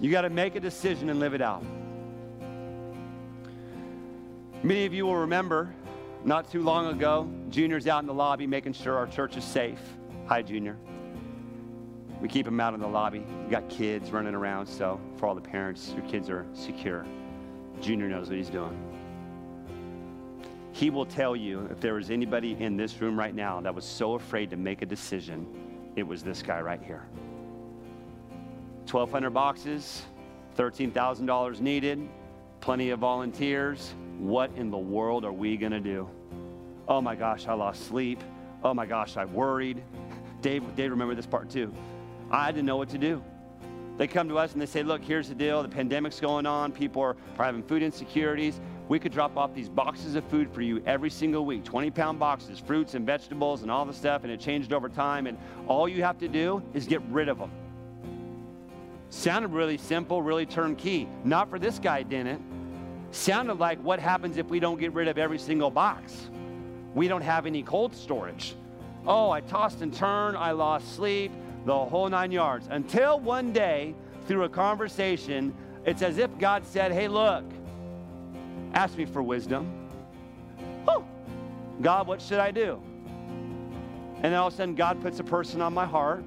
You 0.00 0.10
got 0.10 0.22
to 0.22 0.30
make 0.30 0.56
a 0.56 0.60
decision 0.60 1.10
and 1.10 1.20
live 1.20 1.34
it 1.34 1.42
out. 1.42 1.64
Many 4.62 4.86
of 4.86 4.94
you 4.94 5.06
will 5.06 5.16
remember 5.16 5.74
not 6.24 6.50
too 6.50 6.62
long 6.62 6.86
ago, 6.86 7.30
Junior's 7.50 7.86
out 7.86 8.02
in 8.02 8.06
the 8.06 8.14
lobby 8.14 8.46
making 8.46 8.72
sure 8.72 8.96
our 8.96 9.06
church 9.06 9.36
is 9.36 9.44
safe. 9.44 9.80
Hi, 10.26 10.42
Junior. 10.42 10.76
We 12.20 12.28
keep 12.28 12.46
him 12.46 12.58
out 12.58 12.74
in 12.74 12.80
the 12.80 12.88
lobby. 12.88 13.18
You 13.18 13.50
got 13.50 13.68
kids 13.68 14.10
running 14.10 14.34
around, 14.34 14.66
so 14.66 14.98
for 15.18 15.26
all 15.26 15.34
the 15.34 15.40
parents, 15.40 15.92
your 15.94 16.04
kids 16.06 16.30
are 16.30 16.46
secure. 16.54 17.06
Junior 17.80 18.08
knows 18.08 18.28
what 18.28 18.38
he's 18.38 18.48
doing. 18.48 18.76
He 20.72 20.90
will 20.90 21.06
tell 21.06 21.36
you 21.36 21.68
if 21.70 21.80
there 21.80 21.94
was 21.94 22.10
anybody 22.10 22.56
in 22.58 22.76
this 22.76 23.00
room 23.00 23.18
right 23.18 23.34
now 23.34 23.60
that 23.60 23.74
was 23.74 23.84
so 23.84 24.14
afraid 24.14 24.50
to 24.50 24.56
make 24.56 24.82
a 24.82 24.86
decision, 24.86 25.46
it 25.94 26.02
was 26.02 26.22
this 26.22 26.42
guy 26.42 26.60
right 26.60 26.82
here. 26.82 27.06
1,200 28.90 29.30
boxes, 29.30 30.02
$13,000 30.56 31.60
needed, 31.60 32.08
plenty 32.60 32.90
of 32.90 32.98
volunteers. 32.98 33.94
What 34.18 34.50
in 34.56 34.70
the 34.70 34.78
world 34.78 35.24
are 35.24 35.32
we 35.32 35.56
going 35.56 35.72
to 35.72 35.80
do? 35.80 36.08
Oh 36.88 37.00
my 37.00 37.14
gosh, 37.14 37.46
I 37.46 37.54
lost 37.54 37.86
sleep. 37.86 38.22
Oh 38.62 38.72
my 38.72 38.86
gosh, 38.86 39.16
I 39.16 39.24
worried. 39.24 39.82
Dave, 40.40 40.62
Dave, 40.76 40.90
remember 40.90 41.14
this 41.14 41.26
part 41.26 41.50
too. 41.50 41.72
I 42.30 42.50
didn't 42.52 42.66
know 42.66 42.76
what 42.76 42.88
to 42.90 42.98
do. 42.98 43.22
They 43.96 44.06
come 44.06 44.28
to 44.28 44.38
us 44.38 44.52
and 44.52 44.60
they 44.60 44.66
say, 44.66 44.82
Look, 44.82 45.02
here's 45.02 45.28
the 45.28 45.34
deal. 45.34 45.62
The 45.62 45.68
pandemic's 45.68 46.20
going 46.20 46.46
on. 46.46 46.72
People 46.72 47.02
are, 47.02 47.16
are 47.38 47.44
having 47.44 47.62
food 47.62 47.82
insecurities. 47.82 48.60
We 48.88 48.98
could 48.98 49.12
drop 49.12 49.36
off 49.36 49.54
these 49.54 49.68
boxes 49.68 50.14
of 50.14 50.24
food 50.24 50.50
for 50.52 50.62
you 50.62 50.82
every 50.86 51.10
single 51.10 51.44
week 51.44 51.64
20 51.64 51.90
pound 51.90 52.18
boxes, 52.18 52.58
fruits 52.58 52.94
and 52.94 53.06
vegetables 53.06 53.62
and 53.62 53.70
all 53.70 53.84
the 53.84 53.94
stuff. 53.94 54.22
And 54.22 54.32
it 54.32 54.38
changed 54.38 54.72
over 54.72 54.88
time. 54.88 55.26
And 55.26 55.38
all 55.66 55.88
you 55.88 56.02
have 56.02 56.18
to 56.18 56.28
do 56.28 56.62
is 56.74 56.86
get 56.86 57.02
rid 57.10 57.28
of 57.28 57.38
them. 57.38 57.50
Sounded 59.08 59.48
really 59.48 59.78
simple, 59.78 60.22
really 60.22 60.46
turnkey. 60.46 61.08
Not 61.24 61.48
for 61.48 61.58
this 61.58 61.78
guy, 61.78 62.02
didn't. 62.02 62.55
Sounded 63.10 63.58
like 63.58 63.78
what 63.82 64.00
happens 64.00 64.36
if 64.36 64.46
we 64.48 64.60
don't 64.60 64.78
get 64.78 64.92
rid 64.92 65.08
of 65.08 65.18
every 65.18 65.38
single 65.38 65.70
box? 65.70 66.28
We 66.94 67.08
don't 67.08 67.22
have 67.22 67.46
any 67.46 67.62
cold 67.62 67.94
storage. 67.94 68.54
Oh, 69.06 69.30
I 69.30 69.40
tossed 69.40 69.82
and 69.82 69.92
turned, 69.92 70.36
I 70.36 70.50
lost 70.50 70.96
sleep, 70.96 71.30
the 71.64 71.76
whole 71.76 72.08
nine 72.08 72.32
yards. 72.32 72.68
Until 72.70 73.20
one 73.20 73.52
day, 73.52 73.94
through 74.26 74.44
a 74.44 74.48
conversation, 74.48 75.54
it's 75.84 76.02
as 76.02 76.18
if 76.18 76.36
God 76.38 76.66
said, 76.66 76.92
Hey, 76.92 77.08
look, 77.08 77.44
ask 78.74 78.96
me 78.96 79.04
for 79.04 79.22
wisdom. 79.22 79.88
Oh, 80.88 81.04
God, 81.80 82.06
what 82.06 82.20
should 82.20 82.38
I 82.38 82.50
do? 82.50 82.82
And 84.16 84.24
then 84.24 84.34
all 84.34 84.48
of 84.48 84.54
a 84.54 84.56
sudden, 84.56 84.74
God 84.74 85.00
puts 85.00 85.20
a 85.20 85.24
person 85.24 85.60
on 85.60 85.74
my 85.74 85.84
heart, 85.84 86.24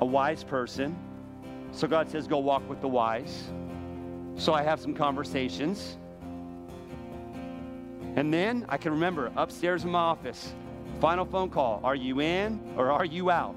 a 0.00 0.04
wise 0.04 0.44
person. 0.44 0.96
So 1.72 1.88
God 1.88 2.10
says, 2.10 2.26
Go 2.28 2.38
walk 2.38 2.68
with 2.68 2.80
the 2.80 2.88
wise. 2.88 3.50
So 4.36 4.54
I 4.54 4.62
have 4.62 4.80
some 4.80 4.94
conversations. 4.94 5.96
And 8.16 8.32
then 8.32 8.66
I 8.68 8.76
can 8.76 8.92
remember 8.92 9.32
upstairs 9.36 9.84
in 9.84 9.90
my 9.90 9.98
office, 9.98 10.54
final 11.00 11.24
phone 11.24 11.50
call 11.50 11.80
Are 11.82 11.94
you 11.94 12.20
in 12.20 12.60
or 12.76 12.90
are 12.90 13.04
you 13.04 13.30
out? 13.30 13.56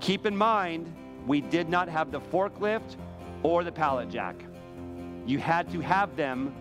Keep 0.00 0.26
in 0.26 0.36
mind, 0.36 0.94
we 1.26 1.40
did 1.40 1.68
not 1.68 1.88
have 1.88 2.10
the 2.12 2.20
forklift 2.20 2.96
or 3.42 3.64
the 3.64 3.72
pallet 3.72 4.10
jack. 4.10 4.36
You 5.26 5.38
had 5.38 5.70
to 5.72 5.80
have 5.80 6.14
them 6.16 6.54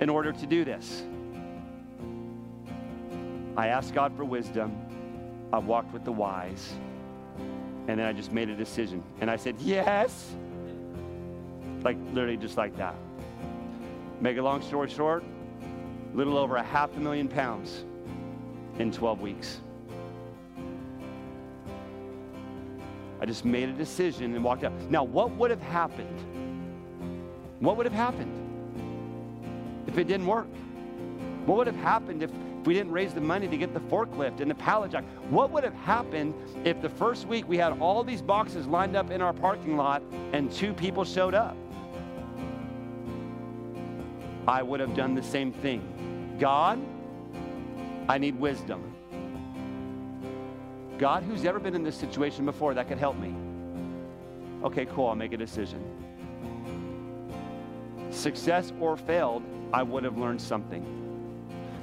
in 0.00 0.10
order 0.10 0.32
to 0.32 0.46
do 0.46 0.64
this. 0.64 1.04
I 3.56 3.68
asked 3.68 3.94
God 3.94 4.14
for 4.16 4.24
wisdom. 4.24 4.76
I 5.52 5.58
walked 5.58 5.92
with 5.92 6.04
the 6.04 6.12
wise. 6.12 6.74
And 7.86 8.00
then 8.00 8.06
I 8.06 8.12
just 8.12 8.32
made 8.32 8.48
a 8.48 8.56
decision. 8.56 9.02
And 9.20 9.30
I 9.30 9.36
said, 9.36 9.56
Yes. 9.60 10.34
Like 11.84 11.98
literally 12.12 12.38
just 12.38 12.56
like 12.56 12.76
that. 12.78 12.96
Make 14.20 14.38
a 14.38 14.42
long 14.42 14.62
story 14.62 14.88
short, 14.88 15.22
a 16.12 16.16
little 16.16 16.38
over 16.38 16.56
a 16.56 16.62
half 16.62 16.96
a 16.96 17.00
million 17.00 17.28
pounds 17.28 17.84
in 18.78 18.90
12 18.90 19.20
weeks. 19.20 19.60
I 23.20 23.26
just 23.26 23.44
made 23.44 23.68
a 23.68 23.72
decision 23.72 24.34
and 24.34 24.42
walked 24.42 24.64
out. 24.64 24.72
Now, 24.90 25.04
what 25.04 25.30
would 25.32 25.50
have 25.50 25.62
happened? 25.62 26.18
What 27.60 27.76
would 27.76 27.86
have 27.86 27.92
happened 27.92 28.32
if 29.86 29.98
it 29.98 30.04
didn't 30.04 30.26
work? 30.26 30.48
What 31.46 31.58
would 31.58 31.66
have 31.66 31.76
happened 31.76 32.22
if 32.22 32.30
we 32.64 32.72
didn't 32.72 32.92
raise 32.92 33.12
the 33.12 33.20
money 33.20 33.46
to 33.46 33.56
get 33.56 33.74
the 33.74 33.80
forklift 33.80 34.40
and 34.40 34.50
the 34.50 34.54
pallet 34.54 34.92
jack? 34.92 35.04
What 35.28 35.50
would 35.50 35.64
have 35.64 35.74
happened 35.74 36.34
if 36.64 36.80
the 36.80 36.88
first 36.88 37.26
week 37.26 37.46
we 37.46 37.58
had 37.58 37.78
all 37.78 38.02
these 38.02 38.22
boxes 38.22 38.66
lined 38.66 38.96
up 38.96 39.10
in 39.10 39.20
our 39.20 39.32
parking 39.32 39.76
lot 39.76 40.02
and 40.32 40.50
two 40.50 40.72
people 40.72 41.04
showed 41.04 41.34
up? 41.34 41.56
I 44.46 44.62
would 44.62 44.80
have 44.80 44.94
done 44.94 45.14
the 45.14 45.22
same 45.22 45.52
thing. 45.52 46.36
God, 46.38 46.78
I 48.08 48.18
need 48.18 48.38
wisdom. 48.38 48.94
God, 50.98 51.22
who's 51.22 51.44
ever 51.44 51.58
been 51.58 51.74
in 51.74 51.82
this 51.82 51.96
situation 51.96 52.44
before 52.44 52.74
that 52.74 52.88
could 52.88 52.98
help 52.98 53.16
me? 53.16 53.34
Okay, 54.62 54.86
cool, 54.86 55.08
I'll 55.08 55.14
make 55.14 55.32
a 55.32 55.36
decision. 55.36 55.82
Success 58.10 58.72
or 58.80 58.96
failed, 58.96 59.42
I 59.72 59.82
would 59.82 60.04
have 60.04 60.18
learned 60.18 60.40
something. 60.40 60.84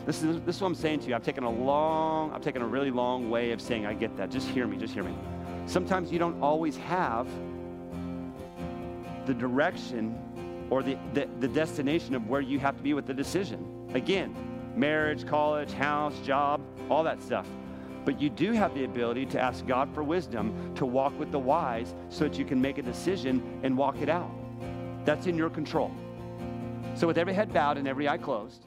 This 0.06 0.24
is, 0.24 0.42
this 0.42 0.56
is 0.56 0.62
what 0.62 0.70
I'm 0.70 0.76
saying 0.76 1.02
to 1.02 1.10
you. 1.10 1.16
I've 1.16 1.24
taken 1.24 1.44
a 1.44 1.50
long, 1.50 2.32
I've 2.32 2.42
taken 2.42 2.62
a 2.62 2.68
really 2.68 2.90
long 2.90 3.30
way 3.30 3.52
of 3.52 3.62
saying, 3.62 3.86
I 3.86 3.94
get 3.94 4.16
that. 4.18 4.32
Just 4.32 4.48
hear 4.48 4.66
me, 4.66 4.78
just 4.78 4.94
hear 4.94 5.04
me. 5.04 5.16
Sometimes 5.66 6.12
you 6.12 6.18
don't 6.18 6.42
always 6.42 6.78
have 6.78 7.28
the 9.26 9.34
direction 9.34 10.18
or 10.72 10.82
the, 10.82 10.98
the, 11.14 11.28
the 11.40 11.48
destination 11.50 12.16
of 12.16 12.28
where 12.28 12.42
you 12.42 12.58
have 12.58 12.78
to 12.78 12.82
be 12.82 12.96
with 12.96 13.06
the 13.06 13.14
decision. 13.14 13.90
Again, 13.94 14.34
marriage, 14.76 15.28
college, 15.28 15.72
house, 15.74 16.18
job, 16.26 16.62
all 16.90 17.04
that 17.04 17.22
stuff. 17.22 17.46
But 18.06 18.20
you 18.20 18.30
do 18.30 18.54
have 18.54 18.74
the 18.74 18.86
ability 18.86 19.28
to 19.28 19.40
ask 19.40 19.68
God 19.68 19.94
for 19.94 20.02
wisdom 20.02 20.74
to 20.76 20.86
walk 20.86 21.18
with 21.20 21.30
the 21.32 21.38
wise 21.38 21.94
so 22.10 22.24
that 22.24 22.40
you 22.40 22.46
can 22.46 22.60
make 22.60 22.78
a 22.78 22.82
decision 22.82 23.60
and 23.64 23.78
walk 23.78 24.02
it 24.02 24.10
out. 24.10 24.32
That's 25.06 25.28
in 25.28 25.38
your 25.38 25.50
control. 25.50 25.92
So, 26.96 27.06
with 27.06 27.18
every 27.18 27.34
head 27.34 27.54
bowed 27.54 27.78
and 27.78 27.88
every 27.88 28.08
eye 28.08 28.18
closed, 28.18 28.66